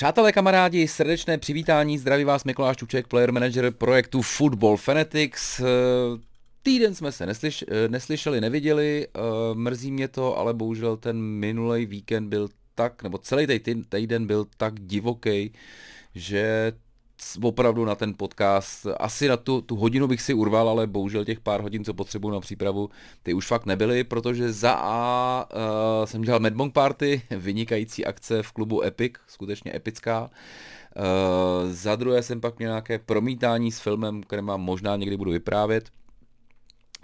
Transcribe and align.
Přátelé, 0.00 0.32
kamarádi, 0.32 0.88
srdečné 0.88 1.38
přivítání, 1.38 1.98
zdraví 1.98 2.24
vás 2.24 2.44
Mikuláš 2.44 2.76
Čuček, 2.76 3.06
player 3.06 3.32
manager 3.32 3.70
projektu 3.70 4.22
Football 4.22 4.76
Fanatics. 4.76 5.60
Týden 6.62 6.94
jsme 6.94 7.12
se 7.12 7.26
neslyš, 7.26 7.64
neslyšeli, 7.88 8.40
neviděli, 8.40 9.08
mrzí 9.54 9.92
mě 9.92 10.08
to, 10.08 10.38
ale 10.38 10.54
bohužel 10.54 10.96
ten 10.96 11.20
minulý 11.20 11.86
víkend 11.86 12.28
byl 12.28 12.48
tak, 12.74 13.02
nebo 13.02 13.18
celý 13.18 13.60
týden 13.88 14.26
byl 14.26 14.46
tak 14.56 14.80
divoký, 14.80 15.52
že 16.14 16.72
opravdu 17.42 17.84
na 17.84 17.94
ten 17.94 18.14
podcast, 18.14 18.86
asi 18.98 19.28
na 19.28 19.36
tu, 19.36 19.60
tu 19.60 19.76
hodinu 19.76 20.06
bych 20.06 20.22
si 20.22 20.34
urval, 20.34 20.68
ale 20.68 20.86
bohužel 20.86 21.24
těch 21.24 21.40
pár 21.40 21.60
hodin, 21.60 21.84
co 21.84 21.94
potřebuji 21.94 22.30
na 22.30 22.40
přípravu, 22.40 22.90
ty 23.22 23.34
už 23.34 23.46
fakt 23.46 23.66
nebyly, 23.66 24.04
protože 24.04 24.52
za 24.52 24.72
A 24.72 25.46
uh, 25.54 26.06
jsem 26.06 26.22
dělal 26.22 26.40
Madbong 26.40 26.72
Party, 26.72 27.22
vynikající 27.30 28.06
akce 28.06 28.42
v 28.42 28.52
klubu 28.52 28.82
Epic, 28.82 29.12
skutečně 29.26 29.76
epická. 29.76 30.30
Uh, 30.96 31.72
za 31.72 31.96
druhé 31.96 32.22
jsem 32.22 32.40
pak 32.40 32.58
měl 32.58 32.70
nějaké 32.70 32.98
promítání 32.98 33.72
s 33.72 33.80
filmem, 33.80 34.22
které 34.22 34.42
mám 34.42 34.60
možná 34.60 34.96
někdy 34.96 35.16
budu 35.16 35.30
vyprávět 35.30 35.90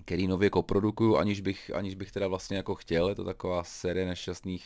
který 0.07 0.27
nově 0.27 0.51
koprodukuju, 0.51 1.17
aniž 1.17 1.41
bych, 1.41 1.71
aniž 1.75 1.95
bych 1.95 2.13
teda 2.13 2.29
vlastně 2.29 2.57
jako 2.57 2.75
chtěl, 2.75 3.09
je 3.09 3.15
to 3.15 3.25
taková 3.25 3.65
série 3.65 4.07
nešťastných 4.07 4.65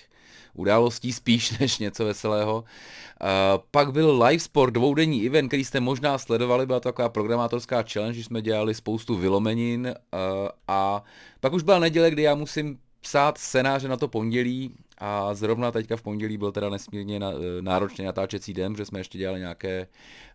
událostí 0.54 1.12
spíš 1.12 1.58
než 1.60 1.78
něco 1.78 2.04
veselého. 2.04 2.58
Uh, 2.60 3.64
pak 3.70 3.92
byl 3.92 4.22
live 4.24 4.38
sport, 4.38 4.70
dvoudenní 4.70 5.26
event, 5.26 5.48
který 5.48 5.64
jste 5.64 5.80
možná 5.80 6.18
sledovali, 6.18 6.66
byla 6.66 6.80
to 6.80 6.88
taková 6.88 7.08
programátorská 7.08 7.84
challenge, 7.92 8.18
že 8.18 8.24
jsme 8.24 8.42
dělali 8.42 8.74
spoustu 8.74 9.16
vylomenin 9.16 9.86
uh, 9.86 10.48
a 10.68 11.04
pak 11.40 11.52
už 11.52 11.62
byla 11.62 11.78
neděle, 11.78 12.10
kdy 12.10 12.22
já 12.22 12.34
musím 12.34 12.78
psát 13.00 13.38
scénáře 13.38 13.88
na 13.88 13.96
to 13.96 14.08
pondělí. 14.08 14.74
A 14.98 15.34
zrovna 15.34 15.70
teďka 15.70 15.96
v 15.96 16.02
pondělí 16.02 16.38
byl 16.38 16.52
teda 16.52 16.70
nesmírně 16.70 17.16
eh, 17.16 17.62
náročný 17.62 18.04
natáčecí 18.04 18.54
den, 18.54 18.72
protože 18.72 18.84
jsme 18.84 19.00
ještě 19.00 19.18
dělali 19.18 19.40
nějaké, 19.40 19.86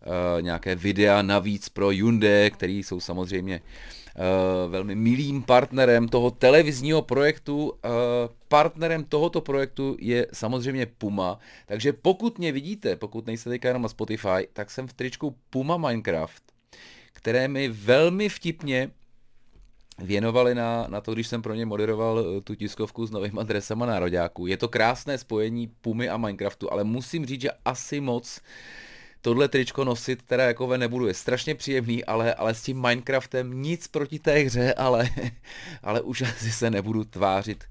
uh, 0.05 0.41
nějaké 0.41 0.75
videa 0.75 1.21
navíc 1.21 1.69
pro 1.69 1.87
Hyundai, 1.87 2.51
který 2.51 2.83
jsou 2.83 2.99
samozřejmě 2.99 3.61
uh, 3.61 4.04
velmi 4.67 4.95
milým 4.95 5.43
partnerem 5.43 6.07
toho 6.07 6.31
televizního 6.31 7.01
projektu. 7.01 7.65
Uh, 7.65 7.71
partnerem 8.47 9.03
tohoto 9.03 9.41
projektu 9.41 9.97
je 9.99 10.27
samozřejmě 10.33 10.85
Puma, 10.85 11.39
takže 11.65 11.93
pokud 11.93 12.39
mě 12.39 12.51
vidíte, 12.51 12.95
pokud 12.95 13.25
nejste 13.25 13.49
teďka 13.49 13.67
jenom 13.67 13.81
na 13.81 13.89
Spotify, 13.89 14.47
tak 14.53 14.71
jsem 14.71 14.87
v 14.87 14.93
tričku 14.93 15.35
Puma 15.49 15.77
Minecraft, 15.77 16.43
které 17.13 17.47
mi 17.47 17.69
velmi 17.69 18.29
vtipně 18.29 18.91
věnovali 19.97 20.55
na, 20.55 20.87
na 20.89 21.01
to, 21.01 21.13
když 21.13 21.27
jsem 21.27 21.41
pro 21.41 21.53
ně 21.53 21.65
moderoval 21.65 22.19
eh, 22.19 22.41
tu 22.41 22.55
tiskovku 22.55 23.05
s 23.05 23.11
novými 23.11 23.39
adresama 23.39 23.85
nároďáků. 23.85 24.47
Je 24.47 24.57
to 24.57 24.67
krásné 24.67 25.17
spojení 25.17 25.67
Pumy 25.67 26.09
a 26.09 26.17
Minecraftu, 26.17 26.73
ale 26.73 26.83
musím 26.83 27.25
říct, 27.25 27.41
že 27.41 27.49
asi 27.65 28.01
moc 28.01 28.41
tohle 29.25 29.47
tričko 29.47 29.83
nosit 29.83 30.21
teda 30.21 30.43
jako 30.43 30.77
nebudu. 30.77 31.07
Je 31.07 31.13
strašně 31.13 31.55
příjemný, 31.55 32.05
ale, 32.05 32.33
ale 32.33 32.53
s 32.53 32.63
tím 32.63 32.81
Minecraftem 32.81 33.61
nic 33.61 33.87
proti 33.87 34.19
té 34.19 34.33
hře, 34.33 34.73
ale, 34.73 35.09
ale 35.83 36.01
už 36.01 36.21
asi 36.21 36.51
se 36.51 36.71
nebudu 36.71 37.03
tvářit 37.03 37.63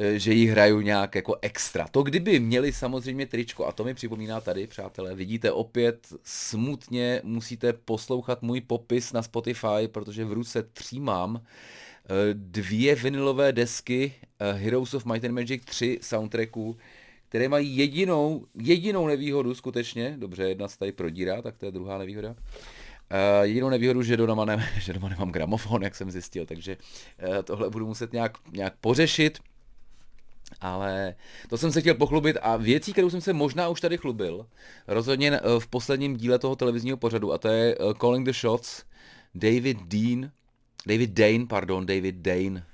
Eh, 0.00 0.18
že 0.18 0.32
ji 0.32 0.46
hraju 0.46 0.80
nějak 0.80 1.14
jako 1.14 1.36
extra. 1.42 1.88
To 1.88 2.02
kdyby 2.02 2.40
měli 2.40 2.72
samozřejmě 2.72 3.26
tričko, 3.26 3.66
a 3.66 3.72
to 3.72 3.84
mi 3.84 3.94
připomíná 3.94 4.40
tady, 4.40 4.66
přátelé, 4.66 5.14
vidíte 5.14 5.52
opět 5.52 6.06
smutně 6.22 7.20
musíte 7.24 7.72
poslouchat 7.72 8.42
můj 8.42 8.60
popis 8.60 9.12
na 9.12 9.22
Spotify, 9.22 9.88
protože 9.92 10.24
v 10.24 10.32
ruce 10.32 10.62
třímám 10.62 11.42
eh, 11.42 12.10
dvě 12.32 12.94
vinylové 12.94 13.52
desky 13.52 14.12
eh, 14.40 14.52
Heroes 14.52 14.94
of 14.94 15.04
Might 15.04 15.24
and 15.24 15.34
Magic 15.34 15.64
3 15.64 15.98
soundtracků, 16.02 16.76
které 17.28 17.48
mají 17.48 17.76
jedinou, 17.76 18.46
jedinou 18.54 19.06
nevýhodu 19.06 19.54
skutečně, 19.54 20.16
dobře, 20.18 20.48
jedna 20.48 20.68
se 20.68 20.78
tady 20.78 20.92
prodírá, 20.92 21.42
tak 21.42 21.56
to 21.56 21.66
je 21.66 21.72
druhá 21.72 21.98
nevýhoda, 21.98 22.34
Uh, 23.10 23.44
jedinou 23.44 23.68
nevýhodu, 23.68 24.02
že 24.02 24.16
doma, 24.16 24.44
ne, 24.44 24.68
že 24.80 24.92
doma 24.92 25.08
nemám 25.08 25.32
gramofon, 25.32 25.82
jak 25.82 25.94
jsem 25.94 26.10
zjistil, 26.10 26.46
takže 26.46 26.76
uh, 27.28 27.42
tohle 27.42 27.70
budu 27.70 27.86
muset 27.86 28.12
nějak, 28.12 28.32
nějak 28.52 28.74
pořešit. 28.80 29.38
Ale 30.60 31.14
to 31.48 31.58
jsem 31.58 31.72
se 31.72 31.80
chtěl 31.80 31.94
pochlubit 31.94 32.36
a 32.42 32.56
věcí, 32.56 32.92
kterou 32.92 33.10
jsem 33.10 33.20
se 33.20 33.32
možná 33.32 33.68
už 33.68 33.80
tady 33.80 33.96
chlubil, 33.96 34.46
rozhodně 34.86 35.32
eh, 35.32 35.40
v 35.58 35.66
posledním 35.66 36.16
díle 36.16 36.38
toho 36.38 36.56
televizního 36.56 36.96
pořadu, 36.96 37.32
a 37.32 37.38
to 37.38 37.48
je 37.48 37.76
Calling 38.00 38.26
the 38.26 38.32
Shots, 38.32 38.82
David 39.34 39.78
Dean, 39.82 40.30
David 40.86 41.10
Dane, 41.10 41.46
pardon, 41.46 41.86
David 41.86 42.14
Dane, 42.14 42.66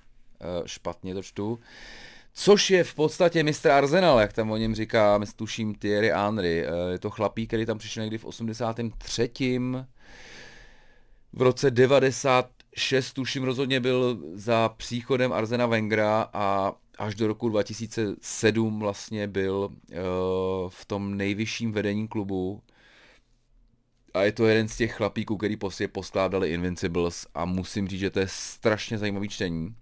špatně 0.67 1.15
to 1.15 1.23
čtu, 1.23 1.59
což 2.35 2.71
je 2.71 2.85
v 2.85 2.95
podstatě 2.95 3.43
mistr 3.43 3.71
Arsenal, 3.71 4.21
jak 4.21 4.33
tam 4.33 4.51
o 4.51 4.57
něm 4.57 4.75
říká, 4.75 5.21
tuším 5.37 5.75
Thierry 5.75 6.11
Henry. 6.11 6.67
Je 6.91 6.99
to 6.99 7.11
chlapík, 7.11 7.49
který 7.49 7.67
tam 7.67 7.79
přišel 7.79 8.03
někdy 8.03 8.19
v 8.19 8.25
83. 8.25 9.31
V 11.33 11.43
roce 11.43 11.71
96 11.71 13.13
tuším 13.13 13.45
rozhodně 13.45 13.81
byl 13.81 14.19
za 14.35 14.69
příchodem 14.69 15.33
Arsena 15.33 15.67
Wengera 15.67 16.31
a 16.33 16.73
až 16.99 17.15
do 17.15 17.27
roku 17.27 17.49
2007 17.49 18.81
vlastně 18.81 19.29
byl 19.29 19.71
uh, 19.71 19.99
v 20.69 20.85
tom 20.85 21.17
nejvyšším 21.17 21.73
vedení 21.73 22.09
klubu 22.09 22.63
a 24.15 24.23
je 24.23 24.33
to 24.33 24.47
jeden 24.47 24.69
z 24.69 24.77
těch 24.77 24.95
chlapíků, 24.95 25.37
který 25.37 25.57
prostě 25.57 25.89
poskládali 25.89 26.51
Invincibles 26.51 27.27
a 27.35 27.45
musím 27.45 27.89
říct, 27.89 28.01
že 28.01 28.11
to 28.11 28.21
je 28.21 28.27
strašně 28.29 28.99
zajímavý 28.99 29.29
čtení. 29.29 29.75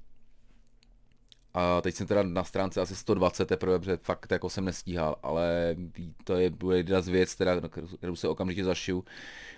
A 1.54 1.80
teď 1.80 1.94
jsem 1.94 2.06
teda 2.06 2.22
na 2.22 2.44
stránce 2.44 2.80
asi 2.80 2.96
120 2.96 3.44
teprve, 3.48 3.78
protože 3.78 3.98
fakt 4.02 4.32
jako 4.32 4.50
jsem 4.50 4.64
nestíhal, 4.64 5.16
ale 5.22 5.76
to 6.24 6.34
je 6.34 6.50
bude 6.50 6.76
jedna 6.76 7.00
z 7.00 7.08
věc, 7.08 7.34
která, 7.34 7.60
kterou 7.98 8.16
se 8.16 8.28
okamžitě 8.28 8.64
zašiju, 8.64 9.04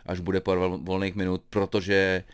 až 0.07 0.21
bude 0.21 0.41
pár 0.41 0.59
volných 0.59 1.15
minut, 1.15 1.43
protože 1.51 2.25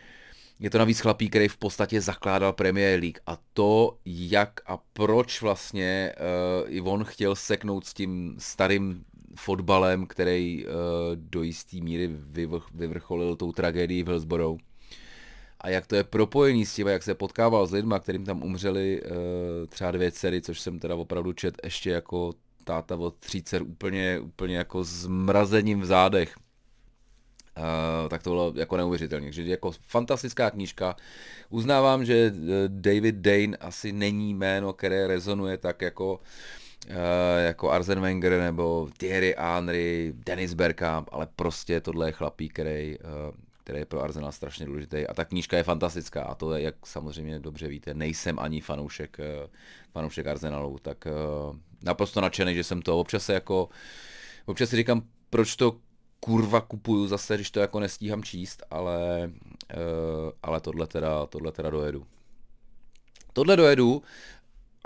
je 0.59 0.69
to 0.69 0.77
navíc 0.77 0.99
chlapík, 0.99 1.29
který 1.29 1.47
v 1.47 1.57
podstatě 1.57 2.01
zakládal 2.01 2.53
Premier 2.53 2.99
League 2.99 3.19
a 3.27 3.37
to, 3.53 3.97
jak 4.05 4.59
a 4.65 4.77
proč 4.93 5.41
vlastně 5.41 6.13
uh, 6.17 6.73
i 6.73 6.81
on 6.81 7.03
chtěl 7.03 7.35
seknout 7.35 7.85
s 7.85 7.93
tím 7.93 8.35
starým 8.39 9.03
fotbalem, 9.35 10.05
který 10.05 10.65
uh, 10.65 10.71
do 11.15 11.43
jisté 11.43 11.77
míry 11.77 12.09
vyvrch, 12.11 12.67
vyvrcholil 12.73 13.35
tou 13.35 13.51
tragédií 13.51 14.03
v 14.03 14.07
Hillsborough. 14.07 14.59
A 15.61 15.69
jak 15.69 15.87
to 15.87 15.95
je 15.95 16.03
propojený 16.03 16.65
s 16.65 16.75
tím, 16.75 16.87
jak 16.87 17.03
se 17.03 17.15
potkával 17.15 17.67
s 17.67 17.71
lidma, 17.71 17.99
kterým 17.99 18.25
tam 18.25 18.43
umřeli 18.43 19.01
uh, 19.01 19.11
třeba 19.69 19.91
dvě 19.91 20.11
dcery, 20.11 20.41
což 20.41 20.59
jsem 20.59 20.79
teda 20.79 20.95
opravdu 20.95 21.33
čet 21.33 21.55
ještě 21.63 21.89
jako 21.89 22.33
táta 22.63 22.95
od 22.95 23.15
tří 23.15 23.43
dcer 23.43 23.61
úplně, 23.61 24.19
úplně 24.19 24.57
jako 24.57 24.83
zmrazením 24.83 25.81
v 25.81 25.85
zádech. 25.85 26.35
Uh, 27.57 28.09
tak 28.09 28.23
to 28.23 28.29
bylo 28.29 28.53
jako 28.55 28.77
neuvěřitelné. 28.77 29.25
Takže 29.25 29.43
jako 29.43 29.71
fantastická 29.81 30.51
knížka. 30.51 30.95
Uznávám, 31.49 32.05
že 32.05 32.33
eh, 32.33 32.67
David 32.67 33.15
Dane 33.15 33.57
asi 33.57 33.91
není 33.91 34.33
jméno, 34.33 34.73
které 34.73 35.07
rezonuje 35.07 35.57
tak 35.57 35.81
jako 35.81 36.19
uh, 36.89 36.95
jako 37.45 37.71
Arzen 37.71 38.01
Wenger 38.01 38.39
nebo 38.39 38.89
Thierry 38.97 39.35
Henry, 39.37 40.13
Dennis 40.25 40.53
Bergkamp, 40.53 41.09
ale 41.11 41.27
prostě 41.35 41.81
tohle 41.81 42.07
je 42.07 42.11
chlapík, 42.11 42.53
který, 42.53 42.97
uh, 42.99 43.35
který 43.63 43.79
je 43.79 43.85
pro 43.85 44.01
Arsenal 44.01 44.31
strašně 44.31 44.65
důležitý. 44.65 45.07
A 45.07 45.13
ta 45.13 45.25
knížka 45.25 45.57
je 45.57 45.63
fantastická 45.63 46.23
a 46.23 46.35
to 46.35 46.53
je, 46.53 46.61
jak 46.61 46.75
samozřejmě 46.85 47.39
dobře 47.39 47.67
víte, 47.67 47.93
nejsem 47.93 48.39
ani 48.39 48.61
fanoušek, 48.61 49.17
uh, 49.19 49.49
fanoušek 49.91 50.27
Arsenalu, 50.27 50.79
tak 50.81 51.05
uh, 51.05 51.55
naprosto 51.83 52.21
nadšený, 52.21 52.55
že 52.55 52.63
jsem 52.63 52.81
to 52.81 52.99
občas 52.99 53.25
se 53.25 53.33
jako, 53.33 53.69
občas 54.45 54.69
si 54.69 54.75
říkám, 54.75 55.01
proč 55.29 55.55
to 55.55 55.77
kurva 56.19 56.61
kupuju 56.61 57.07
zase, 57.07 57.35
když 57.35 57.51
to 57.51 57.59
jako 57.59 57.79
nestíhám 57.79 58.23
číst, 58.23 58.63
ale, 58.71 59.31
uh, 59.77 60.31
ale 60.43 60.61
tohle 60.61 60.87
teda, 60.87 61.25
tohle 61.25 61.51
teda 61.51 61.69
dojedu. 61.69 62.05
Tohle 63.33 63.55
dojedu. 63.55 64.03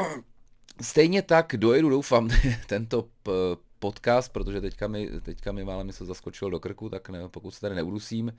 Stejně 0.82 1.22
tak 1.22 1.56
dojedu, 1.58 1.90
doufám, 1.90 2.30
tento 2.68 3.08
podcast, 3.86 4.34
protože 4.34 4.62
teďka 4.62 4.88
mi, 4.88 5.10
teďka 5.22 5.52
mi 5.52 5.64
málem 5.64 5.92
se 5.92 6.06
zaskočil 6.06 6.50
do 6.50 6.60
krku, 6.60 6.90
tak 6.90 7.10
ne, 7.10 7.30
pokud 7.30 7.52
se 7.52 7.62
tady 7.62 7.76
neudusím. 7.76 8.34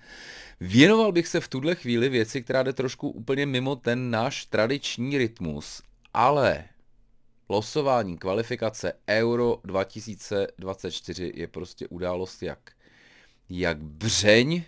Věnoval 0.61 1.13
bych 1.13 1.29
se 1.29 1.41
v 1.41 1.49
tuhle 1.49 1.75
chvíli 1.75 2.09
věci, 2.09 2.43
která 2.43 2.63
jde 2.63 2.73
trošku 2.73 3.11
úplně 3.11 3.47
mimo 3.47 3.77
ten 3.77 4.11
náš 4.11 4.47
tradiční 4.47 5.19
rytmus, 5.19 5.83
ale 6.15 6.65
losování 7.49 8.19
kvalifikace 8.19 8.93
Euro 9.09 9.61
2024 9.65 11.33
je 11.35 11.47
prostě 11.47 11.89
událost 11.89 12.43
jak 12.43 12.71
jak 13.49 13.79
břeň. 13.79 14.63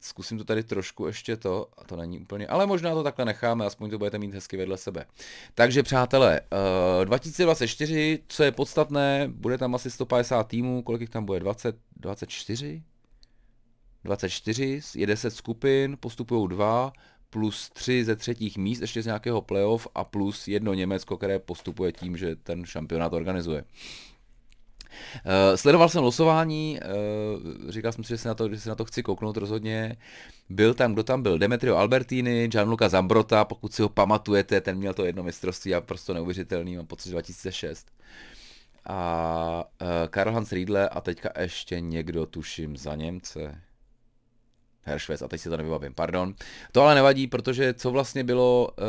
Zkusím 0.00 0.38
to 0.38 0.44
tady 0.44 0.62
trošku 0.62 1.06
ještě 1.06 1.36
to, 1.36 1.68
a 1.78 1.84
to 1.84 1.96
není 1.96 2.18
úplně, 2.18 2.46
ale 2.46 2.66
možná 2.66 2.94
to 2.94 3.02
takhle 3.02 3.24
necháme, 3.24 3.66
aspoň 3.66 3.90
to 3.90 3.98
budete 3.98 4.18
mít 4.18 4.34
hezky 4.34 4.56
vedle 4.56 4.76
sebe. 4.76 5.04
Takže 5.54 5.82
přátelé, 5.82 6.40
uh, 7.00 7.04
2024, 7.04 8.18
co 8.28 8.42
je 8.42 8.52
podstatné, 8.52 9.28
bude 9.28 9.58
tam 9.58 9.74
asi 9.74 9.90
150 9.90 10.48
týmů, 10.48 10.82
kolik 10.82 11.00
jich 11.00 11.10
tam 11.10 11.24
bude, 11.24 11.40
20, 11.40 11.76
24? 11.96 12.82
24, 14.04 14.80
je 14.94 15.06
10 15.06 15.30
skupin, 15.30 15.96
postupují 16.00 16.48
dva, 16.48 16.92
plus 17.30 17.70
3 17.70 18.04
ze 18.04 18.16
třetích 18.16 18.58
míst, 18.58 18.80
ještě 18.80 19.02
z 19.02 19.06
nějakého 19.06 19.42
playoff 19.42 19.88
a 19.94 20.04
plus 20.04 20.48
jedno 20.48 20.74
Německo, 20.74 21.16
které 21.16 21.38
postupuje 21.38 21.92
tím, 21.92 22.16
že 22.16 22.36
ten 22.36 22.64
šampionát 22.64 23.12
organizuje. 23.12 23.64
Uh, 25.24 25.56
sledoval 25.56 25.88
jsem 25.88 26.02
losování, 26.02 26.80
uh, 27.64 27.70
říkal 27.70 27.92
jsem 27.92 28.04
si, 28.04 28.08
že 28.08 28.18
se 28.18 28.28
na 28.28 28.34
to, 28.34 28.48
že 28.54 28.60
se 28.60 28.68
na 28.68 28.74
to 28.74 28.84
chci 28.84 29.02
kouknout 29.02 29.36
rozhodně. 29.36 29.96
Byl 30.48 30.74
tam, 30.74 30.92
kdo 30.92 31.02
tam 31.02 31.22
byl? 31.22 31.38
Demetrio 31.38 31.76
Albertini, 31.76 32.48
Gianluca 32.48 32.88
Zambrota, 32.88 33.44
pokud 33.44 33.74
si 33.74 33.82
ho 33.82 33.88
pamatujete, 33.88 34.60
ten 34.60 34.76
měl 34.76 34.94
to 34.94 35.04
jedno 35.04 35.22
mistrovství 35.22 35.74
a 35.74 35.80
prostě 35.80 36.14
neuvěřitelný, 36.14 36.76
mám 36.76 36.86
pocit 36.86 37.10
2006. 37.10 37.86
A 38.86 39.64
uh, 39.82 39.88
Karl 40.10 40.32
Hans 40.32 40.52
Riedle 40.52 40.88
a 40.88 41.00
teďka 41.00 41.30
ještě 41.40 41.80
někdo, 41.80 42.26
tuším, 42.26 42.76
za 42.76 42.94
Němce. 42.94 43.60
Heršvec, 44.84 45.22
a 45.22 45.28
teď 45.28 45.40
si 45.40 45.48
to 45.48 45.56
nevybavím, 45.56 45.94
pardon. 45.94 46.34
To 46.72 46.82
ale 46.82 46.94
nevadí, 46.94 47.26
protože 47.26 47.74
co 47.74 47.90
vlastně 47.90 48.24
bylo 48.24 48.68
uh, 48.78 48.84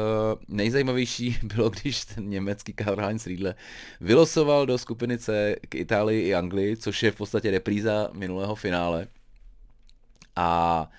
nejzajímavější, 0.47 1.37
bylo, 1.55 1.69
když 1.69 2.05
ten 2.05 2.29
německý 2.29 2.73
Karl-Heinz 2.73 3.27
Riedle 3.27 3.55
vylosoval 4.01 4.65
do 4.65 4.77
skupiny 4.77 5.17
C 5.17 5.55
k 5.69 5.75
Itálii 5.75 6.27
i 6.27 6.35
Anglii, 6.35 6.77
což 6.77 7.03
je 7.03 7.11
v 7.11 7.15
podstatě 7.15 7.51
repríza 7.51 8.09
minulého 8.13 8.55
finále. 8.55 9.07
A 10.35 10.89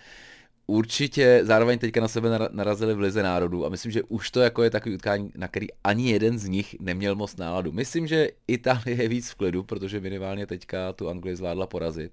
určitě 0.66 1.40
zároveň 1.43 1.78
teďka 1.78 2.00
na 2.00 2.08
sebe 2.08 2.28
narazili 2.50 2.94
v 2.94 3.00
Lize 3.00 3.22
národů 3.22 3.66
a 3.66 3.69
myslím, 3.69 3.93
že 3.93 4.02
už 4.02 4.31
to 4.31 4.40
jako 4.40 4.62
je 4.62 4.70
takový 4.70 4.94
utkání, 4.94 5.32
na 5.37 5.48
který 5.48 5.66
ani 5.84 6.10
jeden 6.10 6.38
z 6.38 6.48
nich 6.48 6.76
neměl 6.81 7.14
moc 7.14 7.37
náladu. 7.37 7.72
Myslím, 7.72 8.06
že 8.06 8.28
Itálie 8.48 9.02
je 9.02 9.08
víc 9.08 9.31
v 9.31 9.34
klidu, 9.34 9.62
protože 9.62 10.00
minimálně 10.00 10.46
teďka 10.46 10.93
tu 10.93 11.08
Anglii 11.08 11.37
zvládla 11.37 11.66
porazit. 11.66 12.12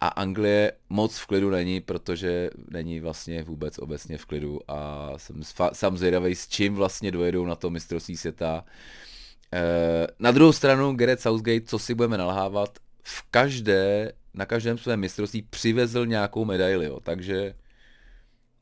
A 0.00 0.08
Anglie 0.08 0.72
moc 0.88 1.18
v 1.18 1.26
klidu 1.26 1.50
není, 1.50 1.80
protože 1.80 2.50
není 2.70 3.00
vlastně 3.00 3.42
vůbec 3.42 3.78
obecně 3.78 4.18
v 4.18 4.24
klidu. 4.24 4.60
A 4.68 5.12
jsem 5.16 5.40
sám 5.72 5.96
zvědavý, 5.96 6.34
s 6.34 6.48
čím 6.48 6.74
vlastně 6.74 7.10
dojedou 7.10 7.46
na 7.46 7.54
to 7.54 7.70
mistrovství 7.70 8.16
světa. 8.16 8.64
E, 9.52 10.06
na 10.18 10.30
druhou 10.30 10.52
stranu 10.52 10.94
Gareth 10.96 11.20
Southgate, 11.20 11.66
co 11.66 11.78
si 11.78 11.94
budeme 11.94 12.18
nalhávat, 12.18 12.78
v 13.02 13.22
každé, 13.30 14.12
na 14.34 14.46
každém 14.46 14.78
svém 14.78 15.00
mistrovství 15.00 15.42
přivezl 15.42 16.06
nějakou 16.06 16.44
medaili, 16.44 16.86
jo, 16.86 17.00
takže 17.00 17.54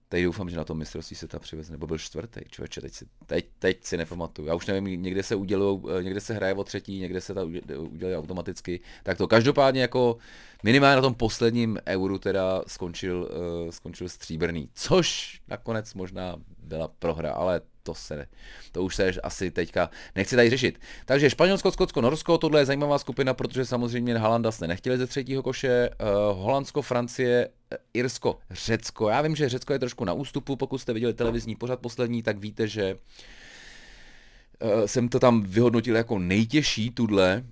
Teď 0.09 0.25
doufám, 0.25 0.51
že 0.51 0.57
na 0.57 0.65
tom 0.65 0.79
mistrovství 0.79 1.17
se 1.17 1.29
ta 1.29 1.39
přivez, 1.39 1.71
nebo 1.71 1.87
byl 1.87 1.99
čtvrtý, 1.99 2.41
člověče, 2.49 2.81
teď 2.81 2.93
si, 2.93 3.07
teď, 3.27 3.47
teď 3.59 3.85
si 3.85 3.97
nepamatuju. 3.97 4.49
Já 4.49 4.55
už 4.55 4.67
nevím, 4.67 5.03
někde 5.03 5.23
se 5.23 5.35
udělují, 5.35 5.81
někde 6.01 6.21
se 6.21 6.35
hraje 6.35 6.55
o 6.55 6.65
třetí, 6.65 7.01
někde 7.01 7.21
se 7.21 7.35
ta 7.35 7.45
uděluje 7.79 8.19
automaticky. 8.19 8.81
Tak 9.03 9.19
to 9.19 9.29
každopádně 9.29 9.81
jako 9.81 10.17
minimálně 10.63 10.97
na 10.97 11.03
tom 11.03 11.15
posledním 11.15 11.79
euru 11.87 12.19
teda 12.19 12.63
skončil, 12.67 13.31
uh, 13.65 13.71
skončil 13.71 14.09
stříbrný, 14.09 14.69
což 14.75 15.41
nakonec 15.49 15.95
možná 15.95 16.37
byla 16.59 16.89
prohra, 16.89 17.33
ale 17.33 17.61
to 17.85 17.95
se, 17.95 18.27
to 18.73 18.83
už 18.83 18.97
se 18.97 19.13
asi 19.23 19.51
teďka 19.51 19.91
nechci 20.17 20.37
tady 20.37 20.51
řešit. 20.51 20.81
Takže 21.05 21.31
Španělsko, 21.31 21.71
Skotsko, 21.71 22.01
Norsko, 22.01 22.39
tohle 22.39 22.61
je 22.61 22.67
zajímavá 22.67 22.99
skupina, 22.99 23.35
protože 23.35 23.65
samozřejmě 23.65 24.19
Halanda 24.19 24.53
se 24.53 24.67
nechtěli 24.67 24.99
ze 24.99 25.07
třetího 25.07 25.43
koše, 25.43 25.91
uh, 25.91 26.43
Holandsko, 26.43 26.83
Francie, 26.83 27.49
uh, 27.49 27.79
Irsko, 27.95 28.39
Řecko. 28.51 29.09
Já 29.09 29.23
vím, 29.23 29.37
že 29.37 29.49
Řecko 29.49 29.73
je 29.73 29.79
trošku 29.79 30.05
na 30.05 30.13
ústupu, 30.13 30.57
pokud 30.57 30.79
jste 30.79 30.93
viděli 30.93 31.15
televizní 31.15 31.57
pořad 31.57 31.81
poslední, 31.81 32.23
tak 32.23 32.39
víte, 32.39 32.69
že 32.69 32.95
uh, 32.95 34.85
jsem 34.87 35.09
to 35.09 35.21
tam 35.21 35.43
vyhodnotil 35.43 35.97
jako 35.97 36.19
nejtěžší 36.19 36.91
tudle, 36.91 37.45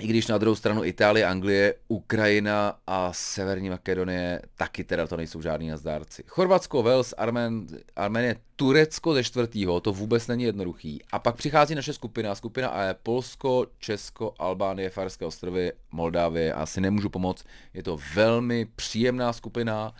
i 0.00 0.06
když 0.06 0.26
na 0.26 0.38
druhou 0.38 0.56
stranu 0.56 0.84
Itálie, 0.84 1.26
Anglie, 1.26 1.74
Ukrajina 1.88 2.74
a 2.86 3.12
Severní 3.12 3.70
Makedonie 3.70 4.42
taky 4.56 4.84
teda 4.84 5.06
to 5.06 5.16
nejsou 5.16 5.42
žádní 5.42 5.68
nazdárci. 5.68 6.24
Chorvatsko, 6.26 6.82
Wales, 6.82 7.14
Armen, 7.18 7.66
Armenie, 7.96 8.36
Turecko 8.56 9.14
ze 9.14 9.24
čtvrtýho, 9.24 9.80
to 9.80 9.92
vůbec 9.92 10.26
není 10.26 10.44
jednoduchý. 10.44 11.02
A 11.12 11.18
pak 11.18 11.36
přichází 11.36 11.74
naše 11.74 11.92
skupina, 11.92 12.34
skupina 12.34 12.68
A 12.68 12.82
je 12.82 12.94
Polsko, 13.02 13.66
Česko, 13.78 14.34
Albánie, 14.38 14.90
Farské 14.90 15.24
ostrovy, 15.24 15.72
Moldávie. 15.92 16.52
Asi 16.52 16.80
nemůžu 16.80 17.08
pomoct, 17.08 17.44
je 17.74 17.82
to 17.82 17.98
velmi 18.14 18.66
příjemná 18.76 19.32
skupina. 19.32 19.94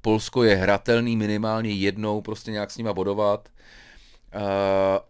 Polsko 0.00 0.44
je 0.44 0.54
hratelný 0.56 1.16
minimálně 1.16 1.70
jednou, 1.70 2.20
prostě 2.20 2.50
nějak 2.50 2.70
s 2.70 2.78
nima 2.78 2.92
bodovat. 2.92 3.48
Uh, 3.48 3.62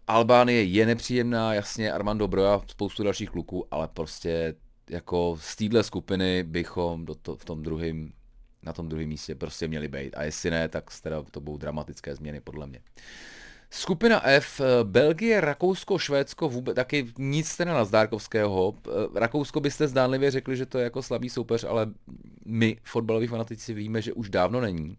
Albánie 0.07 0.63
je 0.63 0.85
nepříjemná, 0.85 1.53
jasně 1.53 1.91
Armando 1.91 2.27
Broja, 2.27 2.61
spoustu 2.67 3.03
dalších 3.03 3.29
kluků, 3.29 3.65
ale 3.71 3.87
prostě 3.87 4.55
jako 4.89 5.37
z 5.39 5.55
téhle 5.55 5.83
skupiny 5.83 6.43
bychom 6.43 7.05
do 7.05 7.15
to, 7.15 7.35
v 7.35 7.45
tom 7.45 7.63
druhém 7.63 8.13
na 8.63 8.73
tom 8.73 8.89
druhém 8.89 9.07
místě 9.07 9.35
prostě 9.35 9.67
měli 9.67 9.87
být. 9.87 10.15
A 10.15 10.23
jestli 10.23 10.51
ne, 10.51 10.69
tak 10.69 10.83
teda 11.01 11.23
to 11.31 11.39
budou 11.39 11.57
dramatické 11.57 12.15
změny 12.15 12.41
podle 12.41 12.67
mě. 12.67 12.79
Skupina 13.69 14.27
F, 14.27 14.61
eh, 14.61 14.83
Belgie, 14.83 15.41
Rakousko, 15.41 15.99
Švédsko, 15.99 16.49
vůbec 16.49 16.75
taky 16.75 17.13
nic 17.17 17.57
teda 17.57 17.73
na 17.73 17.85
Zdárkovského. 17.85 18.73
Eh, 18.87 19.19
Rakousko 19.19 19.59
byste 19.59 19.87
zdánlivě 19.87 20.31
řekli, 20.31 20.57
že 20.57 20.65
to 20.65 20.77
je 20.77 20.83
jako 20.83 21.03
slabý 21.03 21.29
soupeř, 21.29 21.63
ale 21.63 21.87
my, 22.45 22.77
fotbaloví 22.83 23.27
fanatici, 23.27 23.73
víme, 23.73 24.01
že 24.01 24.13
už 24.13 24.29
dávno 24.29 24.61
není. 24.61 24.97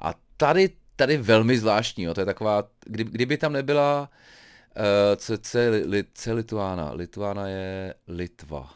A 0.00 0.14
tady 0.36 0.70
tady 1.02 1.16
velmi 1.16 1.58
zvláštní, 1.58 2.04
jo. 2.04 2.14
to 2.14 2.20
je 2.20 2.26
taková, 2.26 2.68
kdy, 2.86 3.04
kdyby 3.04 3.36
tam 3.36 3.52
nebyla, 3.52 4.10
uh, 4.76 5.16
co, 5.16 5.38
co, 5.38 5.58
li, 5.84 6.04
co 6.14 6.34
Lituána? 6.34 6.92
Lituána 6.92 7.48
je 7.48 7.94
Litva. 8.08 8.74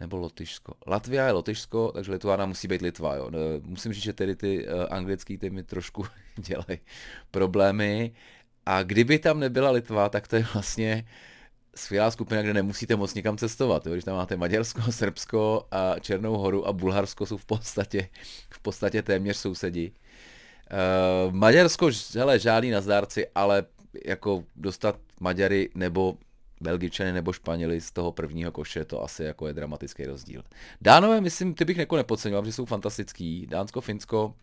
Nebo 0.00 0.16
Lotyšsko. 0.16 0.74
Latvia 0.86 1.26
je 1.26 1.32
Lotyšsko, 1.32 1.92
takže 1.94 2.12
Lituána 2.12 2.46
musí 2.46 2.68
být 2.68 2.82
Litva. 2.82 3.14
Jo. 3.14 3.30
Musím 3.62 3.92
říct, 3.92 4.02
že 4.02 4.12
tedy 4.12 4.36
ty 4.36 4.68
uh, 4.68 4.84
anglický 4.90 5.38
týmy 5.38 5.62
trošku 5.62 6.06
dělají 6.36 6.80
problémy. 7.30 8.12
A 8.66 8.82
kdyby 8.82 9.18
tam 9.18 9.40
nebyla 9.40 9.70
Litva, 9.70 10.08
tak 10.08 10.28
to 10.28 10.36
je 10.36 10.46
vlastně 10.54 11.04
skvělá 11.74 12.10
skupina, 12.10 12.42
kde 12.42 12.54
nemusíte 12.54 12.96
moc 12.96 13.14
nikam 13.14 13.36
cestovat. 13.36 13.86
Jo. 13.86 13.92
Když 13.92 14.04
tam 14.04 14.16
máte 14.16 14.36
Maďarsko, 14.36 14.92
Srbsko 14.92 15.66
a 15.70 15.98
Černou 15.98 16.36
horu 16.36 16.66
a 16.66 16.72
Bulharsko 16.72 17.26
jsou 17.26 17.36
v 17.36 17.44
podstatě, 17.44 18.08
v 18.50 18.60
podstatě 18.60 19.02
téměř 19.02 19.36
sousedi. 19.36 19.92
Uh, 20.70 21.34
Maďarsko, 21.34 21.90
hele, 22.14 22.38
žádný 22.38 22.70
nazdárci, 22.70 23.26
ale 23.34 23.64
jako 24.06 24.44
dostat 24.56 24.96
Maďary 25.20 25.70
nebo 25.74 26.16
Belgičany 26.60 27.12
nebo 27.12 27.32
Španěli 27.32 27.80
z 27.80 27.92
toho 27.92 28.12
prvního 28.12 28.52
koše, 28.52 28.84
to 28.84 29.02
asi 29.02 29.24
jako 29.24 29.46
je 29.46 29.52
dramatický 29.52 30.04
rozdíl. 30.04 30.42
Dánové, 30.80 31.20
myslím, 31.20 31.54
ty 31.54 31.64
bych 31.64 31.76
jako 31.76 31.96
nepodceňoval, 31.96 32.44
že 32.44 32.52
jsou 32.52 32.64
fantastický. 32.64 33.46
Dánsko, 33.46 33.80
Finsko, 33.80 34.34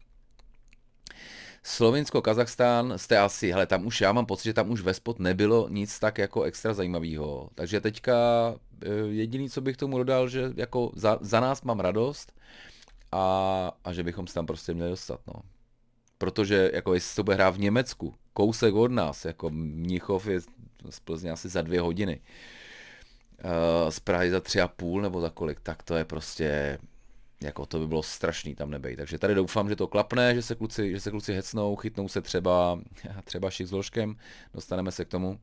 Slovinsko, 1.64 2.22
Kazachstán, 2.22 2.94
jste 2.96 3.18
asi, 3.18 3.52
hele, 3.52 3.66
tam 3.68 3.86
už, 3.86 4.02
já 4.02 4.12
mám 4.12 4.26
pocit, 4.26 4.44
že 4.44 4.54
tam 4.54 4.72
už 4.72 4.82
ve 4.82 4.94
spot 4.94 5.20
nebylo 5.20 5.70
nic 5.70 6.00
tak 6.00 6.18
jako 6.18 6.44
extra 6.44 6.74
zajímavého. 6.74 7.50
Takže 7.56 7.82
teďka 7.82 8.16
eh, 8.82 8.90
jediný, 9.10 9.50
co 9.50 9.62
bych 9.62 9.78
tomu 9.78 9.98
dodal, 9.98 10.30
že 10.30 10.52
jako 10.56 10.92
za, 10.96 11.18
za 11.22 11.40
nás 11.40 11.62
mám 11.62 11.80
radost 11.80 12.34
a, 13.12 13.72
a 13.84 13.94
že 13.94 14.04
bychom 14.04 14.28
se 14.28 14.34
tam 14.34 14.46
prostě 14.46 14.74
měli 14.74 14.90
dostat, 14.90 15.20
no 15.28 15.34
protože 16.18 16.72
jako 16.74 16.94
jestli 16.94 17.16
to 17.16 17.24
bude 17.24 17.36
hrát 17.36 17.50
v 17.50 17.60
Německu, 17.60 18.16
kousek 18.34 18.74
od 18.74 18.92
nás, 18.92 19.26
jako 19.26 19.50
Mnichov 19.50 20.28
je 20.28 20.42
z 20.90 21.00
Plzně 21.00 21.32
asi 21.32 21.50
za 21.50 21.62
dvě 21.62 21.82
hodiny, 21.82 22.22
uh, 23.44 23.90
z 23.90 24.00
Prahy 24.00 24.32
za 24.32 24.40
tři 24.40 24.62
a 24.62 24.68
půl 24.68 25.02
nebo 25.02 25.22
za 25.22 25.30
kolik, 25.30 25.60
tak 25.60 25.84
to 25.84 25.96
je 25.96 26.06
prostě, 26.06 26.80
jako 27.44 27.66
to 27.66 27.80
by 27.80 27.88
bylo 27.88 28.04
strašný 28.04 28.56
tam 28.56 28.70
nebej. 28.70 28.96
Takže 28.96 29.18
tady 29.18 29.36
doufám, 29.36 29.70
že 29.70 29.76
to 29.76 29.88
klapne, 29.88 30.36
že 30.36 30.42
se 30.42 30.56
kluci, 30.56 30.92
že 30.92 31.00
se 31.00 31.12
kluci 31.12 31.34
hecnou, 31.34 31.76
chytnou 31.76 32.08
se 32.08 32.22
třeba, 32.22 32.80
třeba 33.24 33.50
šik 33.50 33.68
s 33.68 33.72
ložkem, 33.72 34.16
dostaneme 34.54 34.92
se 34.92 35.06
k 35.06 35.10
tomu 35.10 35.40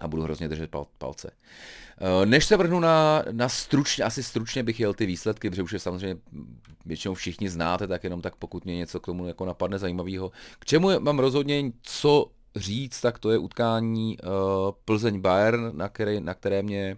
a 0.00 0.08
budu 0.08 0.22
hrozně 0.22 0.48
držet 0.48 0.70
pal, 0.70 0.86
palce. 0.98 1.30
Eh, 2.00 2.26
než 2.26 2.44
se 2.44 2.56
vrhnu 2.56 2.80
na, 2.80 3.24
na 3.32 3.48
stručně, 3.48 4.04
asi 4.04 4.22
stručně 4.22 4.62
bych 4.62 4.80
jel 4.80 4.94
ty 4.94 5.06
výsledky, 5.06 5.50
protože 5.50 5.62
už 5.62 5.72
je 5.72 5.78
samozřejmě 5.78 6.20
většinou 6.86 7.14
všichni 7.14 7.50
znáte, 7.50 7.86
tak 7.86 8.04
jenom 8.04 8.20
tak 8.20 8.36
pokud 8.36 8.64
mě 8.64 8.76
něco 8.76 9.00
k 9.00 9.06
tomu 9.06 9.26
jako 9.26 9.44
napadne 9.44 9.78
zajímavého. 9.78 10.32
K 10.58 10.64
čemu 10.64 11.00
mám 11.00 11.18
rozhodně 11.18 11.72
co 11.82 12.30
říct, 12.56 13.00
tak 13.00 13.18
to 13.18 13.30
je 13.30 13.38
utkání 13.38 14.18
uh, 14.18 14.28
Plzeň-Bayern, 14.84 15.76
na 15.76 15.88
které, 15.88 16.20
na 16.20 16.34
které 16.34 16.62
mě 16.62 16.96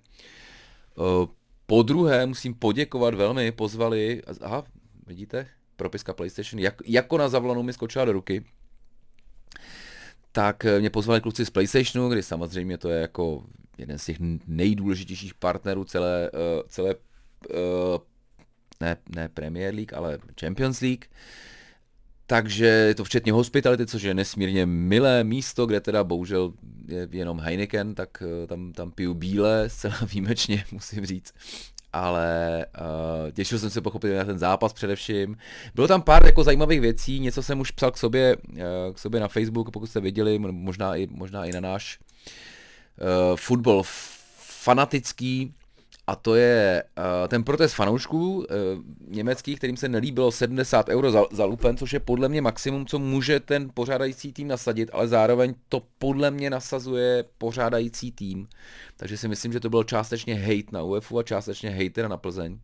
uh, 0.94 1.28
po 1.66 1.82
druhé 1.82 2.26
musím 2.26 2.54
poděkovat 2.54 3.14
velmi, 3.14 3.52
pozvali, 3.52 4.22
aha, 4.40 4.64
vidíte, 5.06 5.46
propiska 5.76 6.12
PlayStation, 6.12 6.58
jak, 6.58 6.74
jako 6.86 7.18
na 7.18 7.28
zavlanou 7.28 7.62
mi 7.62 7.72
skočila 7.72 8.04
do 8.04 8.12
ruky, 8.12 8.44
tak 10.32 10.64
eh, 10.64 10.80
mě 10.80 10.90
pozvali 10.90 11.20
kluci 11.20 11.46
z 11.46 11.50
PlayStationu, 11.50 12.08
kdy 12.08 12.22
samozřejmě 12.22 12.78
to 12.78 12.88
je 12.88 13.00
jako 13.00 13.44
jeden 13.78 13.98
z 13.98 14.04
těch 14.04 14.16
nejdůležitějších 14.46 15.34
partnerů 15.34 15.84
celé, 15.84 16.30
uh, 16.30 16.68
celé 16.68 16.94
uh, 16.94 17.56
ne, 18.80 18.96
ne 19.08 19.28
Premier 19.28 19.74
League, 19.74 19.94
ale 19.94 20.18
Champions 20.40 20.80
League. 20.80 21.04
Takže 22.26 22.66
je 22.66 22.94
to 22.94 23.04
včetně 23.04 23.32
hospitality, 23.32 23.86
což 23.86 24.02
je 24.02 24.14
nesmírně 24.14 24.66
milé 24.66 25.24
místo, 25.24 25.66
kde 25.66 25.80
teda 25.80 26.04
bohužel 26.04 26.52
je 26.88 27.08
jenom 27.10 27.40
Heineken, 27.40 27.94
tak 27.94 28.22
tam, 28.46 28.72
tam 28.72 28.90
piju 28.90 29.14
bílé, 29.14 29.68
zcela 29.68 29.98
výjimečně, 30.12 30.64
musím 30.72 31.06
říct 31.06 31.34
ale 31.92 32.66
uh, 32.80 33.30
těšil 33.30 33.58
jsem 33.58 33.70
se 33.70 33.80
pochopit 33.80 34.16
na 34.16 34.24
ten 34.24 34.38
zápas 34.38 34.72
především. 34.72 35.36
Bylo 35.74 35.88
tam 35.88 36.02
pár 36.02 36.26
jako 36.26 36.44
zajímavých 36.44 36.80
věcí, 36.80 37.20
něco 37.20 37.42
jsem 37.42 37.60
už 37.60 37.70
psal 37.70 37.90
k 37.90 37.96
sobě, 37.96 38.36
uh, 38.36 38.58
k 38.94 38.98
sobě 38.98 39.20
na 39.20 39.28
Facebook, 39.28 39.70
pokud 39.70 39.86
jste 39.86 40.00
viděli, 40.00 40.38
možná 40.38 40.96
i, 40.96 41.06
možná 41.10 41.44
i 41.44 41.52
na 41.52 41.60
náš 41.60 41.98
fotbal 43.36 43.82
fanatický, 44.36 45.54
a 46.10 46.16
to 46.16 46.34
je 46.34 46.82
uh, 46.98 47.28
ten 47.28 47.44
protest 47.44 47.72
fanoušků 47.72 48.36
uh, 48.36 48.44
německých, 49.08 49.58
kterým 49.58 49.76
se 49.76 49.88
nelíbilo 49.88 50.32
70 50.32 50.88
euro 50.88 51.10
za, 51.10 51.22
za 51.32 51.44
lupen, 51.44 51.76
což 51.76 51.92
je 51.92 52.00
podle 52.00 52.28
mě 52.28 52.40
maximum, 52.40 52.86
co 52.86 52.98
může 52.98 53.40
ten 53.40 53.70
pořádající 53.74 54.32
tým 54.32 54.48
nasadit, 54.48 54.90
ale 54.92 55.08
zároveň 55.08 55.54
to 55.68 55.82
podle 55.98 56.30
mě 56.30 56.50
nasazuje 56.50 57.24
pořádající 57.38 58.12
tým. 58.12 58.48
Takže 58.96 59.16
si 59.16 59.28
myslím, 59.28 59.52
že 59.52 59.60
to 59.60 59.70
bylo 59.70 59.84
částečně 59.84 60.34
hate 60.34 60.72
na 60.72 60.82
UEFu 60.82 61.18
a 61.18 61.22
částečně 61.22 61.70
hater 61.70 62.08
na 62.08 62.16
Plzeň, 62.16 62.52
uh, 62.52 62.58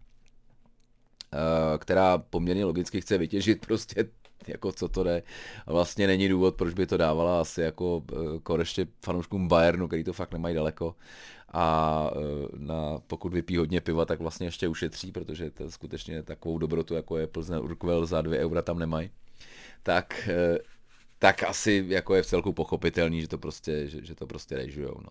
která 1.79 2.19
poměrně 2.19 2.65
logicky 2.65 3.01
chce 3.01 3.19
vytěžit 3.19 3.67
prostě 3.67 4.05
jako 4.47 4.73
co 4.73 4.89
to 4.89 5.05
jde. 5.05 5.23
A 5.67 5.73
vlastně 5.73 6.07
není 6.07 6.29
důvod, 6.29 6.55
proč 6.55 6.75
by 6.75 6.87
to 6.87 6.97
dávala 6.97 7.41
asi 7.41 7.61
jako 7.61 8.03
koreště 8.43 8.87
fanouškům 9.05 9.49
Bayernu, 9.49 9.87
který 9.87 10.05
to 10.05 10.13
fakt 10.13 10.33
nemají 10.33 10.55
daleko 10.55 10.95
a 11.53 12.11
e, 12.13 12.59
na, 12.59 12.99
pokud 13.07 13.35
vypí 13.35 13.57
hodně 13.57 13.81
piva, 13.81 14.05
tak 14.05 14.21
vlastně 14.21 14.47
ještě 14.47 14.69
ušetří, 14.69 15.13
protože 15.13 15.51
to 15.51 15.71
skutečně 15.71 16.23
takovou 16.23 16.59
dobrotu, 16.59 16.95
jako 16.95 17.19
je 17.19 17.27
Plzne 17.27 17.61
Urquell 17.61 18.07
za 18.07 18.23
dvě 18.23 18.39
eura 18.39 18.63
tam 18.63 18.79
nemají. 18.79 19.11
Tak, 19.83 20.29
e, 20.29 20.59
tak 21.19 21.43
asi 21.43 21.85
jako 21.89 22.15
je 22.15 22.23
v 22.23 22.27
celku 22.27 22.53
pochopitelný, 22.53 23.21
že 23.21 23.29
to 23.29 23.39
prostě, 23.39 23.89
že, 23.89 24.05
že 24.05 24.15
to 24.15 24.27
prostě 24.27 24.57
režujou. 24.57 24.95
No. 25.01 25.11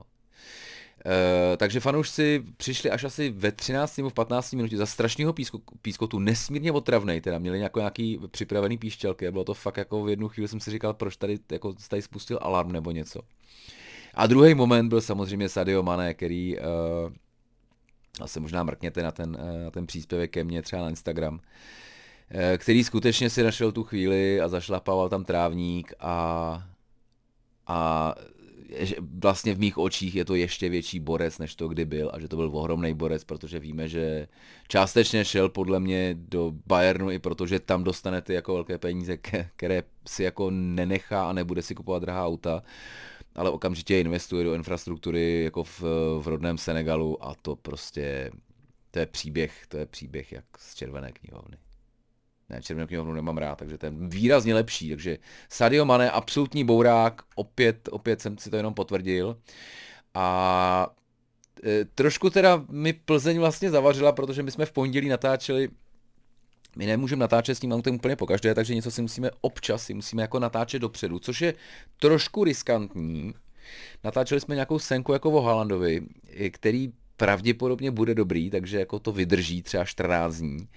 Uh, 1.05 1.57
takže 1.57 1.79
fanoušci 1.79 2.43
přišli 2.57 2.91
až 2.91 3.03
asi 3.03 3.29
ve 3.29 3.51
13. 3.51 3.97
nebo 3.97 4.09
v 4.09 4.13
15. 4.13 4.53
minutě 4.53 4.77
za 4.77 4.85
strašného 4.85 5.33
písko, 5.33 5.59
pískotu, 5.81 6.19
nesmírně 6.19 6.71
otravnej, 6.71 7.21
teda 7.21 7.39
měli 7.39 7.57
nějaký, 7.57 7.79
nějaký 7.79 8.19
připravený 8.31 8.77
píšťalky 8.77 9.27
a 9.27 9.31
bylo 9.31 9.43
to 9.43 9.53
fakt 9.53 9.77
jako 9.77 10.03
v 10.03 10.09
jednu 10.09 10.27
chvíli 10.27 10.47
jsem 10.47 10.59
si 10.59 10.71
říkal, 10.71 10.93
proč 10.93 11.17
tady, 11.17 11.39
jako, 11.51 11.73
tady 11.89 12.01
spustil 12.01 12.39
alarm 12.41 12.71
nebo 12.71 12.91
něco. 12.91 13.19
A 14.15 14.27
druhý 14.27 14.53
moment 14.53 14.89
byl 14.89 15.01
samozřejmě 15.01 15.49
Sadio 15.49 15.83
Mane, 15.83 16.13
který, 16.13 16.57
uh, 16.59 16.63
asi 18.21 18.39
možná 18.39 18.63
mrkněte 18.63 19.03
na 19.03 19.11
ten, 19.11 19.37
uh, 19.41 19.63
na 19.63 19.71
ten 19.71 19.87
příspěvek 19.87 20.31
ke 20.31 20.43
mně 20.43 20.61
třeba 20.61 20.81
na 20.81 20.89
Instagram, 20.89 21.33
uh, 21.33 21.39
který 22.57 22.83
skutečně 22.83 23.29
si 23.29 23.43
našel 23.43 23.71
tu 23.71 23.83
chvíli 23.83 24.41
a 24.41 24.47
zašlapával 24.47 25.09
tam 25.09 25.25
trávník 25.25 25.93
a, 25.99 26.63
a 27.67 28.15
vlastně 29.19 29.53
v 29.53 29.59
mých 29.59 29.77
očích 29.77 30.15
je 30.15 30.25
to 30.25 30.35
ještě 30.35 30.69
větší 30.69 30.99
borec, 30.99 31.37
než 31.37 31.55
to 31.55 31.67
kdy 31.67 31.85
byl 31.85 32.11
a 32.13 32.19
že 32.19 32.27
to 32.27 32.35
byl 32.35 32.51
ohromný 32.53 32.93
borec, 32.93 33.23
protože 33.23 33.59
víme, 33.59 33.87
že 33.87 34.27
částečně 34.67 35.25
šel 35.25 35.49
podle 35.49 35.79
mě 35.79 36.15
do 36.17 36.51
Bayernu 36.67 37.11
i 37.11 37.19
protože 37.19 37.59
tam 37.59 37.83
dostane 37.83 38.21
ty 38.21 38.33
jako 38.33 38.53
velké 38.53 38.77
peníze, 38.77 39.17
které 39.55 39.83
si 40.07 40.23
jako 40.23 40.49
nenechá 40.51 41.29
a 41.29 41.33
nebude 41.33 41.61
si 41.61 41.75
kupovat 41.75 42.01
drahá 42.01 42.25
auta 42.25 42.63
ale 43.35 43.49
okamžitě 43.49 43.99
investuje 43.99 44.43
do 44.43 44.53
infrastruktury 44.53 45.43
jako 45.43 45.63
v, 45.63 45.81
v 46.19 46.23
rodném 46.25 46.57
Senegalu 46.57 47.25
a 47.25 47.35
to 47.41 47.55
prostě, 47.55 48.31
to 48.91 48.99
je 48.99 49.05
příběh, 49.05 49.63
to 49.67 49.77
je 49.77 49.85
příběh 49.85 50.31
jak 50.31 50.45
z 50.57 50.75
Červené 50.75 51.11
knihovny. 51.11 51.57
Ne, 52.49 52.61
Červenou 52.61 52.87
knihovnu 52.87 53.13
nemám 53.13 53.37
rád, 53.37 53.55
takže 53.55 53.77
ten 53.77 54.09
výrazně 54.09 54.53
lepší, 54.53 54.89
takže 54.89 55.17
Sadio 55.49 55.85
Mane, 55.85 56.11
absolutní 56.11 56.63
bourák, 56.63 57.21
opět, 57.35 57.89
opět 57.91 58.21
jsem 58.21 58.37
si 58.37 58.49
to 58.49 58.57
jenom 58.57 58.73
potvrdil 58.73 59.37
a 60.13 60.87
e, 61.63 61.85
trošku 61.85 62.29
teda 62.29 62.65
mi 62.69 62.93
Plzeň 62.93 63.39
vlastně 63.39 63.69
zavařila, 63.69 64.11
protože 64.11 64.43
my 64.43 64.51
jsme 64.51 64.65
v 64.65 64.71
pondělí 64.71 65.07
natáčeli 65.09 65.69
my 66.75 66.85
nemůžeme 66.85 67.19
natáčet 67.19 67.57
s 67.57 67.59
tím 67.59 67.71
autem 67.71 67.95
úplně 67.95 68.15
pokaždé, 68.15 68.55
takže 68.55 68.75
něco 68.75 68.91
si 68.91 69.01
musíme 69.01 69.29
občas, 69.41 69.83
si 69.83 69.93
musíme 69.93 70.21
jako 70.21 70.39
natáčet 70.39 70.81
dopředu, 70.81 71.19
což 71.19 71.41
je 71.41 71.53
trošku 71.99 72.43
riskantní. 72.43 73.33
Natáčeli 74.03 74.41
jsme 74.41 74.55
nějakou 74.55 74.79
senku 74.79 75.13
jako 75.13 75.31
o 75.31 75.41
Haalandovi, 75.41 76.01
který 76.51 76.91
pravděpodobně 77.17 77.91
bude 77.91 78.15
dobrý, 78.15 78.49
takže 78.49 78.79
jako 78.79 78.99
to 78.99 79.11
vydrží 79.11 79.61
třeba 79.61 79.85
14 79.85 80.35
dní. 80.35 80.67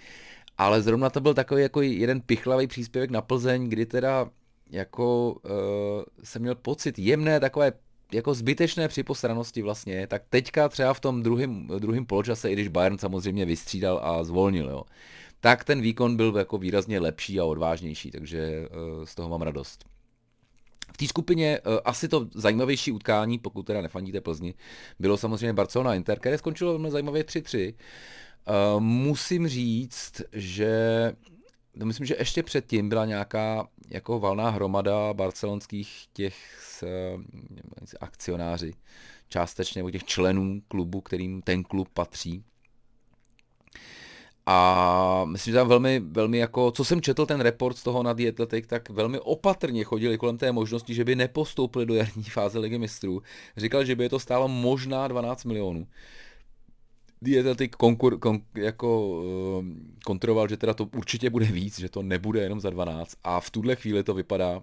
Ale 0.58 0.82
zrovna 0.82 1.10
to 1.10 1.20
byl 1.20 1.34
takový 1.34 1.62
jako 1.62 1.82
jeden 1.82 2.20
pichlavý 2.20 2.66
příspěvek 2.66 3.10
na 3.10 3.22
Plzeň, 3.22 3.68
kdy 3.68 3.86
teda 3.86 4.30
jako 4.70 5.32
uh, 5.32 6.02
jsem 6.22 6.42
měl 6.42 6.54
pocit 6.54 6.98
jemné 6.98 7.40
takové 7.40 7.72
jako 8.12 8.34
zbytečné 8.34 8.88
připostranosti 8.88 9.62
vlastně, 9.62 10.06
tak 10.06 10.22
teďka 10.30 10.68
třeba 10.68 10.94
v 10.94 11.00
tom 11.00 11.22
druhém, 11.22 11.66
druhém 11.78 12.06
poločase, 12.06 12.50
i 12.50 12.52
když 12.52 12.68
Bayern 12.68 12.98
samozřejmě 12.98 13.44
vystřídal 13.44 14.00
a 14.02 14.24
zvolnil, 14.24 14.70
jo, 14.70 14.82
tak 15.40 15.64
ten 15.64 15.80
výkon 15.80 16.16
byl 16.16 16.36
jako 16.36 16.58
výrazně 16.58 17.00
lepší 17.00 17.40
a 17.40 17.44
odvážnější, 17.44 18.10
takže 18.10 18.38
eh, 18.38 19.06
z 19.06 19.14
toho 19.14 19.28
mám 19.28 19.42
radost. 19.42 19.84
V 20.92 20.96
té 20.96 21.06
skupině 21.06 21.60
uh, 21.60 21.78
asi 21.84 22.08
to 22.08 22.28
zajímavější 22.34 22.92
utkání, 22.92 23.38
pokud 23.38 23.62
teda 23.62 23.80
nefandíte 23.80 24.20
Plzni, 24.20 24.54
bylo 24.98 25.16
samozřejmě 25.16 25.52
Barcelona 25.52 25.94
Inter, 25.94 26.18
které 26.18 26.38
skončilo 26.38 26.72
velmi 26.72 26.90
zajímavě 26.90 27.22
3-3. 27.22 27.68
Uh, 27.68 27.74
eh, 28.46 28.80
musím 28.80 29.48
říct, 29.48 30.22
že 30.32 30.72
no 31.76 31.86
myslím, 31.86 32.06
že 32.06 32.16
ještě 32.18 32.42
předtím 32.42 32.88
byla 32.88 33.04
nějaká 33.04 33.68
jako 33.88 34.20
valná 34.20 34.50
hromada 34.50 35.14
barcelonských 35.14 36.06
těch 36.12 36.58
s, 36.62 36.84
akcionáři, 38.00 38.72
částečně 39.28 39.78
nebo 39.78 39.90
těch 39.90 40.04
členů 40.04 40.62
klubu, 40.68 41.00
kterým 41.00 41.42
ten 41.42 41.62
klub 41.62 41.88
patří. 41.94 42.44
A 44.50 45.24
myslím, 45.24 45.52
že 45.52 45.58
tam 45.58 45.68
velmi, 45.68 46.00
velmi 46.00 46.38
jako, 46.38 46.70
co 46.70 46.84
jsem 46.84 47.00
četl 47.00 47.26
ten 47.26 47.40
report 47.40 47.76
z 47.76 47.82
toho 47.82 48.02
na 48.02 48.12
The 48.12 48.28
Athletic, 48.28 48.66
tak 48.66 48.90
velmi 48.90 49.20
opatrně 49.20 49.84
chodili 49.84 50.18
kolem 50.18 50.38
té 50.38 50.52
možnosti, 50.52 50.94
že 50.94 51.04
by 51.04 51.16
nepostoupili 51.16 51.86
do 51.86 51.94
jarní 51.94 52.22
fáze 52.22 52.58
ligy 52.58 52.78
mistrů. 52.78 53.22
Říkal, 53.56 53.84
že 53.84 53.96
by 53.96 54.04
je 54.04 54.08
to 54.08 54.18
stálo 54.18 54.48
možná 54.48 55.08
12 55.08 55.44
milionů. 55.44 55.86
The 57.22 57.38
Athletic 57.38 57.70
konkur, 57.76 58.18
kon, 58.18 58.40
jako 58.54 59.08
uh, 59.08 59.64
kontroval, 60.04 60.48
že 60.48 60.56
teda 60.56 60.74
to 60.74 60.88
určitě 60.96 61.30
bude 61.30 61.46
víc, 61.46 61.78
že 61.78 61.88
to 61.88 62.02
nebude 62.02 62.40
jenom 62.40 62.60
za 62.60 62.70
12 62.70 63.14
a 63.24 63.40
v 63.40 63.50
tuhle 63.50 63.76
chvíli 63.76 64.02
to 64.02 64.14
vypadá 64.14 64.62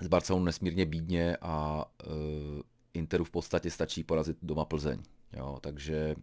z 0.00 0.06
Barcelonou 0.06 0.44
nesmírně 0.44 0.86
bídně 0.86 1.36
a 1.42 1.84
uh, 2.06 2.12
Interu 2.94 3.24
v 3.24 3.30
podstatě 3.30 3.70
stačí 3.70 4.04
porazit 4.04 4.36
doma 4.42 4.64
Plzeň. 4.64 4.98
Jo, 5.36 5.58
takže 5.60 6.14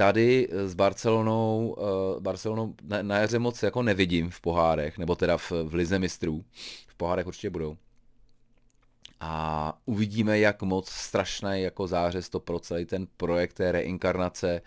tady 0.00 0.48
eh, 0.50 0.68
s 0.68 0.74
Barcelonou, 0.74 1.76
uh, 1.78 2.22
Barcelonou 2.22 2.74
na, 2.82 3.02
na 3.02 3.18
jaře 3.18 3.38
moc 3.38 3.62
jako 3.62 3.82
nevidím 3.82 4.30
v 4.30 4.40
pohárech, 4.40 4.98
nebo 4.98 5.14
teda 5.14 5.36
v, 5.36 5.52
v 5.64 5.74
lize 5.74 5.98
mistrů. 5.98 6.44
V 6.88 6.94
pohárech 6.94 7.26
určitě 7.26 7.50
budou. 7.50 7.76
A 9.20 9.78
uvidíme, 9.84 10.38
jak 10.38 10.62
moc 10.62 10.88
strašný 10.88 11.62
jako 11.62 11.86
zářez 11.86 12.28
to 12.28 12.40
pro 12.40 12.58
celý 12.58 12.84
ten 12.86 13.06
projekt 13.16 13.52
té 13.52 13.72
reinkarnace, 13.72 14.62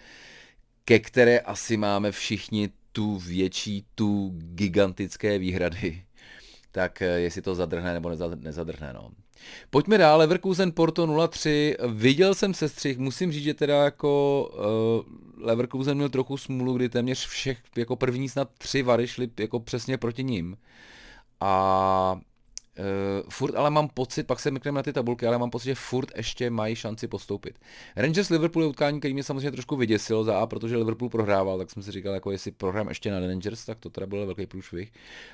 ke 0.85 0.99
které 0.99 1.39
asi 1.39 1.77
máme 1.77 2.11
všichni 2.11 2.69
tu 2.91 3.17
větší, 3.17 3.85
tu 3.95 4.31
gigantické 4.35 5.37
výhrady. 5.37 6.05
Tak 6.71 7.01
eh, 7.01 7.05
jestli 7.05 7.41
to 7.41 7.55
zadrhne 7.55 7.93
nebo 7.93 8.09
nezadrhne. 8.35 8.93
No. 8.93 9.11
Pojďme 9.69 9.97
dál, 9.97 10.19
Leverkusen 10.19 10.71
Porto 10.71 11.07
0-3, 11.07 11.75
viděl 11.87 12.35
jsem 12.35 12.53
se 12.53 12.69
střih, 12.69 12.97
musím 12.97 13.31
říct, 13.31 13.43
že 13.43 13.53
teda 13.53 13.83
jako 13.83 14.49
uh, 14.53 15.45
Leverkusen 15.45 15.97
měl 15.97 16.09
trochu 16.09 16.37
smůlu, 16.37 16.73
kdy 16.73 16.89
téměř 16.89 17.27
všech, 17.27 17.57
jako 17.77 17.95
první 17.95 18.29
snad 18.29 18.49
tři 18.57 18.83
vary 18.83 19.07
šly 19.07 19.29
jako 19.39 19.59
přesně 19.59 19.97
proti 19.97 20.23
ním. 20.23 20.57
A 21.39 22.19
Uh, 22.79 23.29
furt 23.29 23.55
ale 23.55 23.69
mám 23.69 23.87
pocit, 23.87 24.27
pak 24.27 24.39
se 24.39 24.51
mrkneme 24.51 24.75
na 24.75 24.83
ty 24.83 24.93
tabulky, 24.93 25.27
ale 25.27 25.37
mám 25.37 25.49
pocit, 25.49 25.65
že 25.65 25.75
furt 25.75 26.11
ještě 26.17 26.49
mají 26.49 26.75
šanci 26.75 27.07
postoupit. 27.07 27.59
Rangers 27.95 28.29
Liverpool 28.29 28.63
je 28.63 28.69
utkání, 28.69 28.99
který 28.99 29.13
mě 29.13 29.23
samozřejmě 29.23 29.51
trošku 29.51 29.75
vyděsil 29.75 30.23
za 30.23 30.39
A, 30.39 30.47
protože 30.47 30.77
Liverpool 30.77 31.09
prohrával, 31.09 31.57
tak 31.57 31.71
jsem 31.71 31.83
si 31.83 31.91
říkal, 31.91 32.13
jako 32.13 32.31
jestli 32.31 32.51
prohrám 32.51 32.89
ještě 32.89 33.11
na 33.11 33.19
Rangers, 33.19 33.65
tak 33.65 33.79
to 33.79 33.89
teda 33.89 34.07
byl 34.07 34.25
velký 34.25 34.45
průšvih. 34.45 34.91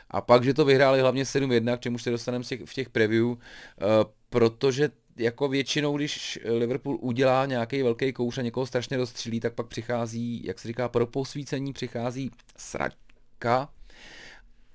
A 0.10 0.22
pak, 0.22 0.44
že 0.44 0.54
to 0.54 0.66
vyhráli 0.66 1.00
hlavně 1.02 1.24
7-1, 1.24 1.78
k 1.78 1.80
čemu 1.80 1.98
se 1.98 2.12
dostaneme 2.12 2.44
v 2.44 2.48
těch, 2.48 2.62
v 2.66 2.74
těch 2.74 2.90
preview, 2.90 3.26
uh, 3.26 3.38
protože 4.30 4.90
jako 5.18 5.48
většinou, 5.48 5.98
když 5.98 6.40
Liverpool 6.46 6.98
udělá 7.02 7.46
nějaký 7.46 7.84
velký 7.84 8.14
kouš 8.14 8.38
a 8.38 8.42
někoho 8.42 8.66
strašně 8.66 8.98
rozstřílí, 8.98 9.40
tak 9.40 9.54
pak 9.54 9.68
přichází, 9.68 10.44
jak 10.46 10.60
se 10.60 10.68
říká, 10.68 10.90
pro 10.90 11.08
posvícení 11.08 11.74
přichází 11.74 12.32
sračka, 12.58 13.70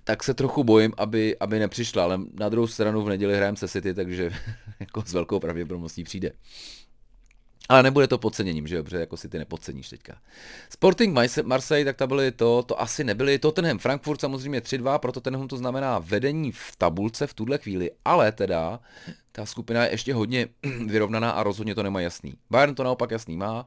tak 0.05 0.25
se 0.25 0.35
trochu 0.35 0.65
bojím, 0.65 0.93
aby, 0.97 1.37
aby 1.41 1.59
nepřišla, 1.59 2.05
ale 2.05 2.21
na 2.33 2.49
druhou 2.49 2.67
stranu 2.67 3.03
v 3.03 3.09
neděli 3.09 3.37
hrajeme 3.37 3.57
se 3.57 3.69
City, 3.69 3.95
takže 3.95 4.31
jako 4.81 5.03
s 5.07 5.13
velkou 5.13 5.41
pravděpodobností 5.41 6.05
přijde. 6.05 6.33
Ale 7.69 7.83
nebude 7.83 8.07
to 8.07 8.19
podceněním, 8.19 8.67
že 8.67 8.77
dobře, 8.77 8.97
jako 8.97 9.17
si 9.17 9.29
ty 9.29 9.39
nepodceníš 9.39 9.89
teďka. 9.89 10.17
Sporting 10.71 11.19
Marseille, 11.45 11.85
tak 11.85 11.97
to 11.97 12.07
byly 12.07 12.33
to, 12.33 12.63
to 12.63 12.81
asi 12.81 13.05
nebyly 13.05 13.39
Tottenham, 13.39 13.79
Frankfurt 13.79 14.21
samozřejmě 14.21 14.61
3-2, 14.61 14.99
pro 14.99 15.13
Tottenham 15.13 15.49
to 15.49 15.57
znamená 15.57 15.99
vedení 15.99 16.53
v 16.53 16.77
tabulce 16.79 17.27
v 17.27 17.35
tuhle 17.35 17.59
chvíli, 17.59 17.91
ale 18.05 18.33
teda 18.33 18.81
ta 19.33 19.47
skupina 19.47 19.85
je 19.85 19.91
ještě 19.91 20.15
hodně 20.15 20.49
vyrovnaná 20.87 21.31
a 21.31 21.43
rozhodně 21.43 21.75
to 21.75 21.83
nemá 21.83 22.01
jasný. 22.01 22.35
Bayern 22.51 22.75
to 22.75 22.85
naopak 22.85 23.11
jasný 23.11 23.37
má. 23.37 23.67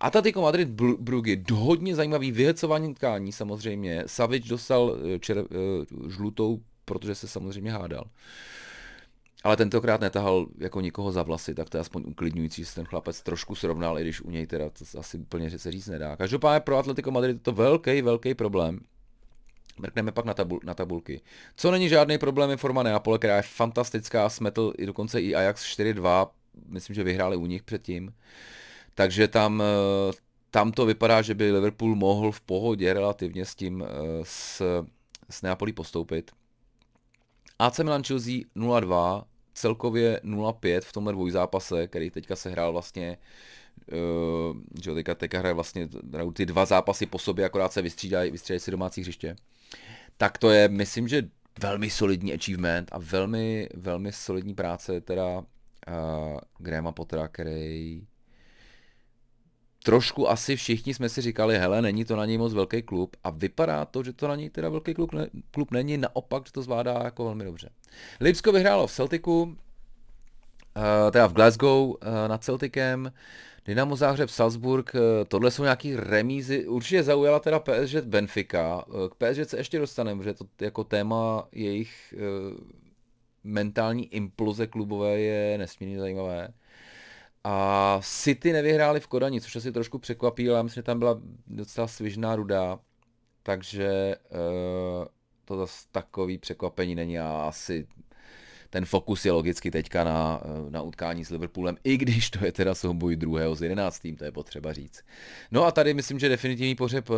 Atletico 0.00 0.40
Madrid 0.40 0.68
Brugy, 0.98 1.44
hodně 1.52 1.94
zajímavý 1.94 2.32
vyhecování 2.32 2.94
tkání 2.94 3.32
samozřejmě. 3.32 4.02
Savic 4.06 4.46
dostal 4.46 4.96
eh, 5.14 5.18
čer, 5.18 5.38
eh, 5.38 6.10
žlutou, 6.10 6.60
protože 6.84 7.14
se 7.14 7.28
samozřejmě 7.28 7.72
hádal. 7.72 8.04
Ale 9.46 9.56
tentokrát 9.56 10.00
netahal 10.00 10.46
jako 10.58 10.80
nikoho 10.80 11.12
za 11.12 11.22
vlasy, 11.22 11.54
tak 11.54 11.70
to 11.70 11.76
je 11.76 11.80
aspoň 11.80 12.02
uklidňující, 12.06 12.62
že 12.62 12.68
se 12.68 12.74
ten 12.74 12.84
chlapec 12.84 13.22
trošku 13.22 13.54
srovnal, 13.54 13.98
i 13.98 14.02
když 14.02 14.20
u 14.20 14.30
něj 14.30 14.46
teda 14.46 14.64
to 14.70 14.98
asi 14.98 15.18
úplně 15.18 15.58
se 15.58 15.72
říct 15.72 15.86
nedá. 15.86 16.16
Každopádně 16.16 16.60
pro 16.60 16.78
Atletico 16.78 17.10
Madrid 17.10 17.36
je 17.36 17.40
to 17.40 17.52
velký, 17.52 18.02
velký 18.02 18.34
problém. 18.34 18.80
Mrkneme 19.78 20.12
pak 20.12 20.24
na, 20.24 20.34
tabul, 20.34 20.60
na 20.64 20.74
tabulky. 20.74 21.20
Co 21.56 21.70
není 21.70 21.88
žádný 21.88 22.18
problém 22.18 22.50
je 22.50 22.56
forma 22.56 22.82
Neapole, 22.82 23.18
která 23.18 23.36
je 23.36 23.42
fantastická, 23.42 24.28
smetl 24.28 24.72
i 24.78 24.86
dokonce 24.86 25.20
i 25.20 25.34
Ajax 25.34 25.78
4-2, 25.78 26.28
myslím, 26.68 26.94
že 26.94 27.04
vyhráli 27.04 27.36
u 27.36 27.46
nich 27.46 27.62
předtím. 27.62 28.14
Takže 28.94 29.28
tam, 29.28 29.62
eh, 29.62 30.12
tam 30.50 30.72
to 30.72 30.86
vypadá, 30.86 31.22
že 31.22 31.34
by 31.34 31.52
Liverpool 31.52 31.94
mohl 31.94 32.32
v 32.32 32.40
pohodě 32.40 32.92
relativně 32.92 33.44
s 33.44 33.54
tím 33.54 33.84
eh, 33.84 33.88
s, 34.22 34.62
s 35.30 35.42
Neapolí 35.42 35.72
postoupit. 35.72 36.30
AC 37.58 37.78
Milan 37.78 38.02
Chelsea 38.02 38.34
0-2, 38.56 39.24
celkově 39.56 40.20
0-5 40.24 40.80
v 40.80 40.92
tomhle 40.92 41.12
dvojzápase, 41.12 41.86
který 41.86 42.10
teďka 42.10 42.36
se 42.36 42.50
hrál 42.50 42.72
vlastně 42.72 43.18
Uh, 43.92 44.56
že 44.82 44.94
teďka, 44.94 45.14
teďka 45.14 45.38
hraje 45.38 45.54
vlastně 45.54 45.88
ty 46.32 46.46
dva 46.46 46.64
zápasy 46.64 47.06
po 47.06 47.18
sobě, 47.18 47.44
akorát 47.44 47.72
se 47.72 47.82
vystřídají, 47.82 48.30
vystřídají 48.30 48.60
si 48.60 48.70
domácí 48.70 49.00
hřiště. 49.00 49.36
Tak 50.16 50.38
to 50.38 50.50
je, 50.50 50.68
myslím, 50.68 51.08
že 51.08 51.28
velmi 51.60 51.90
solidní 51.90 52.34
achievement 52.34 52.88
a 52.92 52.98
velmi, 52.98 53.68
velmi 53.74 54.12
solidní 54.12 54.54
práce 54.54 55.00
teda 55.00 55.38
uh, 55.38 55.44
Grahama 56.58 56.92
Pottera, 56.92 57.28
který 57.28 58.02
trošku 59.86 60.30
asi 60.30 60.56
všichni 60.56 60.94
jsme 60.94 61.08
si 61.08 61.20
říkali, 61.20 61.58
hele, 61.58 61.82
není 61.82 62.04
to 62.04 62.16
na 62.16 62.24
něj 62.24 62.38
moc 62.38 62.54
velký 62.54 62.82
klub 62.82 63.16
a 63.24 63.30
vypadá 63.30 63.84
to, 63.84 64.02
že 64.02 64.12
to 64.12 64.28
na 64.28 64.36
něj 64.36 64.50
teda 64.50 64.68
velký 64.68 64.94
klub, 64.94 65.12
ne, 65.12 65.28
klub 65.50 65.70
není, 65.70 65.98
naopak, 65.98 66.46
že 66.46 66.52
to 66.52 66.62
zvládá 66.62 67.00
jako 67.04 67.24
velmi 67.24 67.44
dobře. 67.44 67.70
Lipsko 68.20 68.52
vyhrálo 68.52 68.86
v 68.86 68.92
Celticu, 68.92 69.42
uh, 69.42 69.52
teda 71.10 71.26
v 71.26 71.32
Glasgow 71.32 71.88
uh, 71.88 71.96
nad 72.26 72.44
Celticem, 72.44 73.12
Dynamo 73.64 73.96
Záhřeb, 73.96 74.30
Salzburg, 74.30 74.94
uh, 74.94 75.00
tohle 75.28 75.50
jsou 75.50 75.62
nějaký 75.62 75.96
remízy, 75.96 76.66
určitě 76.66 77.02
zaujala 77.02 77.40
teda 77.40 77.60
PSG 77.60 78.04
Benfica, 78.04 78.84
k 79.10 79.14
PSG 79.14 79.50
se 79.50 79.56
ještě 79.56 79.78
dostaneme, 79.78 80.18
protože 80.18 80.34
to 80.34 80.44
jako 80.60 80.84
téma 80.84 81.48
jejich 81.52 82.14
mentální 83.44 84.14
imploze 84.14 84.66
klubové 84.66 85.20
je 85.20 85.58
nesmírně 85.58 85.98
zajímavé. 85.98 86.48
A 87.48 88.00
City 88.02 88.52
nevyhráli 88.52 89.00
v 89.00 89.06
Kodani, 89.06 89.40
což 89.40 89.56
asi 89.56 89.72
trošku 89.72 89.98
překvapí, 89.98 90.50
ale 90.50 90.62
myslím, 90.62 90.80
že 90.80 90.84
tam 90.84 90.98
byla 90.98 91.20
docela 91.46 91.88
svižná 91.88 92.36
ruda, 92.36 92.78
takže 93.42 94.16
uh, 94.30 95.06
to 95.44 95.56
zase 95.56 95.86
takový 95.92 96.38
překvapení 96.38 96.94
není 96.94 97.18
a 97.18 97.44
asi 97.48 97.86
ten 98.70 98.84
fokus 98.84 99.24
je 99.24 99.32
logicky 99.32 99.70
teďka 99.70 100.04
na, 100.04 100.40
eh, 100.44 100.70
na 100.70 100.82
utkání 100.82 101.24
s 101.24 101.30
Liverpoolem, 101.30 101.76
i 101.84 101.96
když 101.96 102.30
to 102.30 102.44
je 102.44 102.52
teda 102.52 102.74
souboj 102.74 103.16
druhého 103.16 103.54
z 103.54 103.62
11. 103.62 104.16
to 104.18 104.24
je 104.24 104.32
potřeba 104.32 104.72
říct. 104.72 105.02
No 105.50 105.64
a 105.64 105.70
tady 105.70 105.94
myslím, 105.94 106.18
že 106.18 106.28
definitivní 106.28 106.74
pořeb 106.74 107.10
uh, 107.10 107.16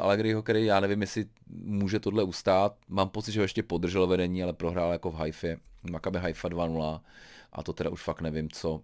Allegriho, 0.00 0.42
který 0.42 0.64
já 0.64 0.80
nevím, 0.80 1.00
jestli 1.00 1.26
může 1.48 2.00
tohle 2.00 2.22
ustát. 2.22 2.76
Mám 2.88 3.08
pocit, 3.08 3.32
že 3.32 3.40
ho 3.40 3.44
ještě 3.44 3.62
podržel 3.62 4.06
vedení, 4.06 4.42
ale 4.42 4.52
prohrál 4.52 4.92
jako 4.92 5.10
v 5.10 5.14
Haifě. 5.14 5.58
Maccabi 5.90 6.18
Haifa 6.18 6.48
2-0 6.48 7.00
a 7.52 7.62
to 7.62 7.72
teda 7.72 7.90
už 7.90 8.02
fakt 8.02 8.20
nevím, 8.20 8.50
co, 8.50 8.82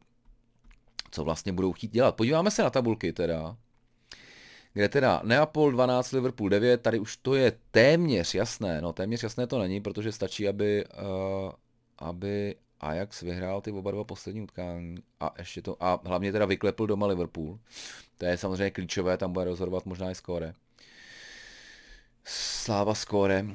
co 1.12 1.24
vlastně 1.24 1.52
budou 1.52 1.72
chtít 1.72 1.92
dělat. 1.92 2.16
Podíváme 2.16 2.50
se 2.50 2.62
na 2.62 2.70
tabulky 2.70 3.12
teda, 3.12 3.56
kde 4.72 4.88
teda 4.88 5.20
Neapol 5.24 5.72
12, 5.72 6.12
Liverpool 6.12 6.48
9, 6.48 6.82
tady 6.82 6.98
už 6.98 7.16
to 7.16 7.34
je 7.34 7.52
téměř 7.70 8.34
jasné, 8.34 8.80
no 8.80 8.92
téměř 8.92 9.22
jasné 9.22 9.46
to 9.46 9.58
není, 9.58 9.80
protože 9.80 10.12
stačí, 10.12 10.48
aby, 10.48 10.84
uh, 10.84 11.52
aby 11.98 12.56
Ajax 12.80 13.22
vyhrál 13.22 13.60
ty 13.60 13.72
oba 13.72 13.90
dva 13.90 14.04
poslední 14.04 14.40
utkání 14.40 14.96
a 15.20 15.34
ještě 15.38 15.62
to, 15.62 15.76
a 15.80 16.00
hlavně 16.04 16.32
teda 16.32 16.46
vyklepl 16.46 16.86
doma 16.86 17.06
Liverpool. 17.06 17.58
To 18.18 18.24
je 18.24 18.38
samozřejmě 18.38 18.70
klíčové, 18.70 19.16
tam 19.16 19.32
bude 19.32 19.44
rozhodovat 19.44 19.86
možná 19.86 20.10
i 20.10 20.14
skóre. 20.14 20.54
Sláva 22.24 22.94
skóre. 22.94 23.42
Uh, 23.42 23.48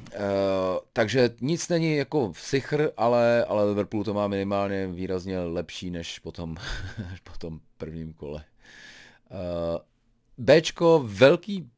takže 0.94 1.30
nic 1.42 1.70
není 1.70 1.96
jako 1.96 2.34
sichr, 2.36 2.92
ale, 2.98 3.46
ale 3.46 3.66
Liverpool 3.66 4.04
to 4.04 4.14
má 4.14 4.28
minimálně 4.28 4.88
výrazně 4.88 5.40
lepší 5.40 5.92
než 5.92 6.20
potom, 6.20 6.56
po 7.24 7.38
tom 7.38 7.60
prvním 7.78 8.14
kole. 8.14 8.44
Uh, 9.32 9.78
Bčko 10.38 11.04
velký 11.06 11.70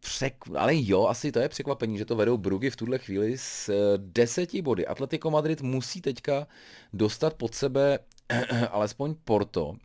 přek... 0.00 0.36
ale 0.56 0.72
jo, 0.74 1.06
asi 1.06 1.32
to 1.32 1.38
je 1.38 1.48
překvapení, 1.48 1.98
že 1.98 2.04
to 2.04 2.16
vedou 2.16 2.38
Brugy 2.38 2.70
v 2.70 2.76
tuhle 2.76 2.98
chvíli 2.98 3.38
s 3.38 3.70
deseti 3.96 4.62
body. 4.62 4.86
Atletico 4.86 5.30
Madrid 5.30 5.62
musí 5.62 6.00
teďka 6.00 6.46
dostat 6.92 7.34
pod 7.34 7.54
sebe 7.54 7.98
alespoň 8.70 9.14
Porto, 9.24 9.76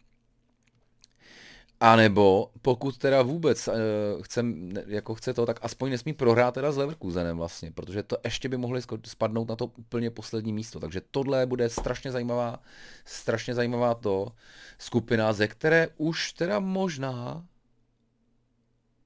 a 1.80 1.96
nebo 1.96 2.52
pokud 2.62 2.98
teda 2.98 3.22
vůbec 3.22 3.68
uh, 3.68 3.74
chce, 4.22 4.46
jako 4.88 5.16
chce 5.16 5.34
to, 5.34 5.46
tak 5.46 5.60
aspoň 5.62 5.90
nesmí 5.90 6.14
prohrát 6.14 6.54
teda 6.54 6.72
s 6.72 6.78
Leverkusenem 6.78 7.38
vlastně, 7.38 7.72
protože 7.72 8.04
to 8.04 8.18
ještě 8.24 8.50
by 8.50 8.58
mohli 8.58 8.82
spadnout 9.06 9.50
na 9.50 9.56
to 9.56 9.66
úplně 9.66 10.12
poslední 10.12 10.54
místo. 10.54 10.80
Takže 10.80 11.02
tohle 11.12 11.46
bude 11.46 11.70
strašně 11.70 12.12
zajímavá, 12.12 12.60
strašně 13.06 13.54
zajímavá 13.54 13.94
to 13.94 14.28
skupina, 14.78 15.34
ze 15.34 15.48
které 15.48 15.88
už 15.98 16.34
teda 16.34 16.60
možná 16.60 17.46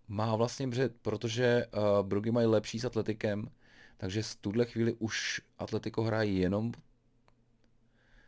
má 0.07 0.35
vlastně 0.35 0.67
břet, 0.67 0.95
protože 1.01 1.65
uh, 1.65 2.07
Brugy 2.07 2.31
mají 2.31 2.47
lepší 2.47 2.79
s 2.79 2.85
Atletikem, 2.85 3.49
takže 3.97 4.23
z 4.23 4.35
tuhle 4.35 4.65
chvíli 4.65 4.93
už 4.99 5.41
Atletico 5.59 6.01
hrají 6.01 6.39
jenom 6.39 6.71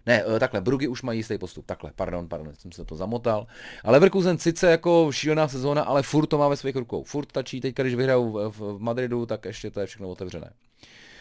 ne, 0.05 0.23
eh, 0.35 0.39
takhle, 0.39 0.61
Brugy 0.61 0.87
už 0.87 1.01
mají 1.01 1.19
jistý 1.19 1.37
postup, 1.37 1.65
takhle, 1.65 1.91
pardon, 1.95 2.27
pardon, 2.27 2.53
jsem 2.55 2.71
se 2.71 2.85
to 2.85 2.95
zamotal. 2.95 3.47
Ale 3.83 3.93
Leverkusen 3.93 4.37
sice 4.37 4.71
jako 4.71 5.11
šílená 5.11 5.47
sezóna, 5.47 5.83
ale 5.83 6.03
furt 6.03 6.27
to 6.27 6.37
má 6.37 6.47
ve 6.47 6.57
svých 6.57 6.75
rukou. 6.75 7.03
Furt 7.03 7.31
tačí, 7.31 7.61
teď 7.61 7.75
když 7.75 7.95
vyhrajou 7.95 8.31
v, 8.31 8.49
v, 8.49 8.79
Madridu, 8.79 9.25
tak 9.25 9.45
ještě 9.45 9.71
to 9.71 9.79
je 9.79 9.85
všechno 9.85 10.09
otevřené. 10.09 10.53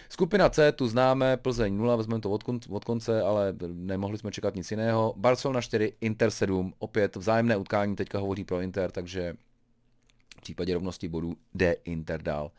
Skupina 0.08 0.48
C, 0.48 0.72
tu 0.72 0.88
známe, 0.88 1.36
Plzeň 1.36 1.76
0, 1.76 1.96
vezmeme 1.96 2.20
to 2.20 2.30
od, 2.30 2.42
kon, 2.42 2.60
od 2.68 2.84
konce, 2.84 3.22
ale 3.22 3.54
nemohli 3.72 4.18
jsme 4.18 4.30
čekat 4.30 4.54
nic 4.54 4.70
jiného. 4.70 5.14
Barcelona 5.16 5.60
4, 5.60 5.92
Inter 6.00 6.30
7, 6.30 6.74
opět 6.78 7.16
vzájemné 7.16 7.56
utkání, 7.56 7.96
teďka 7.96 8.18
hovoří 8.18 8.44
pro 8.44 8.60
Inter, 8.60 8.90
takže 8.90 9.34
v 10.38 10.40
případě 10.40 10.74
rovnosti 10.74 11.08
bodů 11.08 11.36
jde 11.54 11.76
Inter 11.84 12.22
dál. 12.22 12.50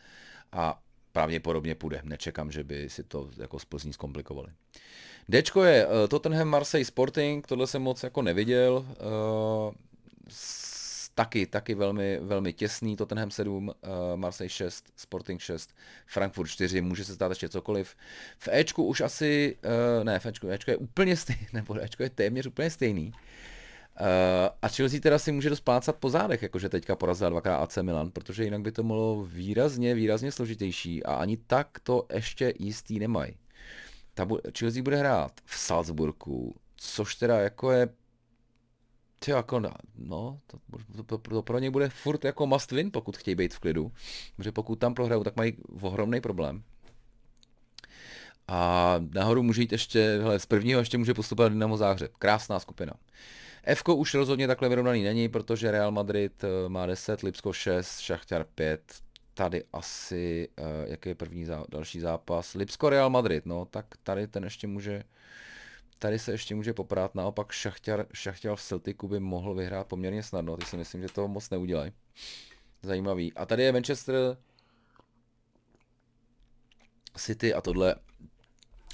A 0.51 0.79
pravděpodobně 1.15 1.75
půjde, 1.75 2.01
nečekám, 2.03 2.51
že 2.51 2.63
by 2.63 2.89
si 2.89 3.03
to 3.03 3.29
jako 3.37 3.59
z 3.59 3.65
Plzní 3.65 3.93
zkomplikovali. 3.93 4.47
Dčko 5.31 5.63
je 5.63 5.87
uh, 5.87 5.93
Tottenham 6.07 6.47
Marseille 6.47 6.85
Sporting, 6.85 7.47
tohle 7.47 7.67
jsem 7.67 7.81
moc 7.81 8.03
jako 8.03 8.21
neviděl. 8.21 8.85
S, 10.29 11.09
taky, 11.09 11.45
taky 11.45 11.75
velmi, 11.75 12.19
velmi 12.19 12.53
těsný, 12.53 12.95
Tottenham 12.95 13.31
7, 13.31 13.67
uh, 13.67 13.73
eh, 13.83 14.17
Marseille 14.17 14.49
6, 14.49 14.85
Sporting 14.95 15.41
6, 15.41 15.75
Frankfurt 16.05 16.47
4, 16.47 16.81
může 16.81 17.05
se 17.05 17.15
stát 17.15 17.31
ještě 17.31 17.49
cokoliv. 17.49 17.95
V 18.37 18.49
Ečku 18.51 18.83
už 18.83 19.01
asi, 19.01 19.57
ne, 20.03 20.19
v 20.19 20.25
Ečku, 20.25 20.49
Ečko 20.49 20.71
je 20.71 20.77
úplně 20.77 21.17
stejný, 21.17 21.47
nebo 21.53 21.83
Ečko 21.83 22.03
je 22.03 22.09
téměř 22.09 22.47
úplně 22.47 22.69
stejný. 22.69 23.11
A 24.61 24.67
Chelsea 24.67 24.99
teda 24.99 25.19
si 25.19 25.31
může 25.31 25.49
dosplácat 25.49 25.95
po 25.95 26.09
zádech, 26.09 26.41
jakože 26.41 26.69
teďka 26.69 26.95
porazila 26.95 27.29
dvakrát 27.29 27.57
AC 27.57 27.77
Milan, 27.81 28.11
protože 28.11 28.43
jinak 28.43 28.61
by 28.61 28.71
to 28.71 28.83
bylo 28.83 29.25
výrazně, 29.25 29.95
výrazně 29.95 30.31
složitější 30.31 31.03
a 31.03 31.15
ani 31.15 31.37
tak 31.37 31.79
to 31.83 32.05
ještě 32.13 32.53
jistý 32.59 32.99
nemají 32.99 33.35
bu- 34.23 34.39
Chelsea 34.59 34.83
bude 34.83 34.97
hrát 34.97 35.31
v 35.45 35.57
Salzburgu, 35.57 36.55
což 36.75 37.15
teda 37.15 37.39
jako 37.39 37.71
je 37.71 37.89
ty 39.19 39.31
jako, 39.31 39.59
no, 39.95 40.39
to, 40.47 40.57
to, 40.95 41.03
to, 41.03 41.17
to, 41.17 41.41
pro 41.41 41.59
ně 41.59 41.71
bude 41.71 41.89
furt 41.89 42.25
jako 42.25 42.47
must 42.47 42.71
win, 42.71 42.91
pokud 42.91 43.17
chtějí 43.17 43.35
být 43.35 43.53
v 43.53 43.59
klidu, 43.59 43.91
protože 44.35 44.51
pokud 44.51 44.75
tam 44.75 44.93
prohrajou, 44.93 45.23
tak 45.23 45.35
mají 45.35 45.57
ohromný 45.81 46.21
problém. 46.21 46.63
A 48.47 48.95
nahoru 49.13 49.43
může 49.43 49.61
jít 49.61 49.71
ještě, 49.71 50.19
hele, 50.21 50.39
z 50.39 50.45
prvního 50.45 50.79
ještě 50.79 50.97
může 50.97 51.13
postupovat 51.13 51.51
Dynamo 51.51 51.77
Záhřeb. 51.77 52.11
Krásná 52.17 52.59
skupina. 52.59 52.93
F 53.65 53.83
už 53.89 54.13
rozhodně 54.13 54.47
takhle 54.47 54.69
vyrovnaný 54.69 55.03
není, 55.03 55.29
protože 55.29 55.71
Real 55.71 55.91
Madrid 55.91 56.43
eh, 56.43 56.69
má 56.69 56.85
10, 56.85 57.21
Lipsko 57.21 57.53
6, 57.53 57.99
Šachtar 57.99 58.45
5, 58.55 58.81
tady 59.35 59.63
asi, 59.73 60.49
uh, 60.59 60.65
jaký 60.91 61.09
je 61.09 61.15
první 61.15 61.45
zá, 61.45 61.65
další 61.69 61.99
zápas, 61.99 62.53
Lipsko 62.53 62.89
Real 62.89 63.09
Madrid, 63.09 63.45
no, 63.45 63.65
tak 63.65 63.85
tady 64.03 64.27
ten 64.27 64.43
ještě 64.43 64.67
může, 64.67 65.03
tady 65.99 66.19
se 66.19 66.31
ještě 66.31 66.55
může 66.55 66.73
poprát, 66.73 67.15
naopak 67.15 67.51
Šachtěr, 67.51 68.07
Šachtěr 68.13 68.55
v 68.55 68.61
Celticu 68.61 69.07
by 69.07 69.19
mohl 69.19 69.53
vyhrát 69.53 69.87
poměrně 69.87 70.23
snadno, 70.23 70.57
ty 70.57 70.65
si 70.65 70.77
myslím, 70.77 71.01
že 71.01 71.07
to 71.07 71.27
moc 71.27 71.49
neudělají. 71.49 71.91
Zajímavý. 72.83 73.33
A 73.33 73.45
tady 73.45 73.63
je 73.63 73.71
Manchester 73.71 74.37
City 77.17 77.53
a 77.53 77.61
tohle 77.61 77.95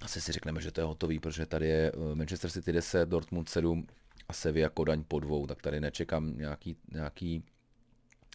asi 0.02 0.22
si 0.22 0.32
řekneme, 0.32 0.62
že 0.62 0.72
to 0.72 0.82
je 0.82 0.86
hotový, 0.86 1.20
protože 1.20 1.46
tady 1.46 1.68
je 1.68 1.92
eh, 1.94 2.16
Manchester 2.16 2.52
City 2.52 2.72
10, 2.72 3.10
Dortmund 3.10 3.50
7 3.50 3.88
a 4.32 4.34
Sevilla 4.34 4.70
Kodaň 4.70 5.04
po 5.08 5.20
dvou, 5.20 5.48
tak 5.48 5.62
tady 5.62 5.80
nečekám 5.80 6.38
nějaký, 6.38 6.76
nějaký 6.92 7.44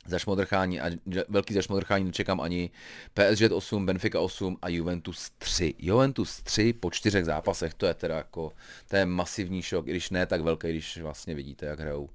zašmodrchání 0.06 0.80
a 0.80 0.90
velký 1.28 1.54
zašmodrchání 1.54 2.04
nečekám 2.04 2.40
ani 2.40 2.70
PSG 3.14 3.52
8, 3.52 3.86
Benfica 3.86 4.20
8 4.20 4.58
a 4.62 4.68
Juventus 4.68 5.30
3. 5.38 5.74
Juventus 5.78 6.42
3 6.42 6.72
po 6.72 6.90
čtyřech 6.90 7.24
zápasech, 7.24 7.74
to 7.74 7.86
je 7.86 7.94
teda 7.94 8.16
jako, 8.16 8.52
to 8.88 8.96
je 8.96 9.06
masivní 9.06 9.62
šok, 9.62 9.86
i 9.86 9.90
když 9.90 10.10
ne 10.10 10.26
tak 10.26 10.40
velký, 10.40 10.68
když 10.68 10.98
vlastně 10.98 11.34
vidíte, 11.34 11.66
jak 11.66 11.80
hrajou, 11.80 12.08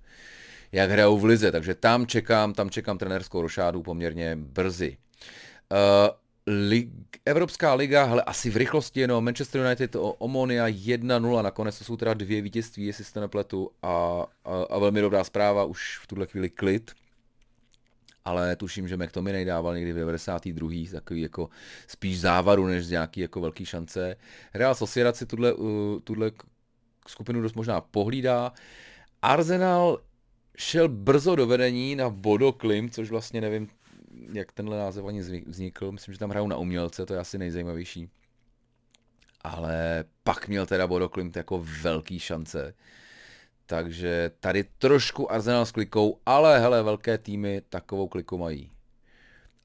jak 0.72 0.90
hrajou 0.92 1.18
v 1.18 1.26
lize, 1.26 1.52
takže 1.52 1.76
tam 1.76 2.08
čekám, 2.08 2.54
tam 2.54 2.70
čekám 2.70 2.98
trenérskou 2.98 3.42
rošádu 3.42 3.84
poměrně 3.84 4.36
brzy. 4.36 4.98
Uh, 5.72 5.78
Lig, 6.48 6.90
Evropská 7.26 7.74
liga, 7.74 8.04
hele, 8.04 8.24
asi 8.24 8.50
v 8.50 8.58
rychlosti 8.58 9.00
jenom 9.00 9.26
Manchester 9.26 9.62
United 9.62 9.96
Omonia 10.00 10.68
1-0, 10.68 11.44
nakonec 11.44 11.78
to 11.78 11.84
jsou 11.84 11.98
teda 11.98 12.14
dvě 12.14 12.42
vítězství, 12.42 12.86
jestli 12.86 13.04
se 13.04 13.20
nepletu, 13.20 13.72
a, 13.82 14.26
a, 14.46 14.64
a 14.70 14.80
velmi 14.80 15.02
dobrá 15.02 15.24
zpráva, 15.24 15.64
už 15.64 16.00
v 16.04 16.08
tuhle 16.08 16.28
chvíli 16.28 16.50
klid, 16.50 16.92
ale 18.26 18.56
tuším, 18.56 18.88
že 18.88 18.98
McTominay 18.98 19.46
dával 19.46 19.76
někdy 19.76 19.94
v 19.94 19.96
92. 19.96 20.70
takový 20.92 21.22
jako 21.22 21.50
spíš 21.88 22.20
závaru, 22.20 22.68
než 22.68 22.86
z 22.86 22.92
nějaký 22.92 23.22
jako 23.22 23.42
velký 23.42 23.66
šance. 23.66 24.16
Real 24.54 24.76
Sociedad 24.76 25.16
si 25.16 25.26
tuhle, 25.26 25.54
uh, 25.54 26.00
tuhle 26.00 26.32
skupinu 27.08 27.42
dost 27.42 27.54
možná 27.54 27.82
pohlídá. 27.82 28.54
Arsenal 29.22 30.02
šel 30.58 30.90
brzo 30.90 31.36
do 31.36 31.48
vedení 31.48 31.96
na 31.96 32.10
Bodo 32.10 32.52
Klim, 32.52 32.90
což 32.90 33.10
vlastně 33.10 33.42
nevím, 33.42 33.70
jak 34.34 34.52
tenhle 34.52 34.78
název 34.78 35.06
ani 35.06 35.22
vznikl. 35.46 35.92
Myslím, 35.92 36.14
že 36.14 36.20
tam 36.20 36.30
hrajou 36.30 36.48
na 36.48 36.58
umělce, 36.58 37.06
to 37.06 37.14
je 37.14 37.20
asi 37.20 37.38
nejzajímavější. 37.38 38.10
Ale 39.42 40.04
pak 40.24 40.48
měl 40.48 40.66
teda 40.66 40.88
Bodo 40.88 41.10
Klimt 41.10 41.36
jako 41.36 41.66
velký 41.82 42.20
šance. 42.20 42.74
Takže 43.66 44.32
tady 44.40 44.64
trošku 44.64 45.32
Arsenal 45.32 45.66
s 45.66 45.72
klikou, 45.72 46.20
ale 46.26 46.60
hele, 46.60 46.84
velké 46.84 47.18
týmy 47.18 47.62
takovou 47.70 48.08
kliku 48.08 48.38
mají. 48.38 48.72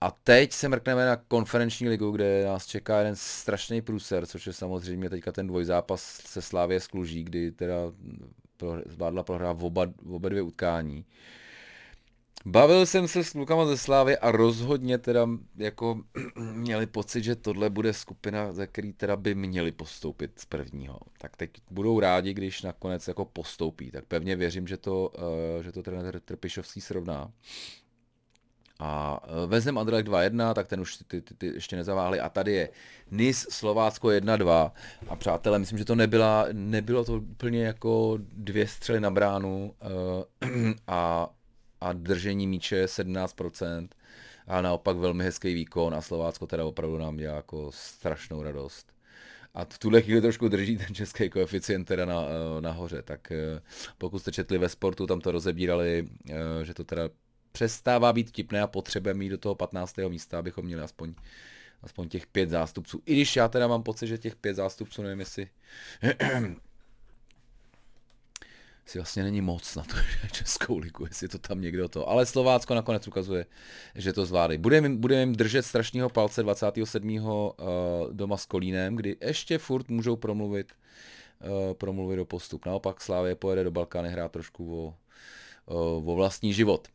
A 0.00 0.10
teď 0.10 0.52
se 0.52 0.68
mrkneme 0.68 1.06
na 1.06 1.16
konferenční 1.16 1.88
ligu, 1.88 2.10
kde 2.10 2.44
nás 2.44 2.66
čeká 2.66 2.98
jeden 2.98 3.16
strašný 3.16 3.82
průser, 3.82 4.26
což 4.26 4.46
je 4.46 4.52
samozřejmě 4.52 5.10
teďka 5.10 5.32
ten 5.32 5.46
dvojzápas 5.46 6.02
se 6.02 6.42
Slávě 6.42 6.80
z 6.80 6.86
Kluží, 6.86 7.24
kdy 7.24 7.52
teda 7.52 7.74
zvládla 8.86 9.22
prohrát 9.22 9.58
v 9.58 9.64
oba, 9.64 9.86
v 10.02 10.12
oba 10.12 10.28
dvě 10.28 10.42
utkání. 10.42 11.04
Bavil 12.48 12.86
jsem 12.86 13.08
se 13.08 13.24
s 13.24 13.32
klukama 13.32 13.66
ze 13.66 13.76
Slávy 13.76 14.18
a 14.18 14.30
rozhodně 14.30 14.98
teda 14.98 15.28
jako 15.56 16.00
měli 16.52 16.86
pocit, 16.86 17.24
že 17.24 17.36
tohle 17.36 17.70
bude 17.70 17.92
skupina, 17.92 18.52
ze 18.52 18.66
který 18.66 18.92
teda 18.92 19.16
by 19.16 19.34
měli 19.34 19.72
postoupit 19.72 20.38
z 20.38 20.44
prvního. 20.44 20.98
Tak 21.18 21.36
teď 21.36 21.50
budou 21.70 22.00
rádi, 22.00 22.34
když 22.34 22.62
nakonec 22.62 23.08
jako 23.08 23.24
postoupí. 23.24 23.90
Tak 23.90 24.04
pevně 24.04 24.36
věřím, 24.36 24.66
že 24.66 24.76
to, 24.76 25.12
uh, 25.56 25.62
že 25.62 25.72
to 25.72 25.82
trenér 25.82 26.20
Trpišovský 26.20 26.80
srovná. 26.80 27.32
A 28.78 29.20
eh, 29.24 29.46
vezem 29.46 29.78
Anderlecht 29.78 30.08
2-1, 30.08 30.54
tak 30.54 30.68
ten 30.68 30.80
už 30.80 30.96
ty, 30.96 31.20
ty, 31.20 31.34
ty 31.34 31.46
ještě 31.46 31.76
nezaváhli. 31.76 32.20
A 32.20 32.28
tady 32.28 32.52
je 32.52 32.68
Nis 33.10 33.46
Slovácko 33.50 34.08
1-2. 34.08 34.72
A 35.08 35.16
přátelé, 35.16 35.58
myslím, 35.58 35.78
že 35.78 35.84
to 35.84 35.94
nebyla, 35.94 36.46
nebylo 36.52 37.04
to 37.04 37.12
úplně 37.12 37.64
jako 37.64 38.18
dvě 38.32 38.66
střely 38.66 39.00
na 39.00 39.10
bránu. 39.10 39.74
Uh, 40.42 40.72
a 40.86 41.30
a 41.80 41.92
držení 41.92 42.46
míče 42.46 42.84
17%. 42.84 43.88
A 44.46 44.60
naopak 44.60 44.96
velmi 44.96 45.24
hezký 45.24 45.54
výkon 45.54 45.94
a 45.94 46.00
Slovácko 46.00 46.46
teda 46.46 46.64
opravdu 46.64 46.98
nám 46.98 47.16
dělá 47.16 47.36
jako 47.36 47.70
strašnou 47.72 48.42
radost. 48.42 48.92
A 49.54 49.64
v 49.64 49.78
tuhle 49.78 50.02
chvíli 50.02 50.20
trošku 50.20 50.48
drží 50.48 50.76
ten 50.76 50.94
český 50.94 51.30
koeficient 51.30 51.84
teda 51.84 52.04
na, 52.04 52.22
eh, 52.22 52.60
nahoře, 52.60 53.02
tak 53.02 53.32
eh, 53.32 53.60
pokud 53.98 54.18
jste 54.18 54.32
četli 54.32 54.58
ve 54.58 54.68
sportu, 54.68 55.06
tam 55.06 55.20
to 55.20 55.30
rozebírali, 55.30 56.08
eh, 56.30 56.64
že 56.64 56.74
to 56.74 56.84
teda 56.84 57.08
přestává 57.52 58.12
být 58.12 58.28
vtipné 58.28 58.62
a 58.62 58.66
potřebujeme 58.66 59.18
mít 59.18 59.28
do 59.28 59.38
toho 59.38 59.54
15. 59.54 60.08
místa, 60.08 60.38
abychom 60.38 60.64
měli 60.64 60.82
aspoň, 60.82 61.14
aspoň 61.82 62.08
těch 62.08 62.26
pět 62.26 62.50
zástupců. 62.50 63.02
I 63.06 63.12
když 63.12 63.36
já 63.36 63.48
teda 63.48 63.68
mám 63.68 63.82
pocit, 63.82 64.06
že 64.06 64.18
těch 64.18 64.36
pět 64.36 64.54
zástupců, 64.54 65.02
nevím 65.02 65.20
jestli 65.20 65.48
si 68.86 68.98
vlastně 68.98 69.22
není 69.22 69.40
moc 69.40 69.74
na 69.74 69.82
to, 69.82 69.96
že 70.22 70.28
Českou 70.32 70.78
ligu, 70.78 71.04
jestli 71.04 71.28
to 71.28 71.38
tam 71.38 71.60
někdo 71.60 71.88
to. 71.88 72.08
Ale 72.08 72.26
Slovácko 72.26 72.74
nakonec 72.74 73.08
ukazuje, 73.08 73.46
že 73.94 74.12
to 74.12 74.26
zvládají. 74.26 74.58
Budeme, 74.58 74.88
budeme 74.88 75.22
jim 75.22 75.34
držet 75.34 75.62
strašného 75.62 76.10
palce 76.10 76.42
27. 76.42 77.10
Uh, 77.10 77.50
eh, 77.58 77.64
doma 78.12 78.36
s 78.36 78.46
Kolínem, 78.46 78.96
kdy 78.96 79.16
ještě 79.20 79.58
furt 79.58 79.88
můžou 79.88 80.16
promluvit, 80.16 80.72
uh, 81.40 81.74
promluvit 81.74 82.16
do 82.16 82.24
postup. 82.24 82.66
Naopak 82.66 83.00
Slávě 83.00 83.34
pojede 83.34 83.64
do 83.64 83.70
Balkány 83.70 84.08
hrát 84.08 84.32
trošku 84.32 84.84
o, 84.84 84.94
uh, 85.66 86.10
o 86.10 86.14
vlastní 86.16 86.52
život. 86.52 86.88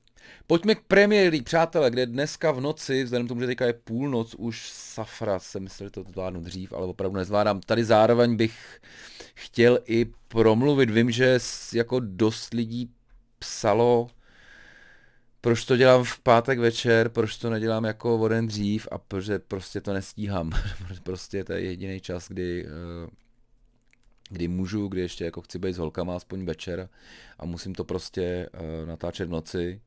Pojďme 0.47 0.75
k 0.75 0.81
Premier 0.81 1.31
League, 1.31 1.45
přátelé, 1.45 1.89
kde 1.89 2.05
dneska 2.05 2.51
v 2.51 2.61
noci, 2.61 3.03
vzhledem 3.03 3.25
k 3.25 3.29
tomu, 3.29 3.41
že 3.41 3.47
teďka 3.47 3.65
je 3.65 3.73
půlnoc, 3.73 4.35
už 4.37 4.69
Safra, 4.69 5.39
jsem 5.39 5.63
myslel, 5.63 5.87
že 5.87 5.91
to 5.91 6.03
zvládnu 6.03 6.41
dřív, 6.41 6.73
ale 6.73 6.87
opravdu 6.87 7.17
nezvládám. 7.17 7.61
Tady 7.61 7.83
zároveň 7.83 8.35
bych 8.35 8.81
chtěl 9.33 9.79
i 9.85 10.05
promluvit. 10.27 10.89
Vím, 10.89 11.11
že 11.11 11.39
jako 11.73 11.99
dost 11.99 12.53
lidí 12.53 12.91
psalo, 13.39 14.09
proč 15.41 15.65
to 15.65 15.77
dělám 15.77 16.03
v 16.03 16.19
pátek 16.19 16.59
večer, 16.59 17.09
proč 17.09 17.37
to 17.37 17.49
nedělám 17.49 17.83
jako 17.83 18.17
o 18.17 18.27
den 18.27 18.47
dřív 18.47 18.87
a 18.91 18.97
protože 18.97 19.39
prostě 19.39 19.81
to 19.81 19.93
nestíhám. 19.93 20.51
prostě 21.03 21.43
to 21.43 21.53
je 21.53 21.61
jediný 21.61 21.99
čas, 21.99 22.27
kdy, 22.27 22.65
eh, 22.65 23.09
kdy 24.29 24.47
můžu, 24.47 24.87
kdy 24.87 25.01
ještě 25.01 25.25
jako 25.25 25.41
chci 25.41 25.59
být 25.59 25.73
s 25.73 25.77
holkama 25.77 26.15
aspoň 26.15 26.45
večer 26.45 26.89
a 27.39 27.45
musím 27.45 27.75
to 27.75 27.83
prostě 27.83 28.49
eh, 28.53 28.85
natáčet 28.85 29.27
v 29.27 29.31
noci 29.31 29.81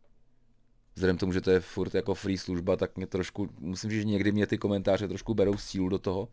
vzhledem 0.95 1.19
tomu, 1.19 1.33
že 1.33 1.41
to 1.41 1.51
je 1.51 1.61
furt 1.61 1.95
jako 1.95 2.15
free 2.15 2.39
služba, 2.39 2.77
tak 2.77 2.97
mě 2.97 3.07
trošku, 3.07 3.49
musím 3.59 3.91
říct, 3.91 4.01
že 4.01 4.05
někdy 4.05 4.33
mě 4.33 4.47
ty 4.47 4.59
komentáře 4.59 5.09
trošku 5.09 5.35
berou 5.35 5.57
sílu 5.57 5.89
do 5.89 5.99
toho, 5.99 6.29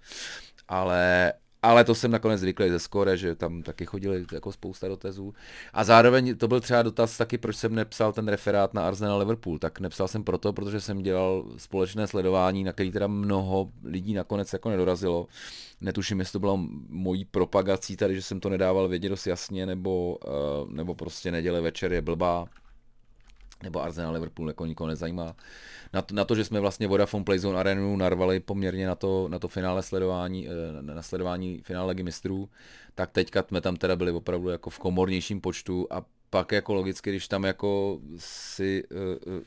ale, 0.68 1.34
ale 1.62 1.84
to 1.84 1.96
jsem 1.96 2.12
nakonec 2.12 2.40
zvyklý 2.40 2.70
ze 2.70 2.80
skore, 2.80 3.18
že 3.18 3.36
tam 3.36 3.64
taky 3.64 3.86
chodili 3.86 4.26
jako 4.34 4.52
spousta 4.52 4.88
dotazů. 4.88 5.34
A 5.74 5.84
zároveň 5.84 6.38
to 6.38 6.48
byl 6.48 6.60
třeba 6.60 6.82
dotaz 6.82 7.18
taky, 7.18 7.38
proč 7.38 7.56
jsem 7.56 7.76
nepsal 7.76 8.14
ten 8.14 8.28
referát 8.28 8.74
na 8.74 8.88
Arsenal 8.88 9.20
Liverpool. 9.20 9.60
Tak 9.60 9.80
nepsal 9.80 10.08
jsem 10.08 10.24
proto, 10.24 10.54
protože 10.54 10.82
jsem 10.82 11.02
dělal 11.02 11.46
společné 11.58 12.08
sledování, 12.08 12.64
na 12.64 12.74
který 12.74 12.92
teda 12.92 13.08
mnoho 13.08 13.72
lidí 13.84 14.14
nakonec 14.14 14.54
jako 14.54 14.70
nedorazilo. 14.70 15.28
Netuším, 15.82 16.20
jestli 16.20 16.32
to 16.32 16.40
bylo 16.40 16.60
mojí 16.90 17.26
propagací 17.26 17.98
tady, 17.98 18.16
že 18.16 18.22
jsem 18.22 18.40
to 18.40 18.50
nedával 18.50 18.88
vědět 18.88 19.10
dost 19.10 19.28
jasně, 19.28 19.66
nebo, 19.66 20.18
uh, 20.28 20.70
nebo 20.72 20.96
prostě 20.96 21.32
neděle 21.32 21.62
večer 21.62 21.94
je 21.94 22.02
blbá 22.02 22.48
nebo 23.64 23.84
Arsenal 23.84 24.14
Liverpool 24.14 24.48
jako 24.48 24.66
nikoho 24.66 24.88
nezajímá. 24.88 25.36
Na 25.94 26.02
to, 26.02 26.16
na 26.16 26.26
to, 26.26 26.36
že 26.36 26.46
jsme 26.46 26.60
vlastně 26.60 26.88
Vodafone 26.88 27.24
Playzone 27.24 27.60
Arenu 27.60 27.96
narvali 27.96 28.40
poměrně 28.40 28.88
na 28.88 28.96
to, 28.96 29.28
na 29.28 29.40
to 29.40 29.48
finále 29.48 29.84
sledování, 29.84 30.48
eh, 30.50 30.82
na 30.82 31.02
sledování 31.02 31.62
finále 31.64 31.88
Ligy 31.88 32.04
mistrů, 32.04 32.50
tak 32.96 33.12
teďka 33.12 33.44
jsme 33.44 33.62
tam 33.62 33.76
teda 33.76 33.96
byli 33.96 34.12
opravdu 34.12 34.50
jako 34.50 34.70
v 34.70 34.80
komornějším 34.80 35.42
počtu 35.42 35.88
a 35.90 36.06
pak 36.30 36.52
jako 36.52 36.74
logicky, 36.74 37.10
když 37.10 37.28
tam 37.28 37.44
jako 37.44 38.00
si 38.18 38.84
uh, 38.84 39.00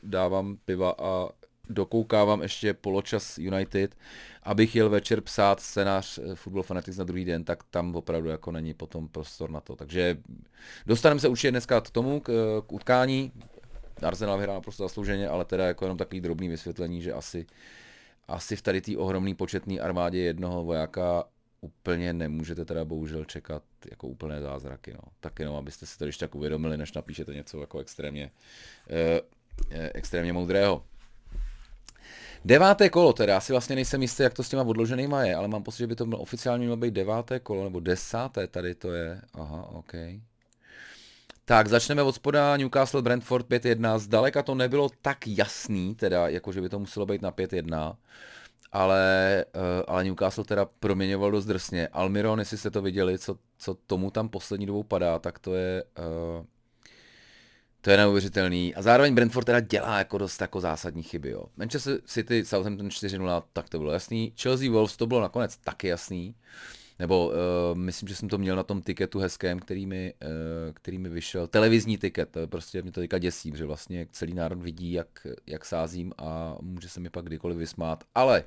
dávám 0.03 0.57
piva 0.65 0.95
a 0.99 1.29
dokoukávám 1.69 2.41
ještě 2.41 2.73
poločas 2.73 3.37
United, 3.37 3.95
abych 4.43 4.75
jel 4.75 4.89
večer 4.89 5.21
psát 5.21 5.59
scénář 5.59 6.19
Football 6.33 6.63
Fanatics 6.63 6.97
na 6.97 7.03
druhý 7.03 7.25
den, 7.25 7.43
tak 7.43 7.63
tam 7.69 7.95
opravdu 7.95 8.29
jako 8.29 8.51
není 8.51 8.73
potom 8.73 9.07
prostor 9.07 9.49
na 9.49 9.59
to. 9.61 9.75
Takže 9.75 10.17
dostaneme 10.85 11.19
se 11.19 11.27
určitě 11.27 11.51
dneska 11.51 11.81
k 11.81 11.89
tomu, 11.89 12.19
k, 12.19 12.61
k 12.67 12.73
utkání, 12.73 13.31
Arsenal 14.01 14.37
vyhrál 14.37 14.55
naprosto 14.55 14.83
zaslouženě, 14.83 15.29
ale 15.29 15.45
teda 15.45 15.67
jako 15.67 15.85
jenom 15.85 15.97
takový 15.97 16.21
drobný 16.21 16.47
vysvětlení, 16.47 17.01
že 17.01 17.13
asi, 17.13 17.45
asi 18.27 18.55
v 18.55 18.61
tady 18.61 18.81
té 18.81 18.97
ohromný 18.97 19.35
početné 19.35 19.79
armádě 19.79 20.19
jednoho 20.19 20.65
vojáka 20.65 21.23
úplně 21.61 22.13
nemůžete 22.13 22.65
teda 22.65 22.85
bohužel 22.85 23.25
čekat 23.25 23.63
jako 23.89 24.07
úplné 24.07 24.41
zázraky. 24.41 24.93
No. 24.93 25.01
Tak 25.19 25.39
jenom, 25.39 25.55
abyste 25.55 25.85
si 25.85 25.97
to 25.97 26.05
když 26.05 26.17
tak 26.17 26.35
uvědomili, 26.35 26.77
než 26.77 26.93
napíšete 26.93 27.33
něco 27.33 27.59
jako 27.59 27.79
extrémně, 27.79 28.31
eh, 28.89 29.21
eh, 29.71 29.91
extrémně 29.93 30.33
moudrého. 30.33 30.83
Deváté 32.45 32.89
kolo, 32.89 33.13
teda, 33.13 33.33
já 33.33 33.39
si 33.39 33.53
vlastně 33.53 33.75
nejsem 33.75 34.01
jistý, 34.01 34.23
jak 34.23 34.33
to 34.33 34.43
s 34.43 34.49
těma 34.49 34.63
odloženýma 34.63 35.23
je, 35.23 35.35
ale 35.35 35.47
mám 35.47 35.63
pocit, 35.63 35.77
že 35.77 35.87
by 35.87 35.95
to 35.95 36.05
bylo 36.05 36.21
oficiálně 36.21 36.61
mělo 36.61 36.77
být 36.77 36.93
deváté 36.93 37.39
kolo, 37.39 37.63
nebo 37.63 37.79
desáté 37.79 38.47
tady 38.47 38.75
to 38.75 38.91
je. 38.91 39.21
Aha, 39.33 39.67
OK. 39.69 39.93
Tak 41.47 41.67
začneme 41.67 42.01
od 42.01 42.15
spoda 42.15 42.57
Newcastle 42.57 43.01
Brentford 43.01 43.47
5-1. 43.47 43.99
Zdaleka 43.99 44.43
to 44.43 44.55
nebylo 44.55 44.89
tak 45.01 45.27
jasný, 45.27 45.95
teda 45.95 46.27
jako 46.29 46.51
že 46.51 46.61
by 46.61 46.69
to 46.69 46.79
muselo 46.79 47.05
být 47.05 47.21
na 47.21 47.31
5-1, 47.31 47.95
ale, 48.71 49.45
uh, 49.55 49.61
ale 49.87 50.03
Newcastle 50.03 50.43
teda 50.43 50.65
proměňoval 50.79 51.31
dost 51.31 51.45
drsně. 51.45 51.87
Almiron, 51.87 52.39
jestli 52.39 52.57
jste 52.57 52.71
to 52.71 52.81
viděli, 52.81 53.19
co, 53.19 53.37
co 53.57 53.73
tomu 53.87 54.11
tam 54.11 54.29
poslední 54.29 54.65
dobou 54.65 54.83
padá, 54.83 55.19
tak 55.19 55.39
to 55.39 55.55
je... 55.55 55.83
Uh, 56.39 56.45
to 57.81 57.91
je 57.91 57.97
neuvěřitelný. 57.97 58.75
A 58.75 58.81
zároveň 58.81 59.15
Brentford 59.15 59.45
teda 59.45 59.59
dělá 59.59 59.97
jako 59.97 60.17
dost 60.17 60.41
jako 60.41 60.61
zásadní 60.61 61.03
chyby. 61.03 61.29
Jo. 61.29 61.45
Manchester 61.57 61.99
City, 62.05 62.45
Southampton 62.45 62.87
4-0, 62.87 63.43
tak 63.53 63.69
to 63.69 63.79
bylo 63.79 63.91
jasný. 63.91 64.33
Chelsea 64.41 64.71
Wolves 64.71 64.97
to 64.97 65.07
bylo 65.07 65.21
nakonec 65.21 65.57
taky 65.57 65.87
jasný. 65.87 66.35
Nebo 66.99 67.27
uh, 67.27 67.33
myslím, 67.77 68.09
že 68.09 68.15
jsem 68.15 68.29
to 68.29 68.37
měl 68.37 68.55
na 68.55 68.63
tom 68.63 68.81
tiketu 68.81 69.19
hezkém, 69.19 69.59
který 69.59 69.85
mi, 69.85 70.13
uh, 70.23 70.29
který 70.73 70.97
mi 70.97 71.09
vyšel, 71.09 71.47
televizní 71.47 71.97
tiket, 71.97 72.37
prostě 72.45 72.81
mě 72.81 72.91
to 72.91 72.99
teďka 72.99 73.17
děsí, 73.17 73.51
že 73.55 73.65
vlastně 73.65 74.07
celý 74.11 74.33
národ 74.33 74.61
vidí, 74.61 74.91
jak, 74.91 75.27
jak 75.47 75.65
sázím 75.65 76.13
a 76.17 76.55
může 76.61 76.89
se 76.89 76.99
mi 76.99 77.09
pak 77.09 77.25
kdykoliv 77.25 77.57
vysmát, 77.57 78.03
ale 78.15 78.43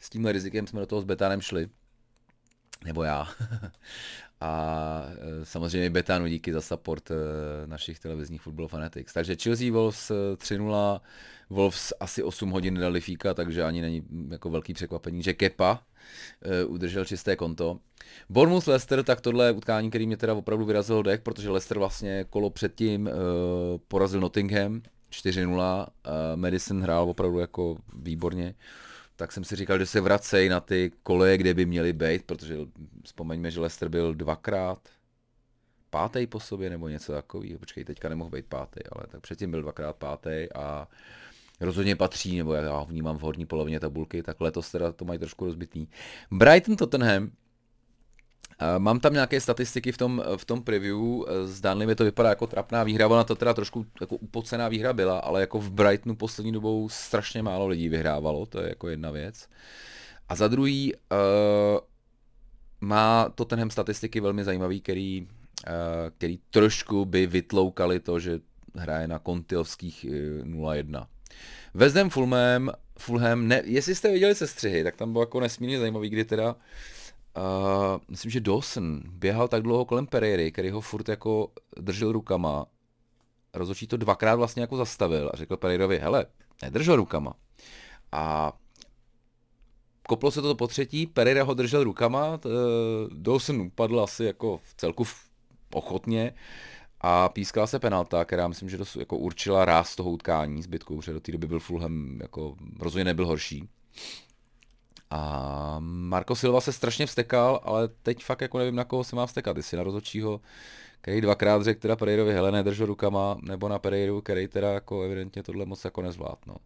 s 0.00 0.10
tímhle 0.10 0.32
rizikem 0.32 0.66
jsme 0.66 0.80
do 0.80 0.86
toho 0.86 1.00
s 1.00 1.04
Betánem 1.04 1.40
šli, 1.40 1.68
nebo 2.84 3.02
já. 3.02 3.28
a 4.44 5.04
e, 5.40 5.44
samozřejmě 5.44 5.90
Betanu 5.90 6.26
díky 6.26 6.52
za 6.52 6.60
support 6.60 7.10
e, 7.10 7.14
našich 7.66 7.98
televizních 7.98 8.42
Football 8.42 8.68
Fanatics. 8.68 9.12
Takže 9.12 9.36
Chelsea 9.36 9.72
Wolves 9.72 10.10
3-0, 10.36 11.00
Wolves 11.50 11.92
asi 12.00 12.22
8 12.22 12.50
hodin 12.50 12.74
dali 12.74 13.00
fíka, 13.00 13.34
takže 13.34 13.62
ani 13.62 13.80
není 13.80 14.02
jako 14.30 14.50
velký 14.50 14.74
překvapení, 14.74 15.22
že 15.22 15.32
Kepa 15.32 15.82
e, 16.42 16.64
udržel 16.64 17.04
čisté 17.04 17.36
konto. 17.36 17.78
Bournemouth 18.28 18.66
Leicester, 18.66 19.02
tak 19.02 19.20
tohle 19.20 19.46
je 19.46 19.52
utkání, 19.52 19.90
který 19.90 20.06
mě 20.06 20.16
teda 20.16 20.34
opravdu 20.34 20.64
vyrazil 20.64 21.02
dech, 21.02 21.20
protože 21.20 21.50
Leicester 21.50 21.78
vlastně 21.78 22.24
kolo 22.30 22.50
předtím 22.50 23.10
porazil 23.88 24.20
Nottingham 24.20 24.82
4-0, 25.12 25.86
Madison 26.34 26.82
hrál 26.82 27.10
opravdu 27.10 27.38
jako 27.38 27.76
výborně 27.96 28.54
tak 29.16 29.32
jsem 29.32 29.44
si 29.44 29.56
říkal, 29.56 29.78
že 29.78 29.86
se 29.86 30.00
vracejí 30.00 30.48
na 30.48 30.60
ty 30.60 30.92
koleje, 31.02 31.38
kde 31.38 31.54
by 31.54 31.66
měly 31.66 31.92
být, 31.92 32.24
protože 32.24 32.56
vzpomeňme, 33.04 33.50
že 33.50 33.60
Lester 33.60 33.88
byl 33.88 34.14
dvakrát 34.14 34.88
pátý 35.90 36.26
po 36.26 36.40
sobě 36.40 36.70
nebo 36.70 36.88
něco 36.88 37.12
takového. 37.12 37.58
Počkej, 37.58 37.84
teďka 37.84 38.08
nemohl 38.08 38.30
být 38.30 38.46
pátý, 38.46 38.80
ale 38.92 39.06
tak 39.10 39.20
předtím 39.20 39.50
byl 39.50 39.62
dvakrát 39.62 39.96
pátý 39.96 40.52
a 40.54 40.88
rozhodně 41.60 41.96
patří, 41.96 42.38
nebo 42.38 42.54
já 42.54 42.76
ho 42.76 42.86
vnímám 42.86 43.18
v 43.18 43.20
horní 43.20 43.46
polovině 43.46 43.80
tabulky, 43.80 44.22
tak 44.22 44.40
letos 44.40 44.70
teda 44.70 44.92
to 44.92 45.04
mají 45.04 45.18
trošku 45.18 45.44
rozbitý. 45.44 45.86
Brighton 46.30 46.76
Tottenham, 46.76 47.30
Mám 48.78 49.00
tam 49.00 49.12
nějaké 49.12 49.40
statistiky 49.40 49.92
v 49.92 49.98
tom, 49.98 50.22
v 50.36 50.44
tom 50.44 50.62
preview, 50.62 50.98
zdánlivě 51.44 51.94
to 51.94 52.04
vypadá 52.04 52.28
jako 52.28 52.46
trapná 52.46 52.84
výhra, 52.84 53.08
ona 53.08 53.24
to 53.24 53.34
teda 53.34 53.54
trošku 53.54 53.86
jako 54.00 54.16
upocená 54.16 54.68
výhra 54.68 54.92
byla, 54.92 55.18
ale 55.18 55.40
jako 55.40 55.58
v 55.58 55.70
Brightonu 55.70 56.16
poslední 56.16 56.52
dobou 56.52 56.88
strašně 56.88 57.42
málo 57.42 57.66
lidí 57.66 57.88
vyhrávalo, 57.88 58.46
to 58.46 58.60
je 58.60 58.68
jako 58.68 58.88
jedna 58.88 59.10
věc. 59.10 59.48
A 60.28 60.34
za 60.34 60.48
druhý, 60.48 60.94
uh, 60.94 61.78
má 62.80 63.28
Tottenham 63.34 63.70
statistiky 63.70 64.20
velmi 64.20 64.44
zajímavý, 64.44 64.80
který, 64.80 65.22
uh, 65.22 65.74
který 66.18 66.38
trošku 66.50 67.04
by 67.04 67.26
vytloukali 67.26 68.00
to, 68.00 68.20
že 68.20 68.40
hraje 68.74 69.08
na 69.08 69.18
kontilovských 69.18 70.06
0-1. 70.42 71.06
West 71.74 71.96
Ham 71.96 72.10
Fulham, 72.10 72.70
Fulham 72.98 73.48
ne, 73.48 73.62
jestli 73.64 73.94
jste 73.94 74.12
viděli 74.12 74.34
sestřihy, 74.34 74.84
tak 74.84 74.96
tam 74.96 75.12
bylo 75.12 75.22
jako 75.22 75.40
nesmírně 75.40 75.78
zajímavý, 75.78 76.08
kdy 76.08 76.24
teda 76.24 76.52
uh, 76.52 76.60
uh, 77.36 78.00
myslím, 78.08 78.30
že 78.30 78.40
Dawson 78.40 79.02
běhal 79.06 79.48
tak 79.48 79.62
dlouho 79.62 79.84
kolem 79.84 80.06
Pereiry, 80.06 80.52
který 80.52 80.70
ho 80.70 80.80
furt 80.80 81.08
jako 81.08 81.48
držel 81.80 82.12
rukama. 82.12 82.66
Rozhodčí 83.54 83.86
to 83.86 83.96
dvakrát 83.96 84.34
vlastně 84.34 84.60
jako 84.60 84.76
zastavil 84.76 85.30
a 85.34 85.36
řekl 85.36 85.56
Pereirovi, 85.56 85.98
hele, 85.98 86.26
nedržel 86.62 86.96
rukama. 86.96 87.34
A 88.12 88.52
koplo 90.08 90.30
se 90.30 90.42
to 90.42 90.54
po 90.54 90.66
třetí, 90.66 91.06
Pereira 91.06 91.44
ho 91.44 91.54
držel 91.54 91.84
rukama, 91.84 92.38
t, 92.38 92.48
Dawson 93.12 93.60
upadl 93.60 94.00
asi 94.00 94.24
jako 94.24 94.60
v 94.64 94.74
celku 94.74 95.04
ochotně 95.74 96.34
a 97.00 97.28
pískala 97.28 97.66
se 97.66 97.78
penalta, 97.78 98.24
která 98.24 98.48
myslím, 98.48 98.68
že 98.68 98.78
to 98.78 98.84
jako 98.98 99.16
určila 99.16 99.64
ráz 99.64 99.96
toho 99.96 100.10
utkání 100.10 100.62
zbytku, 100.62 100.96
protože 100.96 101.12
do 101.12 101.20
té 101.20 101.32
doby 101.32 101.46
byl 101.46 101.60
Fulham 101.60 102.20
jako 102.20 102.56
rozhodně 102.80 103.04
nebyl 103.04 103.26
horší. 103.26 103.68
A 105.16 105.76
Marco 105.80 106.34
Silva 106.34 106.60
se 106.60 106.72
strašně 106.72 107.06
vstekal, 107.06 107.60
ale 107.62 107.88
teď 107.88 108.24
fakt 108.24 108.40
jako 108.40 108.58
nevím, 108.58 108.74
na 108.74 108.84
koho 108.84 109.04
se 109.04 109.16
má 109.16 109.26
vstekat, 109.26 109.56
jestli 109.56 109.76
na 109.76 109.82
rozhodčího, 109.82 110.40
který 111.00 111.20
dvakrát 111.20 111.62
řekl 111.62 111.80
teda 111.80 111.96
Pereirovi, 111.96 112.32
hele, 112.32 112.52
nedržu 112.52 112.86
rukama, 112.86 113.38
nebo 113.42 113.68
na 113.68 113.78
Pereiru, 113.78 114.20
který 114.20 114.48
teda 114.48 114.72
jako 114.72 115.02
evidentně 115.02 115.42
tohle 115.42 115.66
moc 115.66 115.84
jako 115.84 116.02
nezvlád, 116.02 116.38
no. 116.46 116.56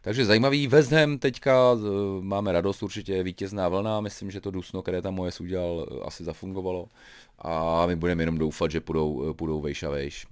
Takže 0.00 0.24
zajímavý 0.24 0.66
West 0.66 0.92
Ham 0.92 1.18
teďka, 1.18 1.76
máme 2.20 2.52
radost 2.52 2.82
určitě, 2.82 3.22
vítězná 3.22 3.68
vlna, 3.68 4.00
myslím, 4.00 4.30
že 4.30 4.40
to 4.40 4.50
dusno, 4.50 4.82
které 4.82 5.02
tam 5.02 5.14
Mojes 5.14 5.40
udělal, 5.40 5.86
asi 6.04 6.24
zafungovalo 6.24 6.86
a 7.38 7.86
my 7.86 7.96
budeme 7.96 8.22
jenom 8.22 8.38
doufat, 8.38 8.70
že 8.70 8.80
půjdou, 8.80 9.34
půjdou 9.34 9.60
vejš 9.60 9.82
a 9.82 9.90
vejš. 9.90 10.26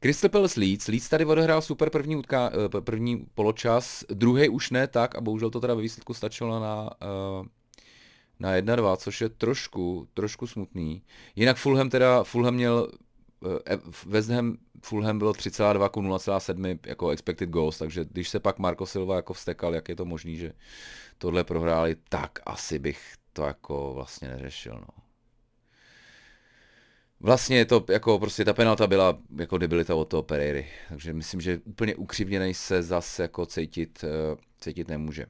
Crystal 0.00 0.30
Palace 0.30 0.60
Leeds. 0.60 0.88
Leeds 0.88 1.08
tady 1.08 1.24
odehrál 1.24 1.62
super 1.62 1.90
první, 1.90 2.16
utká, 2.16 2.50
eh, 2.76 2.80
první 2.80 3.26
poločas, 3.34 4.04
druhý 4.08 4.48
už 4.48 4.70
ne 4.70 4.86
tak 4.86 5.14
a 5.14 5.20
bohužel 5.20 5.50
to 5.50 5.60
teda 5.60 5.74
ve 5.74 5.82
výsledku 5.82 6.14
stačilo 6.14 6.60
na, 6.60 6.90
eh, 7.02 7.48
na 8.40 8.52
1-2, 8.52 8.96
což 8.96 9.20
je 9.20 9.28
trošku, 9.28 10.08
trošku 10.14 10.46
smutný. 10.46 11.02
Jinak 11.36 11.56
Fulham 11.56 11.90
teda, 11.90 12.24
Fulham 12.24 12.54
měl, 12.54 12.88
eh, 13.66 13.78
West 14.06 14.30
Ham, 14.30 14.56
Fulham 14.82 15.18
bylo 15.18 15.32
3,2 15.32 15.88
ku 15.88 16.02
0,7 16.02 16.78
jako 16.86 17.10
expected 17.10 17.48
goals, 17.50 17.78
takže 17.78 18.04
když 18.04 18.28
se 18.28 18.40
pak 18.40 18.58
Marco 18.58 18.86
Silva 18.86 19.16
jako 19.16 19.32
vstekal, 19.32 19.74
jak 19.74 19.88
je 19.88 19.96
to 19.96 20.04
možný, 20.04 20.36
že 20.36 20.52
tohle 21.18 21.44
prohráli, 21.44 21.96
tak 22.08 22.38
asi 22.46 22.78
bych 22.78 23.14
to 23.32 23.42
jako 23.42 23.92
vlastně 23.94 24.28
neřešil, 24.28 24.74
no. 24.74 25.03
Vlastně 27.24 27.64
to 27.64 27.84
jako 27.90 28.18
prostě 28.18 28.44
ta 28.44 28.52
penalta 28.52 28.86
byla 28.86 29.18
jako 29.38 29.58
debilita 29.58 29.94
od 29.94 30.04
toho 30.04 30.22
Pereiry, 30.22 30.66
takže 30.88 31.12
myslím, 31.12 31.40
že 31.40 31.60
úplně 31.64 31.94
ukřivněnej 31.94 32.54
se 32.54 32.82
zase 32.82 33.22
jako 33.22 33.46
cítit, 33.46 34.04
uh, 34.04 34.38
cítit 34.60 34.88
nemůže. 34.88 35.26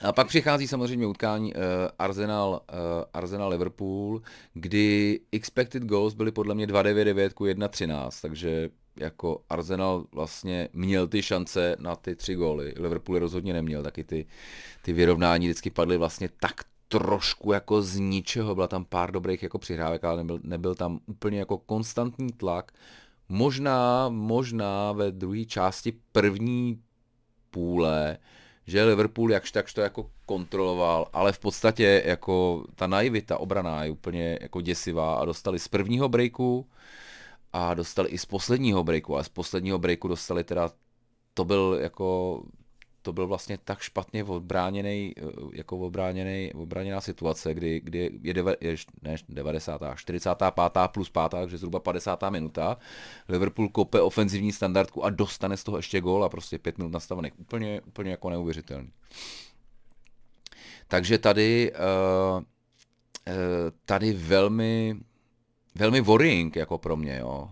A 0.00 0.12
pak 0.12 0.26
přichází 0.26 0.68
samozřejmě 0.68 1.06
utkání 1.06 1.54
uh, 1.54 1.60
Arsenal, 1.98 2.50
uh, 2.72 2.78
Arsenal 3.14 3.48
Liverpool, 3.48 4.22
kdy 4.54 5.20
expected 5.32 5.82
goals 5.82 6.14
byly 6.14 6.32
podle 6.32 6.54
mě 6.54 6.66
2,99 6.66 7.30
ku 7.30 7.44
1,13, 7.44 8.10
takže 8.22 8.70
jako 8.96 9.42
Arsenal 9.50 10.04
vlastně 10.12 10.68
měl 10.72 11.08
ty 11.08 11.22
šance 11.22 11.76
na 11.78 11.96
ty 11.96 12.16
tři 12.16 12.34
góly, 12.34 12.74
Liverpool 12.76 13.18
rozhodně 13.18 13.52
neměl, 13.52 13.82
taky 13.82 14.04
ty, 14.04 14.26
ty 14.82 14.92
vyrovnání 14.92 15.46
vždycky 15.46 15.70
padly 15.70 15.96
vlastně 15.96 16.28
tak 16.40 16.54
trošku 16.88 17.52
jako 17.52 17.82
z 17.82 17.98
ničeho, 17.98 18.54
byla 18.54 18.68
tam 18.68 18.84
pár 18.84 19.12
dobrých 19.12 19.42
jako 19.42 19.58
přihrávek, 19.58 20.04
ale 20.04 20.16
nebyl, 20.16 20.40
nebyl 20.42 20.74
tam 20.74 21.00
úplně 21.06 21.38
jako 21.38 21.58
konstantní 21.58 22.32
tlak. 22.32 22.72
Možná, 23.28 24.08
možná 24.08 24.92
ve 24.92 25.12
druhé 25.12 25.44
části 25.44 25.92
první 26.12 26.82
půle, 27.50 28.18
že 28.66 28.84
Liverpool 28.84 29.32
jakž 29.32 29.52
takž 29.52 29.74
to 29.74 29.80
jako 29.80 30.10
kontroloval, 30.26 31.06
ale 31.12 31.32
v 31.32 31.38
podstatě 31.38 32.02
jako 32.06 32.64
ta 32.74 32.86
naivita 32.86 33.38
obraná 33.38 33.84
je 33.84 33.90
úplně 33.90 34.38
jako 34.40 34.60
děsivá 34.60 35.14
a 35.14 35.24
dostali 35.24 35.58
z 35.58 35.68
prvního 35.68 36.08
breaku 36.08 36.66
a 37.52 37.74
dostali 37.74 38.08
i 38.08 38.18
z 38.18 38.26
posledního 38.26 38.84
breaku 38.84 39.16
a 39.16 39.22
z 39.22 39.28
posledního 39.28 39.78
breaku 39.78 40.08
dostali 40.08 40.44
teda 40.44 40.70
to 41.34 41.44
byl 41.44 41.78
jako 41.80 42.42
to 43.02 43.12
byl 43.12 43.26
vlastně 43.26 43.58
tak 43.64 43.80
špatně 43.80 44.24
odbráněný, 44.24 45.14
eh, 45.16 45.22
jako 45.52 45.78
odbráněný, 45.78 46.52
odbráněná 46.54 47.00
situace, 47.00 47.54
kdy, 47.54 47.80
kdy 47.80 48.10
je, 48.22 48.34
deve, 48.34 48.56
je 48.60 48.76
ne, 49.02 49.16
90. 49.28 49.82
45. 49.96 50.88
plus 50.88 51.10
5. 51.10 51.28
takže 51.28 51.58
zhruba 51.58 51.80
50. 51.80 52.30
minuta. 52.30 52.76
Liverpool 53.28 53.68
kope 53.68 54.00
ofenzivní 54.00 54.52
standardku 54.52 55.04
a 55.04 55.10
dostane 55.10 55.56
z 55.56 55.64
toho 55.64 55.76
ještě 55.76 56.00
gól 56.00 56.24
a 56.24 56.28
prostě 56.28 56.58
pět 56.58 56.78
minut 56.78 56.92
nastavených. 56.92 57.40
Úplně, 57.40 57.80
úplně 57.80 58.10
jako 58.10 58.30
neuvěřitelný. 58.30 58.90
Takže 60.88 61.18
tady, 61.18 61.72
uh, 61.72 62.42
tady 63.84 64.12
velmi, 64.12 64.96
velmi 65.74 66.00
worrying 66.00 66.56
jako 66.56 66.78
pro 66.78 66.96
mě, 66.96 67.18
jo 67.18 67.48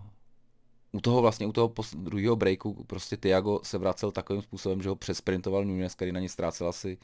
u 0.97 1.01
toho 1.01 1.21
vlastně, 1.21 1.47
u 1.47 1.51
toho 1.51 1.73
druhého 1.95 2.35
breaku 2.35 2.83
prostě 2.87 3.17
Tiago 3.17 3.59
se 3.63 3.77
vracel 3.77 4.11
takovým 4.11 4.41
způsobem, 4.41 4.81
že 4.81 4.89
ho 4.89 4.95
přesprintoval 4.95 5.65
Nunes, 5.65 5.95
který 5.95 6.11
na 6.11 6.19
ně 6.19 6.29
ztrácel 6.29 6.67
asi, 6.67 6.97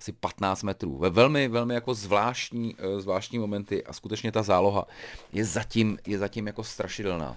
asi 0.00 0.12
15 0.12 0.62
metrů. 0.62 0.98
Ve 0.98 1.10
velmi, 1.10 1.48
velmi 1.48 1.74
jako 1.74 1.94
zvláštní, 1.94 2.74
eh, 2.78 3.00
zvláštní 3.00 3.38
momenty 3.38 3.84
a 3.84 3.92
skutečně 3.92 4.32
ta 4.32 4.42
záloha 4.42 4.86
je 5.32 5.44
zatím, 5.44 5.98
je 6.06 6.18
zatím 6.18 6.46
jako 6.46 6.64
strašidelná. 6.64 7.36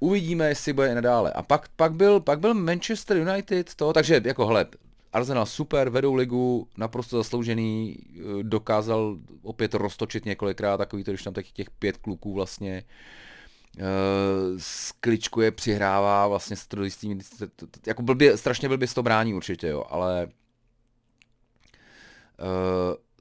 Uvidíme, 0.00 0.48
jestli 0.48 0.72
bude 0.72 0.94
nadále. 0.94 1.32
A 1.32 1.42
pak, 1.42 1.68
pak, 1.76 1.92
byl, 1.92 2.20
pak 2.20 2.40
byl 2.40 2.54
Manchester 2.54 3.16
United, 3.16 3.74
to, 3.74 3.92
takže 3.92 4.22
jako 4.24 4.46
hele, 4.46 4.66
Arsenal 5.12 5.46
super, 5.46 5.88
vedou 5.88 6.14
ligu, 6.14 6.68
naprosto 6.76 7.16
zasloužený, 7.16 7.96
eh, 7.98 8.42
dokázal 8.42 9.16
opět 9.42 9.74
roztočit 9.74 10.24
několikrát, 10.24 10.76
takový 10.76 11.04
to, 11.04 11.10
když 11.10 11.22
tam 11.22 11.34
těch 11.34 11.70
pět 11.70 11.96
kluků 11.96 12.34
vlastně 12.34 12.82
Eh, 12.82 12.84
skličkuje, 14.58 15.50
přihrává 15.50 16.28
vlastně 16.28 16.56
s 16.56 16.66
to 16.66 16.84
jistý, 16.84 17.18
jako 17.86 18.02
blbě, 18.02 18.36
strašně 18.36 18.68
blbě 18.68 18.88
to 18.88 19.02
brání 19.02 19.34
určitě, 19.34 19.68
jo, 19.68 19.84
ale 19.90 20.26
uh, 20.26 20.32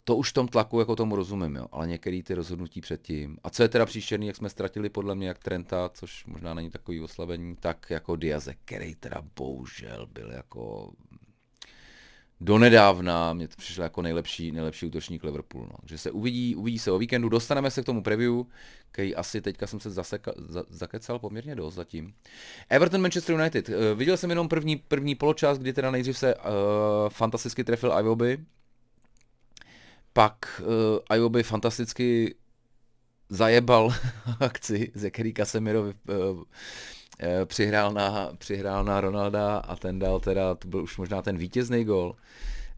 to 0.04 0.16
už 0.16 0.30
v 0.30 0.34
tom 0.34 0.48
tlaku 0.48 0.80
jako 0.80 0.96
tomu 0.96 1.16
rozumím, 1.16 1.56
jo, 1.56 1.68
ale 1.72 1.88
některé 1.88 2.24
ty 2.24 2.34
rozhodnutí 2.34 2.82
předtím. 2.82 3.38
A 3.44 3.50
co 3.50 3.64
je 3.64 3.70
teda 3.70 3.86
příšerný, 3.86 4.28
jak 4.28 4.36
jsme 4.36 4.50
ztratili 4.50 4.90
podle 4.90 5.16
mě 5.16 5.28
jak 5.28 5.40
Trenta, 5.40 5.90
což 5.94 6.26
možná 6.26 6.54
není 6.54 6.70
takový 6.70 7.02
oslabení, 7.02 7.56
tak 7.56 7.90
jako 7.90 8.16
Diaze, 8.16 8.54
který 8.66 8.96
teda 8.96 9.22
bohužel 9.36 10.08
byl 10.14 10.32
jako 10.32 10.92
donedávna 12.42 13.34
mě 13.34 13.48
to 13.48 13.56
přišlo 13.58 13.84
jako 13.84 14.02
nejlepší, 14.02 14.52
nejlepší 14.52 14.86
útočník 14.86 15.24
Liverpool. 15.24 15.64
No. 15.64 15.78
Že 15.86 15.98
se 15.98 16.12
uvidí, 16.12 16.56
uvidí 16.56 16.80
se 16.80 16.92
o 16.92 16.98
víkendu, 16.98 17.30
dostaneme 17.30 17.72
se 17.72 17.82
k 17.82 17.86
tomu 17.86 18.04
preview, 18.04 18.42
který 18.92 19.16
asi 19.16 19.42
teďka 19.42 19.68
jsem 19.68 19.80
se 19.80 19.90
zaseka, 19.90 20.32
za, 20.38 20.64
zakecal 20.70 21.20
poměrně 21.20 21.56
dost 21.56 21.76
zatím. 21.76 22.14
Everton 22.70 23.02
Manchester 23.02 23.36
United. 23.36 23.70
Uh, 23.70 23.76
viděl 23.96 24.18
jsem 24.18 24.30
jenom 24.30 24.50
první, 24.50 24.76
první 24.76 25.16
poločas, 25.16 25.58
kdy 25.58 25.74
teda 25.74 25.92
nejdřív 25.92 26.18
se 26.18 26.36
uh, 26.36 26.42
fantasticky 27.10 27.64
trefil 27.64 27.94
Iwobi, 28.00 28.38
pak 30.14 30.62
uh, 30.62 31.18
Iwobi 31.18 31.44
fantasticky 31.44 32.36
zajebal 33.30 33.94
akci, 34.40 34.92
ze 34.96 35.12
který 35.12 35.34
Casemiro 35.34 35.82
uh, 35.82 35.94
přihrál 37.46 37.94
na, 37.94 38.32
přihrál 38.38 38.84
na 38.84 39.02
Ronalda 39.02 39.58
a 39.58 39.76
ten 39.76 40.00
dal 40.00 40.20
teda, 40.20 40.56
to 40.56 40.68
byl 40.68 40.84
už 40.84 40.98
možná 40.98 41.22
ten 41.22 41.38
vítězný 41.38 41.84
gol, 41.84 42.16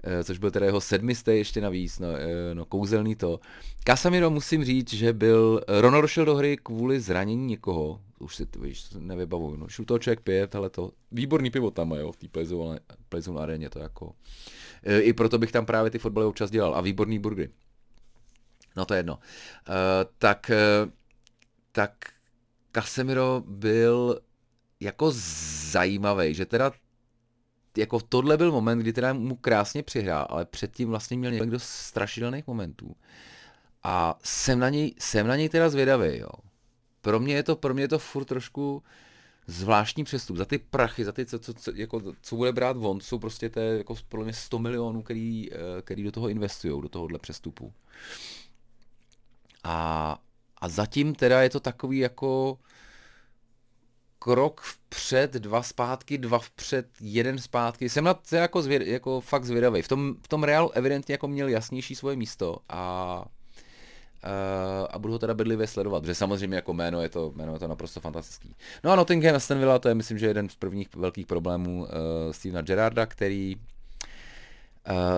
eh, 0.03 0.23
což 0.23 0.37
byl 0.37 0.51
teda 0.51 0.65
jeho 0.65 0.81
sedmistý 0.81 1.31
ještě 1.31 1.61
navíc, 1.61 1.99
no, 1.99 2.07
eh, 2.15 2.55
no 2.55 2.65
kouzelný 2.65 3.15
to. 3.15 3.39
Casemiro 3.83 4.29
musím 4.29 4.65
říct, 4.65 4.93
že 4.93 5.13
byl, 5.13 5.61
Ronaldo 5.67 6.07
šel 6.07 6.25
do 6.25 6.35
hry 6.35 6.57
kvůli 6.63 6.99
zranění 6.99 7.45
někoho, 7.45 8.01
už 8.19 8.35
si 8.35 8.45
to 8.45 8.59
víš, 8.59 8.85
nevybavuju, 8.99 9.55
no, 9.55 9.67
šel 9.67 9.85
toho 9.85 9.99
člověk 9.99 10.21
pět, 10.21 10.55
ale 10.55 10.69
to, 10.69 10.91
výborný 11.11 11.49
pivo 11.49 11.71
tam 11.71 11.91
jo, 11.91 12.11
v 12.11 12.17
té 12.17 12.27
Playzone 13.09 13.41
aréně, 13.41 13.69
to 13.69 13.79
jako, 13.79 14.13
i 14.99 15.13
proto 15.13 15.37
bych 15.37 15.51
tam 15.51 15.65
právě 15.65 15.91
ty 15.91 15.99
fotbaly 15.99 16.27
občas 16.27 16.51
dělal 16.51 16.75
a 16.75 16.81
výborný 16.81 17.19
burgery. 17.19 17.49
No 18.75 18.85
to 18.85 18.93
je 18.93 18.99
jedno. 18.99 19.15
Uh, 19.15 19.75
tak, 20.17 20.51
uh, 20.85 20.91
tak 21.71 21.91
Casemiro 22.71 23.43
byl 23.45 24.19
jako 24.81 25.11
zajímavý, 25.71 26.33
že 26.33 26.45
teda 26.45 26.71
jako 27.77 27.99
tohle 27.99 28.37
byl 28.37 28.51
moment, 28.51 28.79
kdy 28.79 28.93
teda 28.93 29.13
mu 29.13 29.35
krásně 29.35 29.83
přihrál, 29.83 30.27
ale 30.29 30.45
předtím 30.45 30.89
vlastně 30.89 31.17
měl 31.17 31.31
někdo 31.31 31.59
strašidelných 31.59 32.47
momentů. 32.47 32.95
A 33.83 34.19
jsem 34.23 34.59
na 34.59 34.69
něj, 34.69 34.95
jsem 34.99 35.27
na 35.27 35.35
něj 35.35 35.49
teda 35.49 35.69
zvědavý, 35.69 36.17
jo. 36.17 36.29
Pro 37.01 37.19
mě 37.19 37.35
je 37.35 37.43
to, 37.43 37.55
pro 37.55 37.73
mě 37.73 37.83
je 37.83 37.87
to 37.87 37.99
furt 37.99 38.25
trošku 38.25 38.83
zvláštní 39.47 40.03
přestup. 40.03 40.37
Za 40.37 40.45
ty 40.45 40.57
prachy, 40.57 41.05
za 41.05 41.11
ty, 41.11 41.25
co, 41.25 41.39
co, 41.39 41.53
co, 41.53 41.71
jako, 41.75 42.01
co 42.21 42.35
bude 42.35 42.51
brát 42.51 42.77
von, 42.77 43.01
jsou 43.01 43.19
prostě 43.19 43.49
to 43.49 43.59
jako 43.59 43.95
pro 44.09 44.23
mě 44.23 44.33
100 44.33 44.59
milionů, 44.59 45.01
který, 45.01 45.53
eh, 45.53 45.81
který 45.81 46.03
do 46.03 46.11
toho 46.11 46.29
investují, 46.29 46.81
do 46.81 46.89
tohohle 46.89 47.19
přestupu. 47.19 47.73
A, 49.63 50.17
a 50.57 50.69
zatím 50.69 51.15
teda 51.15 51.41
je 51.41 51.49
to 51.49 51.59
takový 51.59 51.97
jako 51.97 52.57
krok 54.23 54.61
vpřed, 54.61 55.33
dva 55.33 55.63
zpátky, 55.63 56.17
dva 56.17 56.39
vpřed, 56.39 56.87
jeden 57.01 57.39
zpátky. 57.39 57.89
Jsem 57.89 58.03
na 58.03 58.13
to 58.13 58.35
jako, 58.35 58.61
zvěd, 58.61 58.81
jako 58.81 59.21
fakt 59.21 59.45
zvědavý. 59.45 59.81
V 59.81 59.87
tom, 59.87 60.15
v 60.23 60.27
tom 60.27 60.43
Realu 60.43 60.71
evidentně 60.71 61.13
jako 61.13 61.27
měl 61.27 61.47
jasnější 61.47 61.95
svoje 61.95 62.15
místo 62.15 62.57
a 62.69 63.25
Uh, 64.25 64.87
a 64.89 64.99
budu 64.99 65.13
ho 65.13 65.19
teda 65.19 65.33
bedlivě 65.33 65.67
sledovat, 65.67 66.01
protože 66.01 66.15
samozřejmě 66.15 66.55
jako 66.55 66.73
jméno 66.73 67.01
je 67.01 67.09
to, 67.09 67.31
jméno 67.35 67.53
je 67.53 67.59
to 67.59 67.67
naprosto 67.67 67.99
fantastický. 67.99 68.55
No 68.83 68.91
a 68.91 68.95
Nottingham 68.95 69.35
Aston 69.35 69.59
Villa, 69.59 69.79
to 69.79 69.87
je 69.87 69.95
myslím, 69.95 70.17
že 70.17 70.27
jeden 70.27 70.49
z 70.49 70.55
prvních 70.55 70.95
velkých 70.95 71.27
problémů 71.27 71.81
uh, 71.81 71.87
Stevena 72.31 72.61
Gerarda, 72.61 73.05
který 73.05 73.55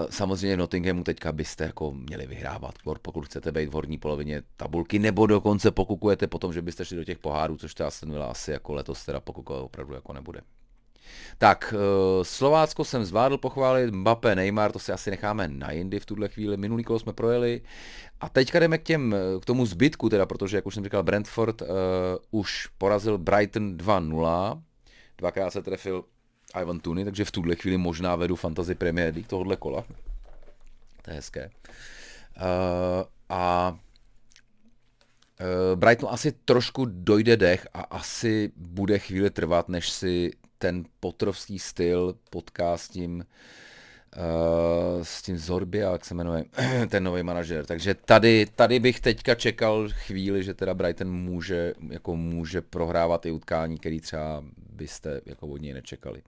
samozřejmě 0.09 0.55
v 0.55 0.59
Nottinghamu 0.59 1.03
teďka 1.03 1.31
byste 1.31 1.63
jako 1.63 1.91
měli 1.91 2.27
vyhrávat, 2.27 2.75
pokud 3.01 3.25
chcete 3.25 3.51
být 3.51 3.69
v 3.69 3.71
horní 3.73 3.97
polovině 3.97 4.43
tabulky, 4.57 4.99
nebo 4.99 5.27
dokonce 5.27 5.71
pokukujete 5.71 6.27
potom, 6.27 6.53
že 6.53 6.61
byste 6.61 6.85
šli 6.85 6.97
do 6.97 7.03
těch 7.03 7.17
pohárů, 7.17 7.57
což 7.57 7.73
to 7.73 7.85
Aston 7.85 8.11
Villa 8.11 8.27
asi 8.27 8.51
jako 8.51 8.73
letos 8.73 9.05
teda 9.05 9.19
pokukovat 9.19 9.63
opravdu 9.63 9.93
jako 9.93 10.13
nebude. 10.13 10.41
Tak, 11.37 11.73
uh, 11.73 12.23
Slovácko 12.23 12.85
jsem 12.85 13.05
zvládl 13.05 13.37
pochválit, 13.37 13.91
Mbappé, 13.91 14.35
Neymar, 14.35 14.71
to 14.71 14.79
si 14.79 14.91
asi 14.91 15.11
necháme 15.11 15.47
na 15.47 15.71
jindy 15.71 15.99
v 15.99 16.05
tuhle 16.05 16.29
chvíli, 16.29 16.57
minulý 16.57 16.83
kolo 16.83 16.99
jsme 16.99 17.13
projeli. 17.13 17.61
A 18.19 18.29
teďka 18.29 18.59
jdeme 18.59 18.77
k, 18.77 18.83
těm, 18.83 19.15
k 19.41 19.45
tomu 19.45 19.65
zbytku, 19.65 20.09
teda, 20.09 20.25
protože, 20.25 20.57
jak 20.57 20.65
už 20.65 20.73
jsem 20.73 20.83
říkal, 20.83 21.03
Brentford 21.03 21.61
uh, 21.61 21.67
už 22.31 22.67
porazil 22.77 23.17
Brighton 23.17 23.77
2-0, 23.77 24.61
dvakrát 25.17 25.51
se 25.51 25.61
trefil 25.61 26.03
Ivan 26.61 26.79
Tuny, 26.79 27.05
takže 27.05 27.25
v 27.25 27.31
tuhle 27.31 27.55
chvíli 27.55 27.77
možná 27.77 28.15
vedu 28.15 28.35
Fantasy 28.35 28.75
Premier 28.75 29.13
League 29.13 29.27
tohohle 29.27 29.55
kola. 29.55 29.85
To 31.01 31.09
je 31.09 31.15
hezké. 31.15 31.49
Uh, 32.37 33.05
a 33.29 33.77
uh, 35.39 35.79
Brighton 35.79 36.09
asi 36.11 36.31
trošku 36.31 36.85
dojde 36.85 37.37
dech 37.37 37.67
a 37.73 37.81
asi 37.81 38.51
bude 38.55 38.99
chvíli 38.99 39.29
trvat, 39.29 39.69
než 39.69 39.89
si 39.89 40.31
ten 40.57 40.85
potrovský 40.99 41.59
styl 41.59 42.15
potká 42.29 42.77
s 42.77 42.89
tím 42.89 43.15
uh, 43.15 43.23
s 45.01 45.21
tím 45.21 45.37
Zorbia, 45.37 45.91
jak 45.91 46.05
se 46.05 46.13
jmenuje, 46.13 46.45
ten 46.89 47.03
nový 47.03 47.23
manažer. 47.23 47.65
Takže 47.65 47.93
tady, 47.93 48.47
tady 48.55 48.79
bych 48.79 48.99
teďka 48.99 49.35
čekal 49.35 49.89
chvíli, 49.91 50.43
že 50.43 50.53
teda 50.53 50.73
Brighton 50.73 51.11
může, 51.11 51.73
jako 51.89 52.15
může 52.15 52.61
prohrávat 52.61 53.25
i 53.25 53.31
utkání, 53.31 53.77
který 53.77 53.99
třeba 53.99 54.43
byste 54.69 55.21
jako 55.25 55.47
od 55.47 55.61
něj 55.61 55.73
nečekali. 55.73 56.21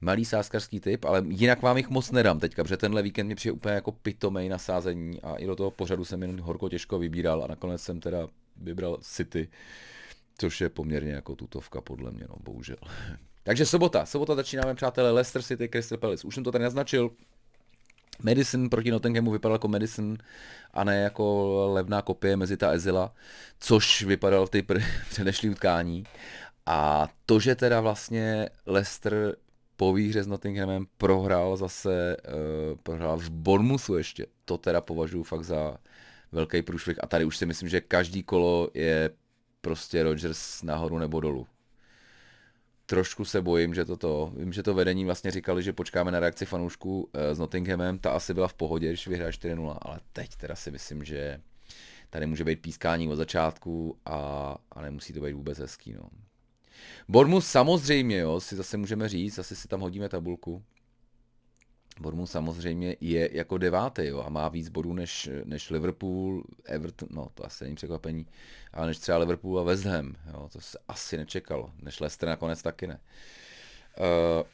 Malý 0.00 0.24
sáskarský 0.24 0.80
typ, 0.80 1.04
ale 1.04 1.22
jinak 1.28 1.62
vám 1.62 1.76
jich 1.76 1.90
moc 1.90 2.10
nedám 2.10 2.40
teďka, 2.40 2.62
protože 2.62 2.76
tenhle 2.76 3.02
víkend 3.02 3.28
mi 3.28 3.34
přijde 3.34 3.52
úplně 3.52 3.74
jako 3.74 3.92
pitomej 3.92 4.48
na 4.48 4.58
sázení 4.58 5.22
a 5.22 5.36
i 5.36 5.46
do 5.46 5.56
toho 5.56 5.70
pořadu 5.70 6.04
jsem 6.04 6.22
jen 6.22 6.40
horko 6.40 6.68
těžko 6.68 6.98
vybíral 6.98 7.44
a 7.44 7.46
nakonec 7.46 7.82
jsem 7.82 8.00
teda 8.00 8.28
vybral 8.56 8.98
City, 9.02 9.48
což 10.38 10.60
je 10.60 10.68
poměrně 10.68 11.12
jako 11.12 11.36
tutovka 11.36 11.80
podle 11.80 12.10
mě, 12.10 12.24
no 12.28 12.36
bohužel. 12.40 12.76
Takže 13.42 13.66
sobota, 13.66 14.06
sobota 14.06 14.34
začínáme, 14.34 14.74
přátelé, 14.74 15.10
Leicester 15.10 15.42
City, 15.42 15.68
Crystal 15.68 15.98
Palace. 15.98 16.26
Už 16.26 16.34
jsem 16.34 16.44
to 16.44 16.52
tady 16.52 16.64
naznačil, 16.64 17.10
Medicine 18.22 18.68
proti 18.68 18.90
Nottinghamu 18.90 19.30
vypadal 19.30 19.54
jako 19.54 19.68
Medicine 19.68 20.16
a 20.74 20.84
ne 20.84 21.00
jako 21.00 21.66
levná 21.72 22.02
kopie 22.02 22.36
mezi 22.36 22.56
ta 22.56 22.70
Ezila, 22.70 23.14
což 23.60 24.02
vypadalo 24.02 24.46
v 24.46 24.50
té 24.50 24.62
předešlý 25.10 25.50
utkání. 25.50 26.04
A 26.66 27.08
to, 27.26 27.40
že 27.40 27.54
teda 27.54 27.80
vlastně 27.80 28.48
Leicester 28.66 29.36
po 29.76 29.92
výhře 29.92 30.22
s 30.22 30.26
Nottinghamem 30.26 30.86
prohrál 30.98 31.56
zase, 31.56 32.16
uh, 32.16 32.78
prohrál 32.82 33.16
v 33.16 33.30
Bournemouthu 33.30 33.96
ještě, 33.96 34.26
to 34.44 34.58
teda 34.58 34.80
považuji 34.80 35.22
fakt 35.22 35.44
za 35.44 35.76
velký 36.32 36.62
průšvih. 36.62 37.04
A 37.04 37.06
tady 37.06 37.24
už 37.24 37.36
si 37.36 37.46
myslím, 37.46 37.68
že 37.68 37.80
každý 37.80 38.22
kolo 38.22 38.68
je 38.74 39.10
prostě 39.60 40.02
Rodgers 40.02 40.62
nahoru 40.62 40.98
nebo 40.98 41.20
dolů 41.20 41.46
trošku 42.90 43.24
se 43.24 43.42
bojím, 43.42 43.74
že 43.74 43.84
toto, 43.84 44.32
vím, 44.36 44.52
že 44.52 44.62
to 44.62 44.74
vedení 44.74 45.04
vlastně 45.04 45.30
říkali, 45.30 45.62
že 45.62 45.72
počkáme 45.72 46.10
na 46.10 46.20
reakci 46.20 46.46
fanoušků 46.46 47.10
eh, 47.14 47.34
s 47.34 47.38
Nottinghamem, 47.38 47.98
ta 47.98 48.12
asi 48.12 48.34
byla 48.34 48.48
v 48.48 48.54
pohodě, 48.54 48.88
když 48.88 49.06
vyhraje 49.06 49.32
4-0, 49.32 49.78
ale 49.82 50.00
teď 50.12 50.36
teda 50.36 50.54
si 50.56 50.70
myslím, 50.70 51.04
že 51.04 51.40
tady 52.10 52.26
může 52.26 52.44
být 52.44 52.62
pískání 52.62 53.08
od 53.08 53.16
začátku 53.16 53.96
a, 54.04 54.56
a 54.72 54.82
nemusí 54.82 55.12
to 55.12 55.20
být 55.20 55.32
vůbec 55.32 55.58
hezký. 55.58 55.92
No. 55.92 56.10
Bournemouth 57.08 57.44
samozřejmě, 57.44 58.18
jo, 58.18 58.40
si 58.40 58.56
zase 58.56 58.76
můžeme 58.76 59.08
říct, 59.08 59.38
asi 59.38 59.56
si 59.56 59.68
tam 59.68 59.80
hodíme 59.80 60.08
tabulku. 60.08 60.62
Bournemouth 62.00 62.30
samozřejmě 62.30 62.96
je 63.00 63.28
jako 63.32 63.58
devátý 63.58 64.06
jo, 64.06 64.22
a 64.26 64.28
má 64.28 64.48
víc 64.48 64.68
bodů 64.68 64.92
než, 64.92 65.30
než 65.44 65.70
Liverpool, 65.70 66.42
Everton, 66.64 67.08
no 67.12 67.28
to 67.34 67.46
asi 67.46 67.64
není 67.64 67.76
překvapení, 67.76 68.26
ale 68.72 68.86
než 68.86 68.98
třeba 68.98 69.18
Liverpool 69.18 69.60
a 69.60 69.62
West 69.62 69.84
Ham, 69.84 70.16
jo, 70.32 70.48
to 70.52 70.60
se 70.60 70.78
asi 70.88 71.16
nečekalo, 71.16 71.70
než 71.82 72.00
Leicester 72.00 72.28
nakonec 72.28 72.62
taky 72.62 72.86
ne. 72.86 73.00
Uh, 73.98 74.46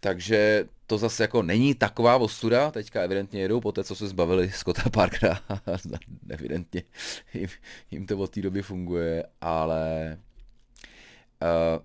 takže 0.00 0.68
to 0.86 0.98
zase 0.98 1.22
jako 1.22 1.42
není 1.42 1.74
taková 1.74 2.16
ostuda, 2.16 2.70
teďka 2.70 3.02
evidentně 3.02 3.40
jedou 3.40 3.60
po 3.60 3.72
té, 3.72 3.84
co 3.84 3.94
se 3.94 4.08
zbavili 4.08 4.50
Scotta 4.50 4.90
Parkera, 4.90 5.40
evidentně 6.28 6.82
jim, 7.34 7.48
jim 7.90 8.06
to 8.06 8.18
od 8.18 8.30
té 8.30 8.42
doby 8.42 8.62
funguje, 8.62 9.24
ale 9.40 10.18
uh, 11.42 11.82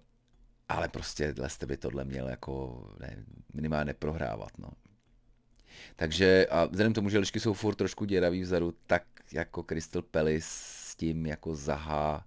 ale 0.69 0.87
prostě 0.87 1.33
Leicester 1.37 1.69
by 1.69 1.77
tohle 1.77 2.05
měl 2.05 2.29
jako 2.29 2.83
ne, 2.99 3.25
minimálně 3.53 3.85
neprohrávat. 3.85 4.57
No. 4.57 4.69
Takže 5.95 6.47
a 6.49 6.65
vzhledem 6.65 6.93
tomu, 6.93 7.09
že 7.09 7.19
lišky 7.19 7.39
jsou 7.39 7.53
furt 7.53 7.75
trošku 7.75 8.05
děravý 8.05 8.41
vzadu, 8.41 8.73
tak 8.87 9.03
jako 9.31 9.63
Crystal 9.63 10.01
Palace 10.01 10.41
s 10.41 10.95
tím 10.95 11.25
jako 11.25 11.55
zahá, 11.55 12.25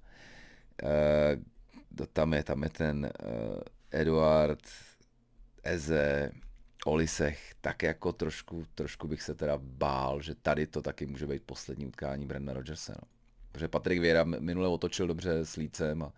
uh, 0.83 2.07
tam, 2.13 2.33
je, 2.33 2.43
tam 2.43 2.63
je 2.63 2.69
ten 2.69 3.11
uh, 3.25 3.61
Eduard, 3.91 4.61
Eze, 5.63 6.31
Olisech, 6.85 7.55
tak 7.61 7.83
jako 7.83 8.13
trošku, 8.13 8.67
trošku 8.75 9.09
bych 9.09 9.23
se 9.23 9.35
teda 9.35 9.59
bál, 9.63 10.23
že 10.23 10.35
tady 10.35 10.67
to 10.67 10.83
taky 10.83 11.07
může 11.07 11.27
být 11.27 11.43
poslední 11.43 11.87
utkání 11.87 12.27
Brenda 12.27 12.53
Rodgersa. 12.53 12.95
No. 13.03 13.09
Protože 13.53 13.69
Patrik 13.69 14.01
Věra 14.01 14.25
minule 14.25 14.69
otočil 14.69 15.07
dobře 15.07 15.45
s 15.45 15.57
Lícem 15.57 16.03
a, 16.03 16.13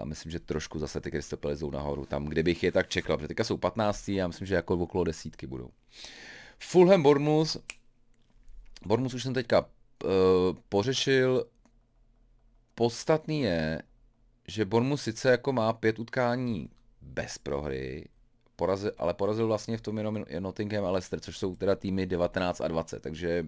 a 0.00 0.04
myslím, 0.04 0.32
že 0.32 0.40
trošku 0.40 0.78
zase 0.78 1.00
ty 1.00 1.10
Crystal 1.10 1.36
Palace 1.36 1.64
nahoru, 1.72 2.06
tam, 2.06 2.24
kde 2.24 2.42
bych 2.42 2.62
je 2.62 2.72
tak 2.72 2.88
čekal, 2.88 3.16
protože 3.16 3.28
teďka 3.28 3.44
jsou 3.44 3.56
15. 3.56 4.08
a 4.08 4.26
myslím, 4.26 4.46
že 4.46 4.54
jako 4.54 4.74
okolo 4.74 5.04
desítky 5.04 5.46
budou. 5.46 5.70
Fulham 6.58 7.02
Bournemouth. 7.02 7.56
Bournemouth 8.86 9.14
už 9.14 9.22
jsem 9.22 9.34
teďka 9.34 9.60
uh, 9.60 10.10
pořešil. 10.68 11.46
Podstatný 12.74 13.40
je, 13.40 13.82
že 14.48 14.64
Bournemouth 14.64 15.00
sice 15.00 15.30
jako 15.30 15.52
má 15.52 15.72
pět 15.72 15.98
utkání 15.98 16.70
bez 17.02 17.38
prohry, 17.38 18.08
porazil, 18.56 18.92
ale 18.98 19.14
porazil 19.14 19.46
vlastně 19.46 19.76
v 19.76 19.80
tom 19.80 19.98
jenom 19.98 20.24
Nottingham 20.38 20.84
a 20.84 20.90
Leicester, 20.90 21.20
což 21.20 21.38
jsou 21.38 21.56
teda 21.56 21.76
týmy 21.76 22.06
19 22.06 22.60
a 22.60 22.68
20, 22.68 23.02
takže 23.02 23.46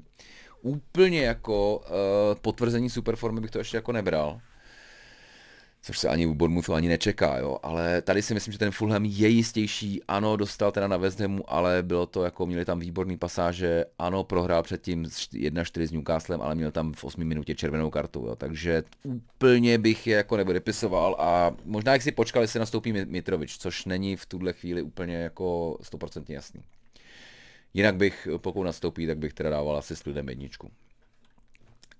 úplně 0.62 1.22
jako 1.22 1.76
uh, 1.78 1.84
potvrzení 2.42 2.90
superformy 2.90 3.40
bych 3.40 3.50
to 3.50 3.58
ještě 3.58 3.76
jako 3.76 3.92
nebral 3.92 4.40
což 5.80 5.98
se 5.98 6.08
ani 6.08 6.26
u 6.26 6.34
Bournemouthu 6.34 6.74
ani 6.74 6.88
nečeká, 6.88 7.38
jo. 7.38 7.58
Ale 7.62 8.02
tady 8.02 8.22
si 8.22 8.34
myslím, 8.34 8.52
že 8.52 8.58
ten 8.58 8.70
Fulham 8.70 9.04
je 9.04 9.28
jistější, 9.28 10.02
ano, 10.08 10.36
dostal 10.36 10.72
teda 10.72 10.88
na 10.88 10.96
West 10.96 11.20
Hamu, 11.20 11.52
ale 11.52 11.82
bylo 11.82 12.06
to 12.06 12.24
jako, 12.24 12.46
měli 12.46 12.64
tam 12.64 12.80
výborný 12.80 13.16
pasáže, 13.16 13.84
ano, 13.98 14.24
prohrál 14.24 14.62
předtím 14.62 15.04
1-4 15.04 15.86
s 15.86 15.90
Newcastlem, 15.92 16.42
ale 16.42 16.54
měl 16.54 16.70
tam 16.70 16.92
v 16.92 17.04
8 17.04 17.24
minutě 17.24 17.54
červenou 17.54 17.90
kartu, 17.90 18.24
jo. 18.26 18.36
takže 18.36 18.82
úplně 19.04 19.78
bych 19.78 20.06
je 20.06 20.16
jako 20.16 20.36
nevydepisoval 20.36 21.16
a 21.18 21.56
možná 21.64 21.92
jak 21.92 22.02
si 22.02 22.12
počkal, 22.12 22.42
jestli 22.42 22.60
nastoupí 22.60 22.92
Mitrovič, 22.92 23.58
což 23.58 23.84
není 23.84 24.16
v 24.16 24.26
tuhle 24.26 24.52
chvíli 24.52 24.82
úplně 24.82 25.16
jako 25.16 25.78
100% 25.82 26.24
jasný. 26.28 26.62
Jinak 27.74 27.96
bych, 27.96 28.28
pokud 28.36 28.64
nastoupí, 28.64 29.06
tak 29.06 29.18
bych 29.18 29.34
teda 29.34 29.50
dával 29.50 29.76
asi 29.76 29.96
s 29.96 30.04
lidem 30.04 30.28
jedničku. 30.28 30.70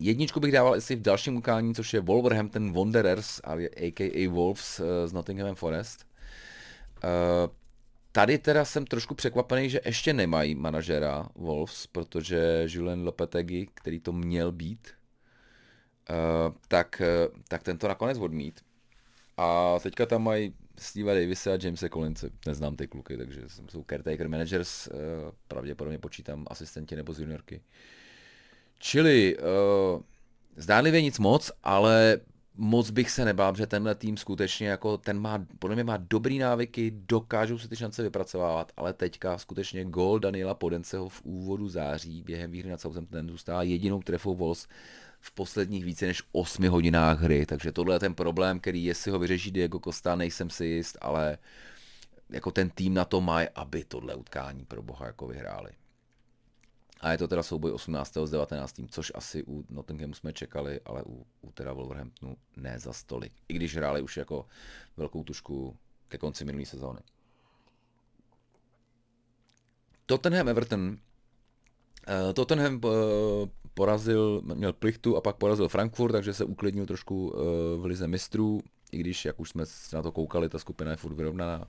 Jedničku 0.01 0.41
bych 0.41 0.53
dával 0.53 0.75
asi 0.75 0.97
v 0.97 1.03
dalším 1.03 1.37
utkání, 1.37 1.75
což 1.75 1.95
je 1.95 2.01
Wolverhampton 2.01 2.73
Wanderers, 2.73 3.41
a.k.a. 3.45 4.29
Wolves 4.29 4.81
eh, 4.81 5.09
z 5.09 5.13
Nottingham 5.13 5.55
Forest. 5.55 6.07
Uh, 7.05 7.55
tady 8.13 8.39
teda 8.39 8.65
jsem 8.65 8.87
trošku 8.87 9.15
překvapený, 9.15 9.71
že 9.71 9.81
ještě 9.85 10.13
nemají 10.13 10.55
manažera 10.55 11.29
Wolves, 11.35 11.87
protože 11.87 12.67
Julien 12.69 13.05
Lopetegui, 13.05 13.67
který 13.75 14.01
to 14.01 14.13
měl 14.13 14.53
být, 14.53 14.89
uh, 16.11 16.55
tak, 16.69 17.03
tak 17.49 17.63
tento 17.63 17.89
nakonec 17.89 18.19
odmít. 18.19 18.61
A 19.37 19.79
teďka 19.83 20.07
tam 20.07 20.23
mají 20.23 20.55
Steve 20.79 21.21
Davise 21.21 21.53
a 21.53 21.59
Jamesa 21.63 21.89
Collinse. 21.89 22.31
Neznám 22.47 22.77
ty 22.77 22.89
kluky, 22.89 23.17
takže 23.17 23.41
jsou 23.69 23.85
caretaker 23.91 24.29
managers, 24.29 24.89
pravděpodobně 25.49 25.99
počítám 25.99 26.45
asistenti 26.51 26.97
nebo 26.97 27.13
z 27.13 27.21
juniorky. 27.21 27.57
Uh, 27.57 27.98
Čili 28.79 29.37
uh, 29.39 30.03
zdánlivě 30.57 31.03
nic 31.03 31.19
moc, 31.19 31.51
ale 31.63 32.21
moc 32.61 32.91
bych 32.91 33.11
se 33.11 33.25
nebál, 33.25 33.55
že 33.55 33.67
tenhle 33.67 33.95
tým 33.95 34.17
skutečně 34.17 34.69
jako 34.69 34.99
ten 34.99 35.21
má, 35.21 35.47
podle 35.59 35.75
mě 35.75 35.85
má 35.85 35.97
dobrý 35.97 36.39
návyky, 36.39 36.93
dokážou 36.95 37.59
si 37.59 37.69
ty 37.69 37.77
šance 37.77 38.03
vypracovávat, 38.03 38.73
ale 38.77 38.93
teďka 38.93 39.39
skutečně 39.39 39.85
gol 39.85 40.19
Daniela 40.19 40.55
Podenceho 40.55 41.09
v 41.09 41.23
úvodu 41.25 41.69
září 41.69 42.23
během 42.23 42.51
výhry 42.51 42.71
nad 42.71 42.81
Southamptonem 42.81 43.31
zůstává 43.31 43.63
jedinou 43.63 44.03
trefou 44.03 44.35
Wolves 44.35 44.67
v 45.21 45.33
posledních 45.33 45.85
více 45.85 46.07
než 46.07 46.23
8 46.33 46.69
hodinách 46.69 47.21
hry, 47.21 47.47
takže 47.47 47.73
tohle 47.73 47.95
je 47.95 48.01
ten 48.01 48.15
problém, 48.15 48.61
který 48.61 48.85
jestli 48.85 49.11
ho 49.11 49.19
vyřeší 49.19 49.51
Diego 49.51 49.79
Costa, 49.79 50.17
nejsem 50.17 50.51
si 50.51 50.67
jist, 50.67 50.99
ale 51.01 51.39
jako 52.31 52.51
ten 52.51 52.71
tým 52.71 52.95
na 52.95 53.05
to 53.05 53.21
má, 53.21 53.41
aby 53.55 53.85
tohle 53.85 54.15
utkání 54.15 54.65
pro 54.65 54.83
boha 54.83 55.07
jako 55.07 55.27
vyhráli. 55.27 55.71
A 57.01 57.13
je 57.13 57.19
to 57.19 57.29
teda 57.29 57.43
souboj 57.43 57.73
18. 57.73 58.17
s 58.25 58.31
19. 58.31 58.81
což 58.91 59.13
asi 59.15 59.45
u 59.45 59.65
Nottinghamu 59.71 60.15
jsme 60.15 60.33
čekali, 60.33 60.81
ale 60.85 61.03
u, 61.03 61.27
u 61.41 61.53
teda 61.53 61.73
Wolverhamptonu 61.73 62.37
ne 62.57 62.79
za 62.79 62.93
stolik. 62.93 63.33
I 63.49 63.55
když 63.55 63.77
hráli 63.77 64.03
už 64.03 64.17
jako 64.17 64.47
velkou 64.97 65.25
tušku 65.25 65.77
ke 66.09 66.19
konci 66.19 66.45
minulé 66.45 66.67
sezóny. 66.67 67.01
Tottenham 70.07 70.49
Everton. 70.49 70.89
Uh, 70.89 72.33
Tottenham 72.33 72.81
uh, 72.85 72.91
porazil, 73.75 74.43
měl 74.45 74.73
plichtu 74.73 75.17
a 75.17 75.21
pak 75.21 75.37
porazil 75.37 75.69
Frankfurt, 75.69 76.13
takže 76.13 76.35
se 76.35 76.45
uklidnil 76.45 76.87
trošku 76.87 77.29
uh, 77.29 77.41
v 77.83 77.85
lize 77.85 78.09
mistrů, 78.09 78.61
i 78.93 78.99
když, 78.99 79.25
jak 79.25 79.41
už 79.41 79.51
jsme 79.51 79.65
na 79.93 80.03
to 80.03 80.13
koukali, 80.13 80.49
ta 80.49 80.59
skupina 80.59 80.91
je 80.91 80.97
furt 80.97 81.15
vyrovnaná. 81.15 81.69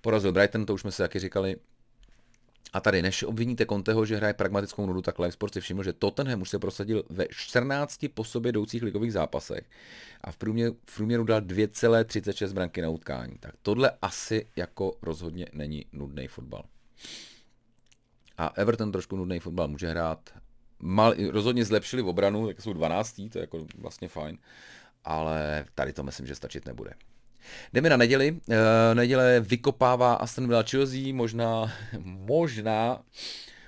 Porazil 0.00 0.32
Brighton, 0.32 0.66
to 0.66 0.74
už 0.74 0.80
jsme 0.80 0.92
si 0.92 1.02
taky 1.02 1.18
říkali, 1.18 1.56
a 2.72 2.80
tady, 2.80 3.02
než 3.02 3.22
obviníte 3.22 3.66
Conteho, 3.66 4.04
že 4.06 4.16
hraje 4.16 4.34
pragmatickou 4.34 4.86
nudu, 4.86 5.02
tak 5.02 5.18
Live 5.18 5.32
Sports 5.32 5.54
si 5.54 5.60
všiml, 5.60 5.82
že 5.82 5.92
Tottenham 5.92 6.42
už 6.42 6.50
se 6.50 6.58
prosadil 6.58 7.04
ve 7.10 7.26
14 7.30 8.06
po 8.14 8.24
sobě 8.24 8.48
jdoucích 8.48 8.82
ligových 8.82 9.12
zápasech 9.12 9.70
a 10.20 10.32
v 10.32 10.36
průměru, 10.36 10.76
v 10.86 10.96
průměru 10.96 11.24
dal 11.24 11.40
2,36 11.40 12.52
branky 12.52 12.82
na 12.82 12.88
utkání. 12.88 13.38
Tak 13.40 13.54
tohle 13.62 13.90
asi 14.02 14.46
jako 14.56 14.92
rozhodně 15.02 15.46
není 15.52 15.86
nudný 15.92 16.28
fotbal. 16.28 16.64
A 18.38 18.52
Everton 18.56 18.92
trošku 18.92 19.16
nudný 19.16 19.38
fotbal 19.38 19.68
může 19.68 19.88
hrát. 19.88 20.30
Mal, 20.80 21.14
rozhodně 21.30 21.64
zlepšili 21.64 22.02
v 22.02 22.08
obranu, 22.08 22.46
tak 22.46 22.60
jsou 22.60 22.72
12, 22.72 23.22
to 23.32 23.38
je 23.38 23.40
jako 23.40 23.66
vlastně 23.78 24.08
fajn, 24.08 24.38
ale 25.04 25.64
tady 25.74 25.92
to 25.92 26.02
myslím, 26.02 26.26
že 26.26 26.34
stačit 26.34 26.66
nebude. 26.66 26.94
Jdeme 27.72 27.90
na 27.90 27.96
neděli. 27.96 28.32
Uh, 28.32 28.56
neděle 28.94 29.40
vykopává 29.40 30.14
Aston 30.14 30.48
Villa 30.48 30.62
Chelsea, 30.62 31.14
možná, 31.14 31.72
možná 32.04 33.02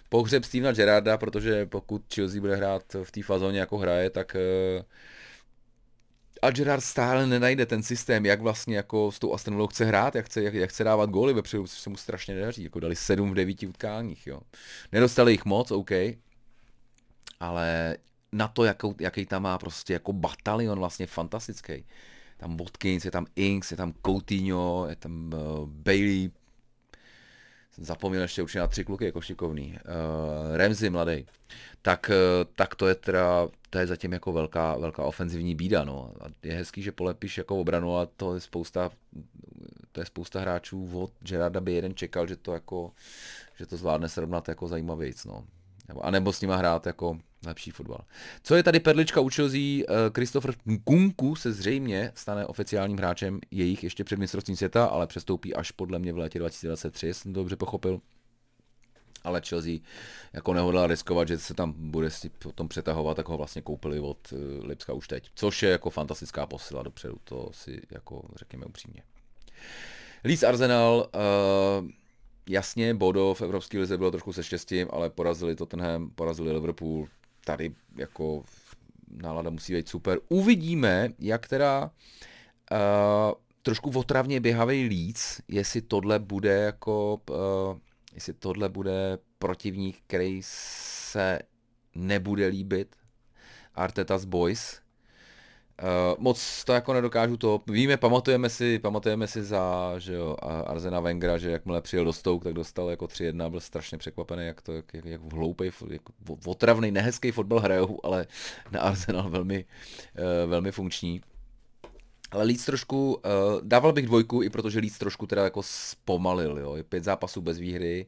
pohřeb 0.08 0.44
Stevena 0.44 0.72
Gerarda, 0.72 1.18
protože 1.18 1.66
pokud 1.66 2.02
Chelsea 2.14 2.40
bude 2.40 2.56
hrát 2.56 2.82
v 3.02 3.10
té 3.10 3.22
fazóně, 3.22 3.60
jako 3.60 3.78
hraje, 3.78 4.10
tak 4.10 4.36
uh, 4.78 4.84
a 6.42 6.50
Gerard 6.50 6.84
stále 6.84 7.26
nenajde 7.26 7.66
ten 7.66 7.82
systém, 7.82 8.26
jak 8.26 8.40
vlastně 8.40 8.76
jako 8.76 9.12
s 9.12 9.18
tou 9.18 9.34
Aston 9.34 9.54
Villa 9.54 9.66
chce 9.66 9.84
hrát, 9.84 10.14
jak 10.14 10.26
chce, 10.26 10.42
jak, 10.42 10.54
jak 10.54 10.70
chce 10.70 10.84
dávat 10.84 11.10
góly 11.10 11.32
vepředu, 11.32 11.66
což 11.66 11.78
se 11.78 11.90
mu 11.90 11.96
strašně 11.96 12.34
nedaří, 12.34 12.64
jako 12.64 12.80
dali 12.80 12.96
sedm 12.96 13.30
v 13.30 13.34
devíti 13.34 13.66
utkáních, 13.66 14.26
jo. 14.26 14.40
Nedostali 14.92 15.32
jich 15.32 15.44
moc, 15.44 15.70
OK, 15.70 15.90
ale 17.40 17.96
na 18.32 18.48
to, 18.48 18.64
jakou, 18.64 18.94
jaký 19.00 19.26
tam 19.26 19.42
má 19.42 19.58
prostě 19.58 19.92
jako 19.92 20.12
batalion 20.12 20.78
vlastně 20.78 21.06
fantastický 21.06 21.84
tam 22.36 22.56
Watkins, 22.56 23.04
je 23.04 23.10
tam 23.10 23.26
Inks, 23.36 23.70
je 23.70 23.76
tam 23.76 23.92
Coutinho, 24.06 24.86
je 24.88 24.96
tam 24.96 25.32
uh, 25.34 25.68
Bailey, 25.68 26.30
jsem 27.70 27.84
zapomněl 27.84 28.22
ještě 28.22 28.42
určitě 28.42 28.58
na 28.58 28.66
tři 28.66 28.84
kluky 28.84 29.04
jako 29.04 29.20
šikovný, 29.20 29.78
uh, 29.84 30.56
Ramsey 30.56 30.90
mladý, 30.90 31.26
tak, 31.82 32.10
uh, 32.10 32.50
tak 32.54 32.74
to 32.74 32.88
je 32.88 32.94
teda, 32.94 33.48
to 33.70 33.78
je 33.78 33.86
zatím 33.86 34.12
jako 34.12 34.32
velká, 34.32 34.76
velká 34.76 35.04
ofenzivní 35.04 35.54
bída, 35.54 35.84
no. 35.84 36.12
A 36.20 36.24
je 36.42 36.52
hezký, 36.52 36.82
že 36.82 36.92
polepíš 36.92 37.38
jako 37.38 37.56
obranu 37.56 37.96
a 37.98 38.06
to 38.06 38.34
je 38.34 38.40
spousta, 38.40 38.90
to 39.92 40.00
je 40.00 40.06
spousta 40.06 40.40
hráčů 40.40 40.90
od 41.00 41.12
Gerarda 41.20 41.60
by 41.60 41.72
jeden 41.72 41.94
čekal, 41.94 42.26
že 42.26 42.36
to 42.36 42.52
jako, 42.52 42.92
že 43.56 43.66
to 43.66 43.76
zvládne 43.76 44.08
srovnat 44.08 44.48
jako 44.48 44.68
zajímavějc, 44.68 45.24
no. 45.24 45.44
A 46.00 46.10
nebo 46.10 46.32
s 46.32 46.40
nima 46.40 46.56
hrát 46.56 46.86
jako 46.86 47.18
lepší 47.46 47.70
fotbal. 47.70 48.00
Co 48.42 48.54
je 48.54 48.62
tady 48.62 48.80
perlička 48.80 49.20
u 49.20 49.28
Chelsea, 49.28 49.84
Christopher 50.14 50.54
Kunku 50.84 51.36
se 51.36 51.52
zřejmě 51.52 52.12
stane 52.14 52.46
oficiálním 52.46 52.98
hráčem 52.98 53.40
jejich 53.50 53.84
ještě 53.84 54.04
před 54.04 54.18
mistrovstvím 54.18 54.56
světa, 54.56 54.84
ale 54.84 55.06
přestoupí 55.06 55.54
až 55.54 55.70
podle 55.70 55.98
mě 55.98 56.12
v 56.12 56.18
létě 56.18 56.38
2023, 56.38 57.14
jsem 57.14 57.32
to 57.32 57.40
dobře 57.40 57.56
pochopil. 57.56 58.00
Ale 59.24 59.42
Chelsea 59.48 59.78
jako 60.32 60.54
nehodlá 60.54 60.86
riskovat, 60.86 61.28
že 61.28 61.38
se 61.38 61.54
tam 61.54 61.74
bude 61.76 62.10
si 62.10 62.28
potom 62.28 62.68
přetahovat, 62.68 63.16
tak 63.16 63.28
ho 63.28 63.36
vlastně 63.36 63.62
koupili 63.62 64.00
od 64.00 64.32
eh, 64.32 64.66
Lipska 64.66 64.92
už 64.92 65.08
teď. 65.08 65.30
Což 65.34 65.62
je 65.62 65.70
jako 65.70 65.90
fantastická 65.90 66.46
posila 66.46 66.82
dopředu, 66.82 67.16
to 67.24 67.48
si 67.52 67.80
jako 67.90 68.22
řekněme 68.36 68.66
upřímně. 68.66 69.02
Leeds 70.24 70.42
Arsenal, 70.42 71.08
uh, 71.14 71.88
jasně, 72.48 72.94
Bodo 72.94 73.34
v 73.34 73.42
Evropské 73.42 73.78
lize 73.78 73.98
bylo 73.98 74.10
trošku 74.10 74.32
se 74.32 74.42
štěstím, 74.42 74.88
ale 74.90 75.10
porazili 75.10 75.56
Tottenham, 75.56 76.10
porazili 76.10 76.52
Liverpool, 76.52 77.08
tady 77.44 77.74
jako 77.96 78.44
nálada 79.08 79.50
musí 79.50 79.72
být 79.74 79.88
super. 79.88 80.18
Uvidíme, 80.28 81.08
jak 81.18 81.48
teda 81.48 81.90
uh, 82.72 82.78
trošku 83.62 83.90
otravně 83.90 84.40
běhavý 84.40 84.88
líc, 84.88 85.40
jestli 85.48 85.82
tohle 85.82 86.18
bude 86.18 86.52
jako, 86.52 87.20
uh, 87.30 87.78
jestli 88.14 88.32
tohle 88.32 88.68
bude 88.68 89.18
protivník, 89.38 89.98
který 90.06 90.40
se 90.44 91.38
nebude 91.94 92.46
líbit 92.46 92.96
Arteta's 93.74 94.24
Boys, 94.24 94.80
Uh, 95.82 96.14
moc 96.18 96.64
to 96.64 96.72
jako 96.72 96.92
nedokážu 96.92 97.36
to. 97.36 97.62
Víme, 97.66 97.96
pamatujeme 97.96 98.50
si, 98.50 98.78
pamatujeme 98.78 99.26
si 99.26 99.42
za 99.42 99.94
že 99.98 100.14
jo, 100.14 100.36
Arzena 100.66 101.00
Wengera, 101.00 101.38
že 101.38 101.50
jakmile 101.50 101.80
přijel 101.80 102.04
do 102.04 102.12
Stouk, 102.12 102.44
tak 102.44 102.52
dostal 102.52 102.90
jako 102.90 103.04
3-1, 103.04 103.50
byl 103.50 103.60
strašně 103.60 103.98
překvapený, 103.98 104.46
jak 104.46 104.62
to, 104.62 104.72
jak, 104.72 104.94
jak, 104.94 105.04
jak 105.04 105.32
hloupej, 105.32 105.70
jak 105.88 106.02
otravný, 106.46 106.90
nehezký 106.90 107.30
fotbal 107.30 107.60
hrajou, 107.60 107.98
ale 108.02 108.26
na 108.72 108.80
Arsenal 108.80 109.30
velmi, 109.30 109.64
uh, 110.44 110.50
velmi 110.50 110.72
funkční. 110.72 111.20
Ale 112.30 112.44
Leeds 112.44 112.64
trošku, 112.64 113.14
uh, 113.14 113.20
dával 113.62 113.92
bych 113.92 114.06
dvojku, 114.06 114.42
i 114.42 114.50
protože 114.50 114.80
Leeds 114.80 114.98
trošku 114.98 115.26
teda 115.26 115.44
jako 115.44 115.62
zpomalil, 115.62 116.58
jo. 116.58 116.76
Je 116.76 116.82
pět 116.82 117.04
zápasů 117.04 117.40
bez 117.40 117.58
výhry. 117.58 118.06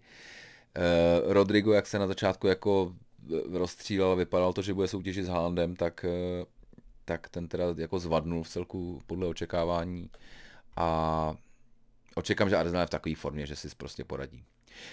Uh, 0.77 1.33
Rodrigo, 1.33 1.73
jak 1.73 1.87
se 1.87 1.99
na 1.99 2.07
začátku 2.07 2.47
jako 2.47 2.95
rozstřílel, 3.53 4.17
vypadalo 4.17 4.53
to, 4.53 4.63
že 4.63 4.75
bude 4.75 4.89
soutěžit 4.89 5.25
s 5.25 5.29
Haalandem, 5.29 5.77
tak 5.77 6.05
uh, 6.05 6.47
tak 7.07 7.29
ten 7.29 7.49
teda 7.49 7.65
jako 7.77 7.99
zvadnul 7.99 8.43
v 8.43 8.49
celku 8.49 9.01
podle 9.07 9.27
očekávání 9.27 10.11
a 10.77 11.35
očekám, 12.15 12.49
že 12.49 12.57
Arsenal 12.57 12.81
je 12.81 12.87
v 12.87 12.91
takové 12.91 13.15
formě, 13.15 13.47
že 13.47 13.57
si 13.57 13.69
prostě 13.77 14.05
poradí. 14.05 14.45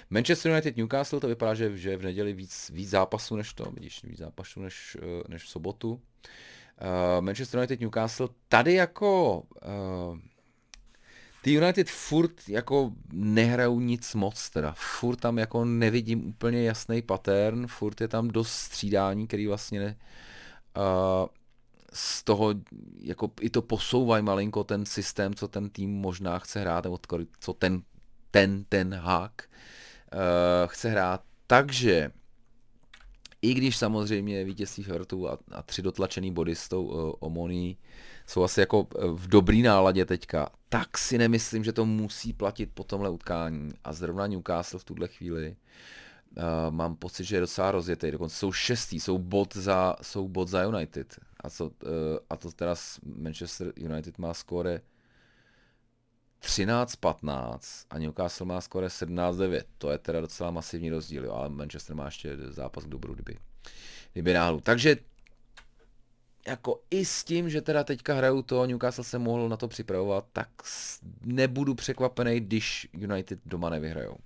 Manchester 0.09 0.51
United 0.51 0.78
Newcastle 0.78 1.20
to 1.20 1.28
vypadá, 1.28 1.53
že, 1.53 1.78
že 1.78 1.97
v 1.97 2.03
neděli 2.03 2.34
víc, 2.34 2.72
víc 2.74 2.89
zápasů 2.89 3.36
než 3.36 3.53
to, 3.53 3.72
vidíš, 3.72 4.03
víc 4.03 4.18
zápasů 4.18 4.61
než, 4.61 4.97
eh, 5.01 5.24
než 5.28 5.43
v 5.43 5.49
sobotu. 5.49 6.01
Uh, 6.82 7.22
Manchester 7.22 7.57
United 7.57 7.80
Newcastle 7.80 8.28
tady 8.47 8.74
jako 8.74 9.39
uh, 9.39 10.20
ty 11.41 11.51
United 11.51 11.89
furt 11.89 12.49
jako 12.49 12.91
nehrajou 13.14 13.80
nic 13.80 14.16
moc 14.16 14.49
teda. 14.49 14.74
Furt 14.78 15.16
tam 15.16 15.38
jako 15.38 15.66
nevidím 15.66 16.28
úplně 16.28 16.64
jasný 16.64 17.01
pattern, 17.01 17.68
furt 17.68 18.01
je 18.01 18.07
tam 18.07 18.28
dost 18.28 18.51
střídání, 18.51 19.28
který 19.28 19.47
vlastně 19.47 19.80
ne, 19.80 19.97
uh, 20.78 21.28
z 21.94 22.24
toho 22.24 22.54
jako 23.00 23.32
i 23.41 23.50
to 23.50 23.62
posouvají 23.62 24.24
malinko 24.24 24.64
ten 24.64 24.86
systém, 24.86 25.34
co 25.34 25.48
ten 25.48 25.70
tým 25.70 25.91
možná 25.91 26.39
chce 26.39 26.60
hrát, 26.60 26.84
nebo 26.84 27.00
co 27.39 27.54
ten, 27.54 27.82
ten, 28.32 28.64
ten 28.70 28.94
hák 28.94 29.44
uh, 30.14 30.20
chce 30.68 30.89
hrát. 30.89 31.24
Takže 31.48 32.12
i 33.41 33.54
když 33.54 33.78
samozřejmě 33.78 34.44
vítězství 34.44 34.84
Hertu 34.84 35.30
a, 35.30 35.38
a 35.52 35.64
tři 35.64 35.82
dotlačený 35.82 36.34
body 36.34 36.56
s 36.56 36.70
tou 36.70 36.84
uh, 36.84 37.12
Omoní 37.20 37.78
jsou 38.28 38.44
asi 38.44 38.60
jako 38.60 38.88
eh, 38.96 39.08
v 39.08 39.28
dobrý 39.28 39.62
náladě 39.62 40.06
teďka, 40.06 40.50
tak 40.70 40.98
si 40.98 41.18
nemyslím, 41.18 41.64
že 41.64 41.74
to 41.74 41.86
musí 41.86 42.34
platit 42.34 42.70
po 42.74 42.84
tomhle 42.84 43.10
utkání. 43.10 43.72
A 43.84 43.94
zrovna 43.94 44.28
Newcastle 44.28 44.80
v 44.80 44.84
tuhle 44.84 45.08
chvíli 45.08 45.56
uh, 46.38 46.44
mám 46.70 46.96
pocit, 46.96 47.24
že 47.24 47.36
je 47.36 47.39
docela 47.39 47.72
rozjetý. 47.72 48.12
Dokonce 48.12 48.36
jsou 48.36 48.52
šestý, 48.52 49.00
jsou 49.00 49.18
bod 49.18 49.56
za, 49.56 49.96
jsou 50.02 50.28
bod 50.28 50.48
za 50.48 50.64
United. 50.64 51.20
A, 51.44 51.50
co, 51.50 51.66
uh, 51.66 51.72
a 52.30 52.36
to 52.36 52.52
teda 52.52 52.76
Manchester 53.04 53.74
United 53.78 54.18
má 54.18 54.34
skóre 54.34 54.82
13-15 56.41 57.86
a 57.89 58.00
Newcastle 58.00 58.46
má 58.46 58.62
skoro 58.62 58.88
17-9. 58.88 59.64
To 59.78 59.91
je 59.91 59.98
teda 59.98 60.22
docela 60.22 60.52
masivní 60.52 60.89
rozdíl, 60.89 61.26
jo, 61.26 61.32
ale 61.32 61.50
Manchester 61.50 61.96
má 61.96 62.06
ještě 62.06 62.38
zápas 62.38 62.84
k 62.84 62.88
dobru, 62.88 63.14
kdyby, 63.14 63.38
kdyby 64.14 64.34
náhodou. 64.34 64.60
Takže 64.60 64.98
jako 66.48 66.82
i 66.89 67.06
s 67.06 67.24
tím, 67.24 67.50
že 67.50 67.62
teda 67.62 67.84
teďka 67.84 68.14
hrajou 68.14 68.41
to, 68.41 68.66
Newcastle 68.66 69.04
se 69.04 69.20
mohl 69.20 69.50
na 69.50 69.58
to 69.58 69.68
připravovat, 69.68 70.26
tak 70.34 70.50
nebudu 71.22 71.76
překvapený, 71.76 72.39
když 72.39 72.88
United 72.94 73.39
doma 73.46 73.70
nevyhrajou. 73.70 74.18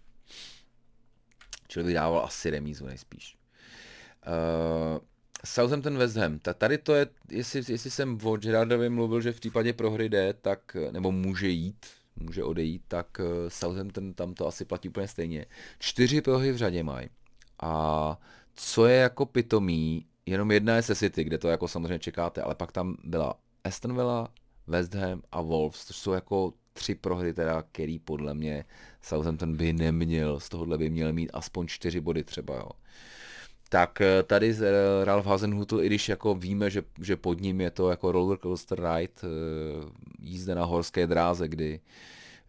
Čili 1.68 1.86
by 1.86 1.94
dával 1.94 2.26
asi 2.26 2.50
remízu 2.50 2.86
nejspíš. 2.86 3.38
Uh, 4.28 5.00
Southampton 5.54 5.98
West 5.98 6.16
Ham. 6.16 6.40
Tady 6.40 6.78
to 6.78 6.96
je, 6.96 7.08
jestli, 7.32 7.62
jestli 7.68 7.92
jsem 7.92 8.18
o 8.24 8.38
Gerardovi 8.38 8.90
mluvil, 8.90 9.22
že 9.22 9.32
v 9.32 9.40
případě 9.40 9.74
prohry 9.74 10.10
jde, 10.10 10.34
tak, 10.34 10.78
nebo 10.92 11.12
může 11.12 11.48
jít, 11.48 11.86
může 12.16 12.44
odejít, 12.44 12.82
tak 12.88 13.08
eh, 13.20 13.50
Southampton 13.50 14.14
tam 14.14 14.34
to 14.34 14.48
asi 14.48 14.66
platí 14.66 14.90
úplně 14.90 15.08
stejně. 15.08 15.46
Čtyři 15.80 16.22
prohry 16.22 16.52
v 16.52 16.58
řadě 16.58 16.84
mají. 16.84 17.10
A 17.62 18.20
co 18.56 18.86
je 18.86 18.98
jako 18.98 19.26
pitomý, 19.26 20.06
jenom 20.26 20.52
jedna 20.52 20.76
je 20.76 20.82
se 20.82 20.96
City, 20.96 21.24
kde 21.24 21.38
to 21.38 21.48
jako 21.48 21.68
samozřejmě 21.68 22.00
čekáte, 22.00 22.42
ale 22.42 22.56
pak 22.56 22.72
tam 22.72 22.98
byla 23.04 23.40
Aston 23.64 23.96
Villa, 23.96 24.28
West 24.68 24.94
Ham 24.94 25.22
a 25.32 25.42
Wolves, 25.42 25.86
což 25.86 25.96
jsou 25.96 26.12
jako 26.12 26.54
tři 26.74 26.96
prohry 26.96 27.34
teda, 27.34 27.62
který 27.72 28.00
podle 28.00 28.34
mě 28.34 28.66
Southampton 29.02 29.58
by 29.58 29.74
neměl, 29.74 30.40
z 30.40 30.50
tohohle 30.50 30.78
by 30.78 30.90
měl 30.90 31.14
mít 31.14 31.32
aspoň 31.34 31.68
čtyři 31.68 32.02
body 32.02 32.24
třeba, 32.24 32.56
jo. 32.56 32.70
Tak 33.70 34.02
eh, 34.02 34.24
tady 34.24 34.56
eh, 34.62 35.06
Ralph 35.06 35.26
Hasenhutl, 35.26 35.82
i 35.82 35.86
když 35.86 36.10
jako 36.10 36.36
víme, 36.36 36.70
že, 36.70 36.84
že 37.02 37.16
pod 37.16 37.42
ním 37.42 37.62
je 37.62 37.72
to 37.72 37.90
jako 37.90 38.12
roller 38.12 38.38
coaster 38.38 38.80
ride, 38.80 39.14
jízda 40.20 40.56
na 40.56 40.66
horské 40.66 41.08
dráze, 41.08 41.48
kdy 41.48 41.80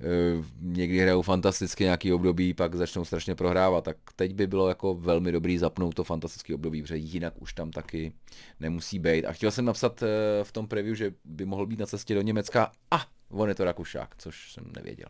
Eh, 0.00 0.44
někdy 0.60 0.98
hrajou 0.98 1.22
fantasticky 1.22 1.84
nějaký 1.84 2.12
období, 2.12 2.54
pak 2.54 2.74
začnou 2.74 3.04
strašně 3.04 3.34
prohrávat, 3.34 3.84
tak 3.84 3.96
teď 4.16 4.34
by 4.34 4.46
bylo 4.46 4.68
jako 4.68 4.94
velmi 4.94 5.32
dobrý 5.32 5.58
zapnout 5.58 5.94
to 5.94 6.04
fantastické 6.04 6.54
období, 6.54 6.82
protože 6.82 6.96
jinak 6.96 7.42
už 7.42 7.52
tam 7.52 7.70
taky 7.70 8.12
nemusí 8.60 8.98
být. 8.98 9.24
A 9.24 9.32
chtěl 9.32 9.50
jsem 9.50 9.64
napsat 9.64 10.02
eh, 10.02 10.44
v 10.44 10.52
tom 10.52 10.68
preview, 10.68 10.94
že 10.94 11.14
by 11.24 11.44
mohl 11.44 11.66
být 11.66 11.78
na 11.78 11.86
cestě 11.86 12.14
do 12.14 12.22
Německa 12.22 12.72
a 12.90 13.06
on 13.30 13.48
je 13.48 13.54
to 13.54 13.64
Rakušák, 13.64 14.14
což 14.18 14.52
jsem 14.52 14.64
nevěděl. 14.76 15.08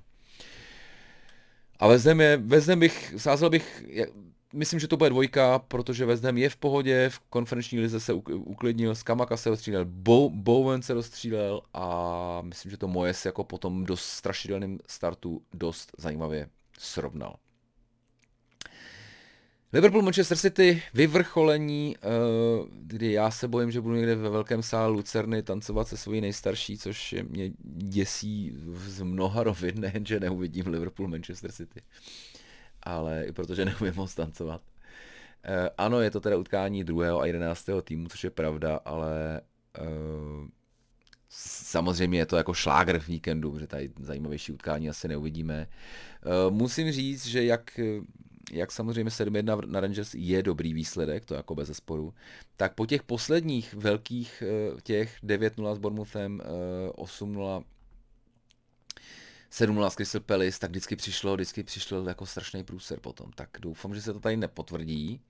A 1.78 1.88
vezem, 1.88 2.20
je, 2.20 2.36
vezem 2.36 2.80
bych, 2.80 3.14
sázel 3.16 3.50
bych, 3.50 3.84
myslím, 4.52 4.80
že 4.80 4.88
to 4.88 4.96
bude 4.96 5.10
dvojka, 5.10 5.58
protože 5.58 6.06
West 6.06 6.24
Ham 6.24 6.38
je 6.38 6.50
v 6.50 6.56
pohodě, 6.56 7.08
v 7.08 7.18
konferenční 7.18 7.80
lize 7.80 8.00
se 8.00 8.12
uklidnil, 8.12 8.94
Skamaka 8.94 9.36
se 9.36 9.50
rozstřílel, 9.50 9.84
Bo, 9.84 10.30
Bowen 10.30 10.82
se 10.82 10.94
rozstřílel 10.94 11.60
a 11.74 12.40
myslím, 12.42 12.70
že 12.70 12.76
to 12.76 12.88
Mojes 12.88 13.26
jako 13.26 13.44
potom 13.44 13.84
dost 13.84 14.04
strašidelným 14.04 14.78
startu 14.86 15.42
dost 15.54 15.92
zajímavě 15.98 16.48
srovnal. 16.78 17.36
Liverpool 19.72 20.02
Manchester 20.02 20.38
City, 20.38 20.82
vyvrcholení, 20.94 21.96
eh, 21.96 22.08
kdy 22.70 23.12
já 23.12 23.30
se 23.30 23.48
bojím, 23.48 23.70
že 23.70 23.80
budu 23.80 23.94
někde 23.94 24.14
ve 24.14 24.30
velkém 24.30 24.62
sále 24.62 24.88
Lucerny 24.88 25.42
tancovat 25.42 25.88
se 25.88 25.96
svojí 25.96 26.20
nejstarší, 26.20 26.78
což 26.78 27.14
mě 27.28 27.50
děsí 27.64 28.52
z 28.74 29.02
mnoha 29.02 29.42
rovin, 29.42 29.74
nejen, 29.80 30.06
že 30.06 30.20
neuvidím 30.20 30.66
Liverpool 30.66 31.08
Manchester 31.08 31.52
City 31.52 31.80
ale 32.82 33.24
i 33.24 33.32
protože 33.32 33.64
neumím 33.80 33.94
moc 33.96 34.14
tancovat. 34.14 34.60
Uh, 35.48 35.68
ano, 35.78 36.00
je 36.00 36.10
to 36.10 36.20
teda 36.20 36.36
utkání 36.36 36.84
druhého 36.84 37.20
a 37.20 37.26
jedenáctého 37.26 37.82
týmu, 37.82 38.08
což 38.08 38.24
je 38.24 38.30
pravda, 38.30 38.80
ale 38.84 39.40
uh, 39.80 40.46
samozřejmě 41.28 42.18
je 42.18 42.26
to 42.26 42.36
jako 42.36 42.54
šlágr 42.54 42.98
v 42.98 43.08
víkendu, 43.08 43.52
protože 43.52 43.66
tady 43.66 43.90
zajímavější 44.00 44.52
utkání 44.52 44.88
asi 44.88 45.08
neuvidíme. 45.08 45.68
Uh, 46.46 46.54
musím 46.54 46.92
říct, 46.92 47.26
že 47.26 47.44
jak, 47.44 47.80
jak 48.52 48.72
samozřejmě 48.72 49.10
7-1 49.10 49.66
na 49.66 49.80
Rangers 49.80 50.14
je 50.14 50.42
dobrý 50.42 50.74
výsledek, 50.74 51.24
to 51.24 51.34
jako 51.34 51.54
bez 51.54 51.68
zesporu, 51.68 52.14
tak 52.56 52.74
po 52.74 52.86
těch 52.86 53.02
posledních 53.02 53.74
velkých 53.74 54.42
těch 54.82 55.16
9-0 55.24 55.74
s 55.74 55.78
Bournemouthem, 55.78 56.42
8-0 56.96 57.64
7 59.50 59.90
z 59.90 59.94
Crystal 59.94 60.20
Palace, 60.20 60.58
tak 60.58 60.70
vždycky 60.70 60.96
přišlo, 60.96 61.34
vždycky 61.34 61.62
přišlo 61.62 62.08
jako 62.08 62.26
strašný 62.26 62.64
průser 62.64 63.00
potom. 63.00 63.30
Tak 63.34 63.48
doufám, 63.60 63.94
že 63.94 64.02
se 64.02 64.12
to 64.12 64.20
tady 64.20 64.36
nepotvrdí. 64.36 65.20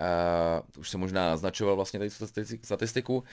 Uh, 0.00 0.80
už 0.80 0.90
jsem 0.90 1.00
možná 1.00 1.28
naznačoval 1.28 1.76
vlastně 1.76 2.00
tady 2.00 2.10
statistiku. 2.62 3.24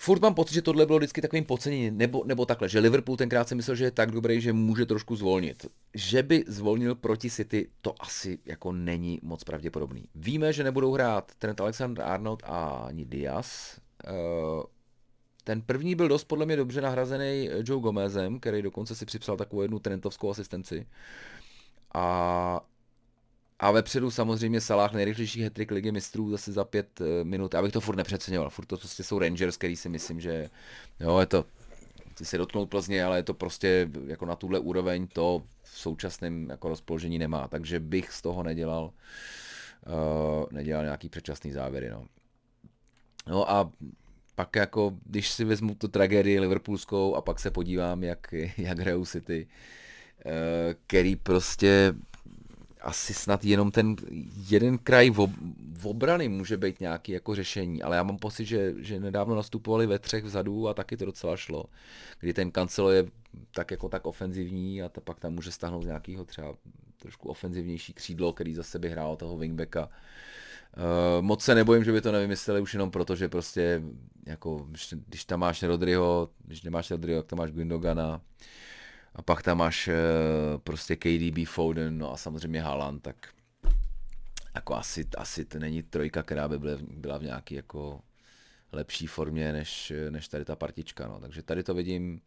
Furt 0.00 0.22
mám 0.22 0.34
pocit, 0.34 0.54
že 0.54 0.62
tohle 0.62 0.86
bylo 0.86 0.98
vždycky 0.98 1.20
takovým 1.20 1.44
podceněním, 1.44 1.98
nebo, 1.98 2.24
nebo 2.24 2.46
takhle, 2.46 2.68
že 2.68 2.78
Liverpool 2.78 3.16
tenkrát 3.16 3.48
si 3.48 3.54
myslel, 3.54 3.76
že 3.76 3.84
je 3.84 3.90
tak 3.90 4.10
dobrý, 4.10 4.40
že 4.40 4.52
může 4.52 4.86
trošku 4.86 5.16
zvolnit. 5.16 5.66
Že 5.94 6.22
by 6.22 6.44
zvolnil 6.46 6.94
proti 6.94 7.30
City, 7.30 7.68
to 7.80 7.94
asi 8.02 8.38
jako 8.44 8.72
není 8.72 9.20
moc 9.22 9.44
pravděpodobný. 9.44 10.04
Víme, 10.14 10.52
že 10.52 10.64
nebudou 10.64 10.92
hrát 10.92 11.32
Trent 11.38 11.60
Alexander-Arnold 11.60 12.42
a 12.44 12.68
ani 12.68 13.04
Diaz. 13.04 13.80
Uh, 14.10 14.62
ten 15.48 15.62
první 15.62 15.94
byl 15.94 16.08
dost 16.08 16.24
podle 16.24 16.46
mě 16.46 16.56
dobře 16.56 16.80
nahrazený 16.80 17.50
Joe 17.64 17.82
Gomezem, 17.82 18.40
který 18.40 18.62
dokonce 18.62 18.94
si 18.94 19.06
připsal 19.06 19.36
takovou 19.36 19.62
jednu 19.62 19.78
trentovskou 19.78 20.30
asistenci. 20.30 20.86
A, 21.94 22.60
a 23.58 23.70
vepředu 23.70 24.10
samozřejmě 24.10 24.60
Salah 24.60 24.92
nejrychlejší 24.92 25.42
hetrik 25.42 25.70
ligy 25.70 25.92
mistrů 25.92 26.30
zase 26.30 26.52
za 26.52 26.64
pět 26.64 27.00
eh, 27.00 27.24
minut. 27.24 27.54
Já 27.54 27.62
bych 27.62 27.72
to 27.72 27.80
furt 27.80 27.96
nepřeceňoval. 27.96 28.50
Furt 28.50 28.66
to 28.66 28.76
prostě 28.76 29.04
jsou 29.04 29.18
Rangers, 29.18 29.56
který 29.56 29.76
si 29.76 29.88
myslím, 29.88 30.20
že 30.20 30.50
jo, 31.00 31.18
je 31.18 31.26
to 31.26 31.44
chci 32.12 32.24
se 32.24 32.38
dotknout 32.38 32.70
Plzně, 32.70 33.04
ale 33.04 33.18
je 33.18 33.22
to 33.22 33.34
prostě 33.34 33.90
jako 34.06 34.26
na 34.26 34.36
tuhle 34.36 34.58
úroveň 34.58 35.06
to 35.06 35.42
v 35.62 35.78
současném 35.78 36.50
jako 36.50 36.68
rozpoložení 36.68 37.18
nemá, 37.18 37.48
takže 37.48 37.80
bych 37.80 38.12
z 38.12 38.22
toho 38.22 38.42
nedělal 38.42 38.90
uh, 39.86 40.46
nedělal 40.50 40.84
nějaký 40.84 41.08
předčasný 41.08 41.52
závěry, 41.52 41.90
no. 41.90 42.04
No 43.26 43.50
a 43.50 43.70
pak 44.38 44.56
jako, 44.56 44.96
když 45.06 45.30
si 45.30 45.44
vezmu 45.44 45.74
tu 45.74 45.88
tragédii 45.88 46.40
liverpoolskou 46.40 47.14
a 47.14 47.20
pak 47.20 47.40
se 47.40 47.50
podívám, 47.50 48.02
jak, 48.02 48.34
jak 48.58 48.78
hrajou 48.78 49.04
City, 49.04 49.48
eh, 50.26 50.74
který 50.86 51.16
prostě 51.16 51.94
asi 52.80 53.14
snad 53.14 53.44
jenom 53.44 53.70
ten 53.70 53.96
jeden 54.48 54.78
kraj 54.78 55.10
v, 55.10 55.28
obrany 55.84 56.28
může 56.28 56.56
být 56.56 56.80
nějaký 56.80 57.12
jako 57.12 57.34
řešení, 57.34 57.82
ale 57.82 57.96
já 57.96 58.02
mám 58.02 58.18
pocit, 58.18 58.44
že, 58.44 58.74
že 58.78 59.00
nedávno 59.00 59.34
nastupovali 59.34 59.86
ve 59.86 59.98
třech 59.98 60.24
vzadu 60.24 60.68
a 60.68 60.74
taky 60.74 60.96
to 60.96 61.04
docela 61.04 61.36
šlo, 61.36 61.64
kdy 62.20 62.34
ten 62.34 62.50
kancelo 62.50 62.90
je 62.90 63.06
tak 63.54 63.70
jako 63.70 63.88
tak 63.88 64.06
ofenzivní 64.06 64.82
a 64.82 64.88
to 64.88 65.00
pak 65.00 65.20
tam 65.20 65.34
může 65.34 65.52
stáhnout 65.52 65.84
nějakého 65.84 66.24
třeba 66.24 66.54
trošku 66.98 67.28
ofenzivnější 67.28 67.92
křídlo, 67.92 68.32
který 68.32 68.54
zase 68.54 68.78
by 68.78 68.90
hrál 68.90 69.16
toho 69.16 69.36
wingbacka. 69.36 69.86
Uh, 69.86 69.92
moc 71.20 71.42
se 71.42 71.54
nebojím, 71.54 71.84
že 71.84 71.92
by 71.92 72.00
to 72.00 72.12
nevymysleli 72.12 72.60
už 72.60 72.74
jenom 72.74 72.90
proto, 72.90 73.16
že 73.16 73.28
prostě 73.28 73.82
jako, 74.26 74.66
když 74.90 75.24
tam 75.24 75.40
máš 75.40 75.62
Rodryho, 75.62 76.30
když 76.44 76.62
nemáš 76.62 76.90
Rodryho, 76.90 77.22
tak 77.22 77.30
tam 77.30 77.38
máš 77.38 77.50
Gündogana 77.50 78.20
a 79.14 79.22
pak 79.22 79.42
tam 79.42 79.58
máš 79.58 79.88
uh, 79.88 79.94
prostě 80.58 80.96
KDB, 80.96 81.46
Foden, 81.46 81.98
no 81.98 82.12
a 82.12 82.16
samozřejmě 82.16 82.62
Haaland, 82.62 83.02
tak 83.02 83.16
jako 84.54 84.74
asi, 84.74 85.06
asi 85.18 85.44
to 85.44 85.58
není 85.58 85.82
trojka, 85.82 86.22
která 86.22 86.48
by 86.48 86.58
byla, 86.58 86.72
byla 86.96 87.18
v 87.18 87.22
nějaký 87.22 87.54
jako 87.54 88.00
lepší 88.72 89.06
formě 89.06 89.52
než, 89.52 89.92
než 90.10 90.28
tady 90.28 90.44
ta 90.44 90.56
partička. 90.56 91.08
No. 91.08 91.20
Takže 91.20 91.42
tady 91.42 91.62
to 91.62 91.74
vidím, 91.74 92.20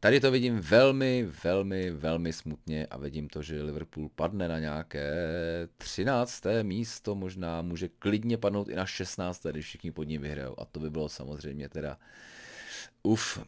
tady 0.00 0.20
to 0.20 0.30
vidím 0.30 0.60
velmi, 0.60 1.28
velmi, 1.44 1.90
velmi 1.90 2.32
smutně 2.32 2.86
a 2.86 2.98
vidím 2.98 3.28
to, 3.28 3.42
že 3.42 3.62
Liverpool 3.62 4.08
padne 4.14 4.48
na 4.48 4.58
nějaké 4.58 5.12
13. 5.78 6.42
místo, 6.62 7.14
možná 7.14 7.62
může 7.62 7.88
klidně 7.88 8.38
padnout 8.38 8.68
i 8.68 8.74
na 8.74 8.86
16. 8.86 9.46
když 9.46 9.64
všichni 9.64 9.92
pod 9.92 10.04
ním 10.04 10.22
vyhrajou. 10.22 10.54
A 10.58 10.64
to 10.64 10.80
by 10.80 10.90
bylo 10.90 11.08
samozřejmě 11.08 11.68
teda 11.68 11.98
uf. 13.02 13.38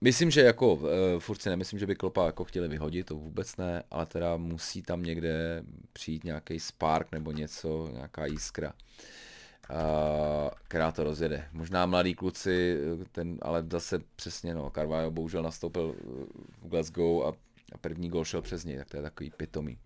Myslím, 0.00 0.30
že 0.30 0.40
jako 0.40 0.74
uh, 0.74 0.88
furt 1.18 1.42
si 1.42 1.48
nemyslím, 1.48 1.78
že 1.78 1.86
by 1.86 1.94
Klopa 1.94 2.26
jako 2.26 2.44
chtěli 2.44 2.68
vyhodit, 2.68 3.06
to 3.06 3.16
vůbec 3.16 3.56
ne, 3.56 3.82
ale 3.90 4.06
teda 4.06 4.36
musí 4.36 4.82
tam 4.82 5.02
někde 5.02 5.62
přijít 5.92 6.24
nějaký 6.24 6.60
spark 6.60 7.12
nebo 7.12 7.32
něco, 7.32 7.88
nějaká 7.92 8.26
jiskra, 8.26 8.68
uh, 8.68 8.74
která 10.64 10.92
to 10.92 11.04
rozjede. 11.04 11.48
Možná 11.52 11.86
mladí 11.86 12.14
kluci, 12.14 12.78
ten, 13.12 13.38
ale 13.42 13.64
zase 13.70 13.98
přesně, 14.16 14.54
no, 14.54 14.70
Carvalho 14.74 15.10
bohužel 15.10 15.42
nastoupil 15.42 15.96
v 16.62 16.68
Glasgow 16.68 17.26
a, 17.26 17.28
a 17.72 17.78
první 17.80 18.08
gol 18.08 18.24
šel 18.24 18.42
přes 18.42 18.64
něj, 18.64 18.76
tak 18.76 18.90
to 18.90 18.96
je 18.96 19.02
takový 19.02 19.30
pitomý. 19.36 19.78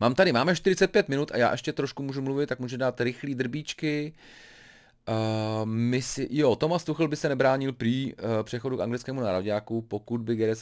Mám 0.00 0.14
tady, 0.14 0.32
máme 0.32 0.56
45 0.56 1.08
minut 1.08 1.30
a 1.32 1.36
já 1.36 1.52
ještě 1.52 1.72
trošku 1.72 2.02
můžu 2.02 2.22
mluvit, 2.22 2.46
tak 2.46 2.60
můžu 2.60 2.76
dát 2.76 3.00
rychlý 3.00 3.34
drbíčky. 3.34 4.12
Uh, 5.08 5.66
misi, 5.66 6.28
jo, 6.30 6.56
Thomas 6.56 6.84
Tuchel 6.84 7.08
by 7.08 7.16
se 7.16 7.28
nebránil 7.28 7.72
prý 7.72 8.14
uh, 8.14 8.42
přechodu 8.42 8.76
k 8.76 8.80
anglickému 8.80 9.20
národňáku, 9.20 9.82
pokud 9.82 10.20
by 10.20 10.36
Gareth 10.36 10.58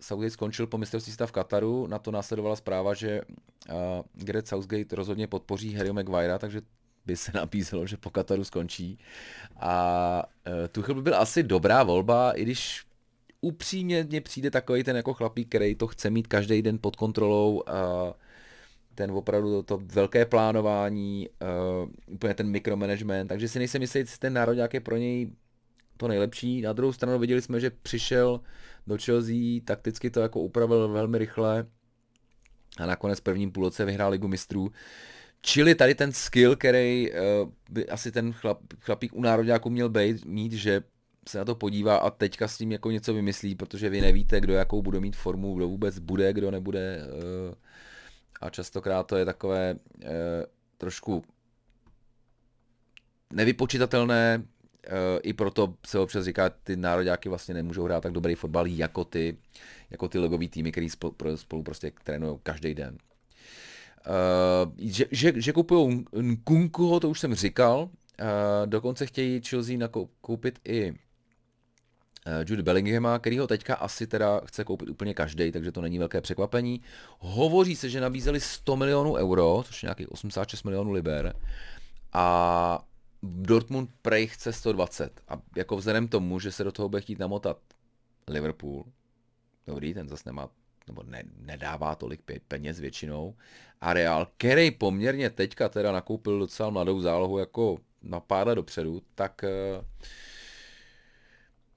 Southgate, 0.00 0.30
skončil 0.30 0.66
po 0.66 0.78
mistrovství 0.78 1.12
stav 1.12 1.28
v 1.28 1.32
Kataru. 1.32 1.86
Na 1.86 1.98
to 1.98 2.10
následovala 2.10 2.56
zpráva, 2.56 2.94
že 2.94 3.20
uh, 3.22 3.74
Gareth 4.24 4.48
Southgate 4.48 4.96
rozhodně 4.96 5.26
podpoří 5.26 5.74
Harryho 5.74 5.94
Maguirea, 5.94 6.38
takže 6.38 6.60
by 7.06 7.16
se 7.16 7.32
nabízelo, 7.34 7.86
že 7.86 7.96
po 7.96 8.10
Kataru 8.10 8.44
skončí. 8.44 8.98
A 9.60 10.22
uh, 10.46 10.52
Tuchel 10.72 10.94
by 10.94 11.02
byl 11.02 11.16
asi 11.16 11.42
dobrá 11.42 11.82
volba, 11.82 12.32
i 12.32 12.42
když 12.42 12.84
upřímně 13.40 14.04
mně 14.04 14.20
přijde 14.20 14.50
takový 14.50 14.84
ten 14.84 14.96
jako 14.96 15.14
chlapík, 15.14 15.48
který 15.48 15.74
to 15.74 15.86
chce 15.86 16.10
mít 16.10 16.26
každý 16.26 16.62
den 16.62 16.78
pod 16.80 16.96
kontrolou. 16.96 17.54
Uh, 17.54 18.12
ten 18.94 19.10
opravdu 19.10 19.50
to, 19.50 19.62
to 19.62 19.84
velké 19.84 20.26
plánování, 20.26 21.28
uh, 21.82 22.14
úplně 22.14 22.34
ten 22.34 22.50
mikromanagement, 22.50 23.28
takže 23.28 23.48
si 23.48 23.58
nejsem 23.58 23.82
jistý, 23.82 23.98
jestli 23.98 24.18
ten 24.18 24.32
národ 24.32 24.56
je 24.72 24.80
pro 24.80 24.96
něj 24.96 25.30
to 25.96 26.08
nejlepší. 26.08 26.60
Na 26.60 26.72
druhou 26.72 26.92
stranu 26.92 27.18
viděli 27.18 27.42
jsme, 27.42 27.60
že 27.60 27.70
přišel 27.70 28.40
do 28.86 28.98
Chelsea, 29.04 29.60
takticky 29.64 30.10
to 30.10 30.20
jako 30.20 30.40
upravil 30.40 30.88
velmi 30.88 31.18
rychle 31.18 31.66
a 32.78 32.86
nakonec 32.86 33.18
v 33.18 33.22
prvním 33.22 33.52
půlroce 33.52 33.84
vyhrál 33.84 34.10
ligu 34.10 34.28
mistrů. 34.28 34.72
Čili 35.42 35.74
tady 35.74 35.94
ten 35.94 36.12
skill, 36.12 36.56
který 36.56 37.10
uh, 37.12 37.18
by 37.70 37.88
asi 37.88 38.12
ten 38.12 38.32
chlap, 38.32 38.58
chlapík 38.80 39.14
u 39.14 39.20
národňáku 39.20 39.70
měl 39.70 39.88
být, 39.88 40.24
mít, 40.24 40.52
že 40.52 40.82
se 41.28 41.38
na 41.38 41.44
to 41.44 41.54
podívá 41.54 41.96
a 41.96 42.10
teďka 42.10 42.48
s 42.48 42.58
tím 42.58 42.72
jako 42.72 42.90
něco 42.90 43.14
vymyslí, 43.14 43.54
protože 43.54 43.88
vy 43.88 44.00
nevíte, 44.00 44.40
kdo 44.40 44.54
jakou 44.54 44.82
bude 44.82 45.00
mít 45.00 45.16
formu, 45.16 45.54
kdo 45.54 45.68
vůbec 45.68 45.98
bude, 45.98 46.32
kdo 46.32 46.50
nebude. 46.50 47.00
Uh, 47.06 47.54
a 48.42 48.50
častokrát 48.50 49.06
to 49.06 49.16
je 49.16 49.24
takové 49.24 49.70
e, 49.70 49.76
trošku 50.78 51.24
nevypočitatelné, 53.32 54.42
i 55.22 55.32
proto 55.32 55.74
se 55.86 55.98
občas 55.98 56.24
říká, 56.24 56.50
ty 56.50 56.76
nároďáky 56.76 57.28
vlastně 57.28 57.54
nemůžou 57.54 57.84
hrát 57.84 58.00
tak 58.00 58.12
dobrý 58.12 58.34
fotbal 58.34 58.66
jako 58.66 59.04
ty, 59.04 59.36
jako 59.90 60.08
ty 60.08 60.18
logový 60.18 60.48
týmy, 60.48 60.72
který 60.72 60.90
spolu, 60.90 61.14
spolu 61.34 61.62
prostě 61.62 61.92
trénují 62.04 62.38
každý 62.42 62.74
den. 62.74 62.98
Uh, 64.06 64.72
že, 64.78 65.04
že, 65.10 65.32
že 65.36 65.52
kupují 65.52 66.04
Nkunkuho, 66.12 67.00
to 67.00 67.10
už 67.10 67.20
jsem 67.20 67.34
říkal, 67.34 67.82
uh, 67.82 67.88
dokonce 68.66 69.06
chtějí 69.06 69.40
Chelsea 69.40 69.78
nakoupit 69.78 70.58
i 70.68 70.94
Eh, 72.26 72.44
Jude 72.48 72.62
Bellinghama, 72.62 73.18
který 73.18 73.38
ho 73.38 73.46
teďka 73.46 73.74
asi 73.74 74.06
teda 74.06 74.40
chce 74.44 74.64
koupit 74.64 74.88
úplně 74.88 75.14
každý, 75.14 75.52
takže 75.52 75.72
to 75.72 75.80
není 75.80 75.98
velké 75.98 76.20
překvapení. 76.20 76.80
Hovoří 77.18 77.76
se, 77.76 77.88
že 77.88 78.00
nabízeli 78.00 78.40
100 78.40 78.76
milionů 78.76 79.14
euro, 79.14 79.62
což 79.66 79.82
je 79.82 79.86
nějakých 79.86 80.12
86 80.12 80.62
milionů 80.62 80.92
liber. 80.92 81.36
A 82.12 82.84
Dortmund 83.22 83.90
prej 84.02 84.26
chce 84.26 84.52
120. 84.52 85.20
A 85.28 85.40
jako 85.56 85.76
vzhledem 85.76 86.08
tomu, 86.08 86.40
že 86.40 86.52
se 86.52 86.64
do 86.64 86.72
toho 86.72 86.88
bude 86.88 87.02
chtít 87.02 87.18
namotat 87.18 87.58
Liverpool, 88.28 88.84
dobrý, 89.66 89.94
ten 89.94 90.08
zase 90.08 90.22
nemá, 90.26 90.48
nebo 90.86 91.02
ne, 91.02 91.22
nedává 91.36 91.94
tolik 91.94 92.20
peněz 92.48 92.80
většinou, 92.80 93.34
a 93.80 93.92
Real, 93.92 94.28
který 94.36 94.70
poměrně 94.70 95.30
teďka 95.30 95.68
teda 95.68 95.92
nakoupil 95.92 96.38
docela 96.38 96.70
mladou 96.70 97.00
zálohu 97.00 97.38
jako 97.38 97.78
na 98.02 98.20
pár 98.20 98.46
let 98.46 98.54
dopředu, 98.54 99.02
tak 99.14 99.44
uh, 99.78 99.84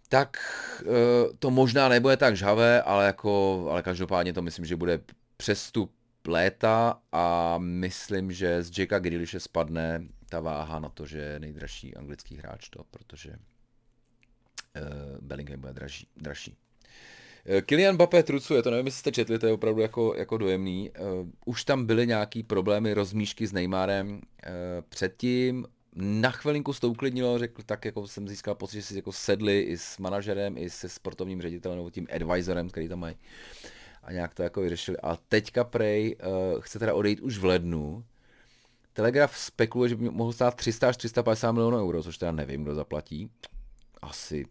tak 0.10 0.38
eh, 0.82 1.34
to 1.40 1.52
možná 1.52 1.90
nebude 1.90 2.18
tak 2.18 2.38
žhavé, 2.38 2.82
ale, 2.82 3.06
jako, 3.06 3.66
ale 3.72 3.82
každopádně 3.82 4.34
to 4.34 4.42
myslím, 4.42 4.66
že 4.66 4.76
bude 4.76 5.00
přestup 5.38 5.92
léta 6.28 7.02
a 7.12 7.58
myslím, 7.58 8.32
že 8.32 8.64
z 8.64 8.80
Jacka 8.80 9.00
Grealishe 9.00 9.40
spadne 9.40 10.08
ta 10.30 10.40
váha 10.40 10.80
na 10.80 10.90
to, 10.90 11.06
že 11.06 11.18
je 11.18 11.40
nejdražší 11.40 11.96
anglický 11.96 12.38
hráč 12.38 12.70
to, 12.70 12.84
protože 12.92 13.30
uh, 13.30 13.38
Bellingham 15.22 15.60
bude 15.60 15.74
dražší, 15.74 16.08
dražší. 16.18 16.58
Uh, 17.54 17.62
Kylian 17.62 17.96
Mbappé 17.96 18.24
trucuje, 18.24 18.64
to 18.64 18.72
nevím, 18.72 18.86
jestli 18.86 19.00
jste 19.00 19.12
četli, 19.12 19.40
to 19.40 19.48
je 19.48 19.54
opravdu 19.54 19.82
jako, 19.82 20.14
jako 20.18 20.38
dojemný. 20.38 20.92
Uh, 21.00 21.30
už 21.46 21.64
tam 21.64 21.86
byly 21.86 22.08
nějaký 22.08 22.44
problémy, 22.44 22.94
rozmíšky 22.94 23.48
s 23.48 23.54
Neymarem 23.54 24.10
uh, 24.14 24.22
předtím, 24.90 25.66
na 25.96 26.32
chvilinku 26.32 26.74
to 26.74 26.90
uklidnilo, 26.90 27.40
řekl, 27.40 27.62
tak 27.66 27.86
jako 27.86 28.08
jsem 28.08 28.28
získal 28.28 28.56
pocit, 28.56 28.78
že 28.78 28.84
si 28.84 28.96
jako 28.96 29.12
sedli 29.12 29.62
i 29.62 29.78
s 29.78 29.98
manažerem, 29.98 30.58
i 30.58 30.70
se 30.70 30.90
sportovním 30.90 31.42
ředitelem, 31.42 31.78
nebo 31.78 31.90
tím 31.90 32.08
advisorem, 32.16 32.70
který 32.70 32.90
tam 32.90 33.00
mají. 33.00 33.16
A 34.04 34.12
nějak 34.12 34.34
to 34.34 34.44
jako 34.44 34.62
vyřešili. 34.62 34.98
A 34.98 35.18
teďka 35.30 35.64
Prej 35.64 36.16
uh, 36.16 36.62
chce 36.62 36.80
teda 36.80 36.94
odejít 36.94 37.20
už 37.20 37.38
v 37.38 37.46
lednu. 37.46 38.06
Telegraf 38.94 39.38
spekuluje, 39.38 39.90
že 39.90 39.96
by 39.96 40.10
mohl 40.10 40.34
stát 40.34 40.56
300 40.56 40.90
až 40.90 40.98
350 40.98 41.52
milionů 41.52 41.78
euro, 41.78 42.04
což 42.04 42.18
teda 42.18 42.32
nevím, 42.32 42.64
kdo 42.64 42.76
zaplatí. 42.76 43.30
Asi 44.02 44.46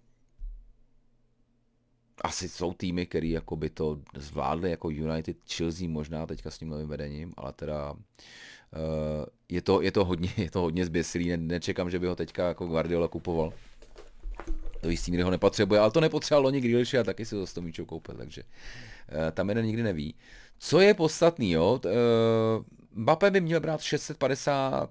asi 2.20 2.48
jsou 2.48 2.72
týmy, 2.72 3.06
které 3.06 3.26
jako 3.26 3.56
by 3.56 3.70
to 3.70 3.98
zvládly, 4.16 4.70
jako 4.70 4.90
United, 4.90 5.36
Chelsea 5.52 5.88
možná 5.88 6.26
teďka 6.26 6.50
s 6.50 6.58
tím 6.58 6.68
novým 6.68 6.88
vedením, 6.88 7.32
ale 7.36 7.52
teda 7.52 7.92
uh, 7.92 7.98
je, 9.48 9.62
to, 9.62 9.82
je, 9.82 9.92
to 9.92 10.04
hodně, 10.04 10.30
je 10.36 10.50
to 10.50 10.60
hodně 10.60 10.86
zběsilý, 10.86 11.28
ne, 11.28 11.36
nečekám, 11.36 11.90
že 11.90 11.98
by 11.98 12.06
ho 12.06 12.16
teďka 12.16 12.48
jako 12.48 12.66
Guardiola 12.66 13.08
kupoval. 13.08 13.52
Do 14.82 14.90
jistý 14.90 15.10
míry 15.10 15.22
ho 15.22 15.30
nepotřebuje, 15.30 15.80
ale 15.80 15.90
to 15.90 16.00
nepotřeboval 16.00 16.42
loni 16.42 16.60
Grealish 16.60 16.94
a 16.94 17.04
taky 17.04 17.24
si 17.24 17.34
to 17.34 17.46
s 17.46 17.52
tom 17.52 17.72
koupil, 17.86 18.14
takže 18.14 18.42
uh, 18.42 19.30
tam 19.32 19.48
jeden 19.48 19.66
nikdy 19.66 19.82
neví. 19.82 20.14
Co 20.58 20.80
je 20.80 20.94
podstatný, 20.94 21.50
jo? 21.50 21.80
Uh, 21.84 21.90
Mbappé 22.92 23.30
by 23.30 23.40
měl 23.40 23.60
brát 23.60 23.80
650 23.80 24.90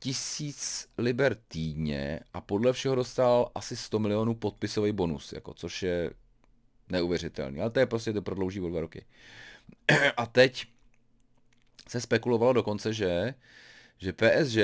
tisíc 0.00 0.88
liber 0.98 1.36
týdně 1.48 2.20
a 2.34 2.40
podle 2.40 2.72
všeho 2.72 2.94
dostal 2.94 3.50
asi 3.54 3.76
100 3.76 3.98
milionů 3.98 4.34
podpisový 4.34 4.92
bonus, 4.92 5.32
jako, 5.32 5.54
což 5.54 5.82
je 5.82 6.10
neuvěřitelný, 6.88 7.60
ale 7.60 7.70
to 7.70 7.80
je 7.80 7.86
prostě 7.86 8.12
to 8.12 8.22
prodlouží 8.22 8.60
o 8.60 8.68
dva 8.68 8.80
roky. 8.80 9.04
A 10.16 10.26
teď 10.26 10.66
se 11.88 12.00
spekulovalo 12.00 12.52
dokonce, 12.52 12.92
že, 12.92 13.34
že 13.98 14.12
PSG 14.12 14.58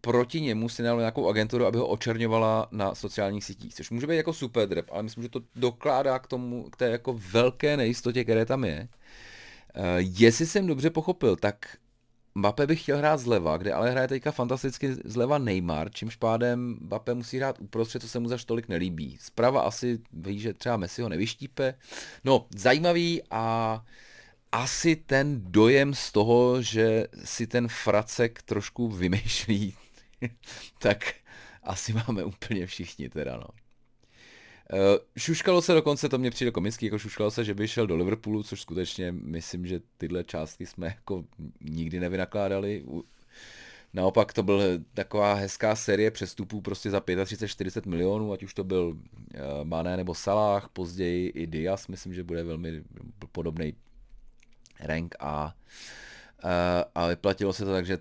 proti 0.00 0.40
němu 0.40 0.68
si 0.68 0.82
najalo 0.82 1.00
nějakou 1.00 1.28
agenturu, 1.28 1.66
aby 1.66 1.78
ho 1.78 1.86
očerňovala 1.86 2.68
na 2.70 2.94
sociálních 2.94 3.44
sítích, 3.44 3.74
což 3.74 3.90
může 3.90 4.06
být 4.06 4.16
jako 4.16 4.32
super 4.32 4.68
drep, 4.68 4.90
ale 4.92 5.02
myslím, 5.02 5.22
že 5.22 5.28
to 5.28 5.40
dokládá 5.56 6.18
k 6.18 6.26
tomu, 6.26 6.70
k 6.70 6.76
té 6.76 6.90
jako 6.90 7.20
velké 7.32 7.76
nejistotě, 7.76 8.24
které 8.24 8.46
tam 8.46 8.64
je. 8.64 8.88
Uh, 9.76 9.84
jestli 9.98 10.46
jsem 10.46 10.66
dobře 10.66 10.90
pochopil, 10.90 11.36
tak 11.36 11.76
Mbappé 12.38 12.66
by 12.66 12.76
chtěl 12.76 12.98
hrát 12.98 13.20
zleva, 13.20 13.56
kde 13.56 13.72
ale 13.72 13.90
hraje 13.90 14.08
teďka 14.08 14.32
fantasticky 14.32 14.94
zleva 15.04 15.38
Neymar, 15.38 15.90
čímž 15.90 16.16
pádem 16.16 16.78
Mbappé 16.80 17.14
musí 17.14 17.36
hrát 17.36 17.60
uprostřed, 17.60 18.02
co 18.02 18.08
se 18.08 18.18
mu 18.18 18.28
zaž 18.28 18.44
tolik 18.44 18.68
nelíbí. 18.68 19.18
Zprava 19.20 19.60
asi 19.60 19.98
ví, 20.12 20.38
že 20.38 20.54
třeba 20.54 20.76
Messi 20.76 21.02
ho 21.02 21.08
nevyštípe. 21.08 21.74
No, 22.24 22.46
zajímavý 22.56 23.22
a 23.30 23.84
asi 24.52 24.96
ten 24.96 25.52
dojem 25.52 25.94
z 25.94 26.12
toho, 26.12 26.62
že 26.62 27.06
si 27.24 27.46
ten 27.46 27.68
fracek 27.68 28.42
trošku 28.42 28.88
vymýšlí, 28.88 29.74
tak 30.78 31.14
asi 31.62 31.92
máme 31.92 32.24
úplně 32.24 32.66
všichni 32.66 33.08
teda, 33.08 33.36
no. 33.36 33.48
Uh, 34.72 34.78
šuškalo 35.16 35.62
se 35.62 35.72
dokonce, 35.72 36.08
to 36.08 36.18
mě 36.18 36.30
přijde 36.30 36.50
komický, 36.50 36.86
jako 36.86 36.98
šuškalo 36.98 37.30
se, 37.30 37.44
že 37.44 37.54
by 37.54 37.68
šel 37.68 37.86
do 37.86 37.96
Liverpoolu, 37.96 38.42
což 38.42 38.60
skutečně 38.60 39.12
myslím, 39.12 39.66
že 39.66 39.80
tyhle 39.96 40.24
částky 40.24 40.66
jsme 40.66 40.86
jako 40.86 41.24
nikdy 41.60 42.00
nevynakládali. 42.00 42.84
Naopak 43.94 44.32
to 44.32 44.42
byl 44.42 44.62
taková 44.94 45.34
hezká 45.34 45.76
série 45.76 46.10
přestupů 46.10 46.60
prostě 46.60 46.90
za 46.90 47.00
35-40 47.00 47.88
milionů, 47.88 48.32
ať 48.32 48.42
už 48.42 48.54
to 48.54 48.64
byl 48.64 48.86
uh, 48.88 49.64
Mané 49.64 49.96
nebo 49.96 50.14
Salah, 50.14 50.68
později 50.68 51.28
i 51.28 51.46
Diaz, 51.46 51.88
myslím, 51.88 52.14
že 52.14 52.22
bude 52.22 52.42
velmi 52.42 52.82
podobný 53.32 53.74
rank 54.80 55.14
a, 55.20 55.54
uh, 56.44 56.50
a 56.94 57.06
vyplatilo 57.06 57.52
se 57.52 57.64
to 57.64 57.72
tak, 57.72 57.86
že 57.86 57.98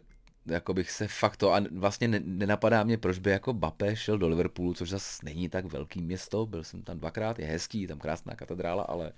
jako 0.47 0.73
bych 0.73 0.91
se 0.91 1.07
fakt 1.07 1.37
to, 1.37 1.53
a 1.53 1.61
vlastně 1.71 2.07
nenapadá 2.07 2.83
mě, 2.83 2.97
proč 2.97 3.19
by 3.19 3.29
jako 3.29 3.53
Bape 3.53 3.95
šel 3.95 4.17
do 4.17 4.27
Liverpoolu, 4.27 4.73
což 4.73 4.89
zase 4.89 5.25
není 5.25 5.49
tak 5.49 5.65
velký 5.65 6.01
město, 6.01 6.45
byl 6.45 6.63
jsem 6.63 6.83
tam 6.83 6.99
dvakrát, 6.99 7.39
je 7.39 7.45
hezký, 7.45 7.81
je 7.81 7.87
tam 7.87 7.99
krásná 7.99 8.35
katedrála, 8.35 8.83
ale 8.83 9.11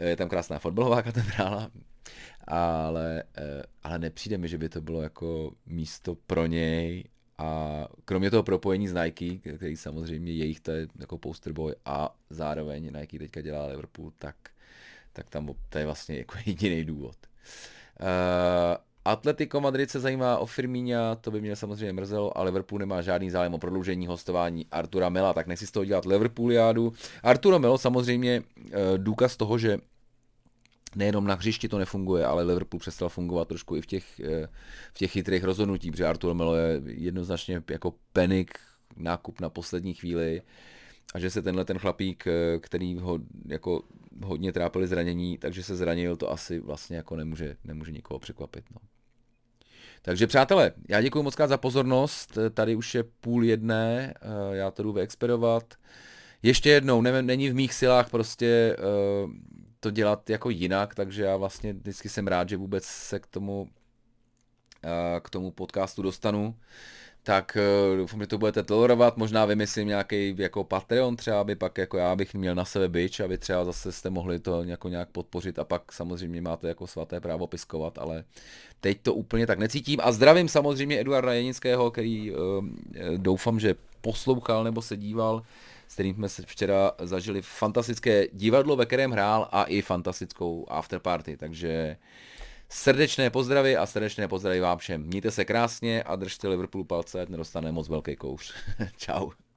je 0.00 0.16
tam 0.16 0.28
krásná 0.28 0.58
fotbalová 0.58 1.02
katedrála, 1.08 1.70
ale, 2.46 3.24
ale 3.82 3.98
nepřijde 3.98 4.38
mi, 4.38 4.48
že 4.48 4.58
by 4.58 4.68
to 4.68 4.80
bylo 4.80 5.02
jako 5.02 5.52
místo 5.66 6.14
pro 6.26 6.46
něj 6.46 7.04
A 7.38 7.88
kromě 8.04 8.30
toho 8.30 8.42
propojení 8.42 8.88
s 8.88 8.94
Nike, 8.94 9.56
který 9.56 9.76
samozřejmě 9.76 10.32
jejich 10.32 10.60
to 10.60 10.70
je 10.70 10.86
jako 10.98 11.18
poster 11.18 11.52
boy 11.52 11.74
a 11.84 12.16
zároveň 12.30 12.92
Nike 13.00 13.18
teďka 13.18 13.40
dělá 13.40 13.66
Liverpool, 13.66 14.12
tak, 14.18 14.36
tak 15.12 15.30
tam 15.30 15.50
to 15.68 15.78
je 15.78 15.84
vlastně 15.84 16.18
jako 16.18 16.34
jediný 16.46 16.84
důvod. 16.84 17.16
Uh, 18.00 18.87
Atletico 19.04 19.60
Madrid 19.60 19.90
se 19.90 20.00
zajímá 20.00 20.38
o 20.38 20.46
Firmíňa, 20.46 21.14
to 21.14 21.30
by 21.30 21.40
mě 21.40 21.56
samozřejmě 21.56 21.92
mrzelo, 21.92 22.38
a 22.38 22.42
Liverpool 22.42 22.78
nemá 22.78 23.02
žádný 23.02 23.30
zájem 23.30 23.54
o 23.54 23.58
prodloužení 23.58 24.06
hostování 24.06 24.66
Artura 24.70 25.08
Mela, 25.08 25.32
tak 25.32 25.46
nechci 25.46 25.66
z 25.66 25.70
toho 25.70 25.84
dělat 25.84 26.04
Liverpooliádu. 26.04 26.92
Arturo 27.22 27.58
Melo 27.58 27.78
samozřejmě 27.78 28.40
uh, 28.40 28.72
důkaz 28.96 29.36
toho, 29.36 29.58
že 29.58 29.78
nejenom 30.96 31.26
na 31.26 31.34
hřišti 31.34 31.68
to 31.68 31.78
nefunguje, 31.78 32.26
ale 32.26 32.42
Liverpool 32.42 32.80
přestal 32.80 33.08
fungovat 33.08 33.48
trošku 33.48 33.76
i 33.76 33.80
v 33.80 33.86
těch, 33.86 34.20
eh, 34.20 34.48
v 34.92 34.98
těch 34.98 35.10
chytrých 35.12 35.44
rozhodnutích, 35.44 35.90
protože 35.90 36.06
Artur 36.06 36.34
Melo 36.34 36.56
je 36.56 36.82
jednoznačně 36.84 37.62
jako 37.70 37.94
penik, 38.12 38.58
nákup 38.96 39.40
na 39.40 39.50
poslední 39.50 39.94
chvíli 39.94 40.42
a 41.14 41.18
že 41.18 41.30
se 41.30 41.42
tenhle 41.42 41.64
ten 41.64 41.78
chlapík, 41.78 42.26
eh, 42.26 42.58
který 42.58 42.98
ho 42.98 43.18
jako 43.46 43.82
hodně 44.24 44.52
trápili 44.52 44.86
zranění, 44.86 45.38
takže 45.38 45.62
se 45.62 45.76
zranil, 45.76 46.16
to 46.16 46.30
asi 46.30 46.60
vlastně 46.60 46.96
jako 46.96 47.16
nemůže, 47.16 47.56
nemůže 47.64 47.92
nikoho 47.92 48.18
překvapit. 48.18 48.64
No. 48.70 48.80
Takže 50.02 50.26
přátelé, 50.26 50.72
já 50.88 51.00
děkuji 51.00 51.22
moc 51.22 51.36
za 51.46 51.56
pozornost, 51.56 52.38
tady 52.54 52.76
už 52.76 52.94
je 52.94 53.02
půl 53.02 53.44
jedné, 53.44 54.14
eh, 54.16 54.56
já 54.56 54.70
to 54.70 54.82
jdu 54.82 54.92
vyexperovat. 54.92 55.74
Ještě 56.42 56.70
jednou, 56.70 57.02
ne, 57.02 57.22
není 57.22 57.50
v 57.50 57.54
mých 57.54 57.74
silách 57.74 58.10
prostě 58.10 58.76
to 59.80 59.90
dělat 59.90 60.30
jako 60.30 60.50
jinak, 60.50 60.94
takže 60.94 61.22
já 61.22 61.36
vlastně 61.36 61.72
vždycky 61.72 62.08
jsem 62.08 62.26
rád, 62.26 62.48
že 62.48 62.56
vůbec 62.56 62.84
se 62.84 63.18
k 63.20 63.26
tomu, 63.26 63.68
eh, 64.84 65.20
k 65.20 65.30
tomu 65.30 65.50
podcastu 65.50 66.02
dostanu. 66.02 66.56
Tak 67.28 67.56
eh, 67.56 67.96
doufám, 67.96 68.20
že 68.20 68.26
to 68.26 68.38
budete 68.38 68.62
tolerovat, 68.62 69.16
možná 69.16 69.44
vymyslím 69.44 69.88
nějaký 69.88 70.34
jako 70.38 70.64
Patreon 70.64 71.16
třeba, 71.16 71.40
aby 71.40 71.54
pak 71.54 71.78
jako 71.78 71.96
já 71.96 72.16
bych 72.16 72.34
měl 72.34 72.54
na 72.54 72.64
sebe 72.64 72.88
byč, 72.88 73.20
aby 73.20 73.38
třeba 73.38 73.64
zase 73.64 73.92
jste 73.92 74.10
mohli 74.10 74.38
to 74.38 74.62
jako 74.62 74.88
nějak 74.88 75.08
podpořit 75.08 75.58
a 75.58 75.64
pak 75.64 75.92
samozřejmě 75.92 76.40
máte 76.40 76.68
jako 76.68 76.86
svaté 76.86 77.20
právo 77.20 77.46
piskovat, 77.46 77.98
ale 77.98 78.24
teď 78.80 78.98
to 79.02 79.14
úplně 79.14 79.46
tak 79.46 79.58
necítím. 79.58 80.00
A 80.02 80.12
zdravím 80.12 80.48
samozřejmě 80.48 81.00
Eduarda 81.00 81.32
Jenického, 81.32 81.90
který 81.90 82.32
uh, 82.32 82.38
doufám, 83.16 83.60
že 83.60 83.74
poslouchal 84.00 84.64
nebo 84.64 84.82
se 84.82 84.96
díval 84.96 85.42
s 85.88 85.94
kterým 85.94 86.14
jsme 86.14 86.28
se 86.28 86.42
včera 86.46 86.92
zažili 86.98 87.42
fantastické 87.42 88.26
divadlo, 88.32 88.76
ve 88.76 88.86
kterém 88.86 89.10
hrál 89.10 89.48
a 89.52 89.64
i 89.64 89.82
fantastickou 89.82 90.66
afterparty, 90.68 91.36
takže 91.36 91.96
srdečné 92.70 93.30
pozdravy 93.30 93.76
a 93.76 93.86
srdečné 93.86 94.28
pozdravy 94.28 94.60
vám 94.60 94.78
všem. 94.78 95.02
Mějte 95.02 95.30
se 95.30 95.44
krásně 95.44 96.02
a 96.02 96.16
držte 96.16 96.48
Liverpoolu 96.48 96.84
palce, 96.84 97.20
ať 97.20 97.28
nedostane 97.28 97.72
moc 97.72 97.88
velký 97.88 98.16
kouř. 98.16 98.54
Ciao. 98.96 99.47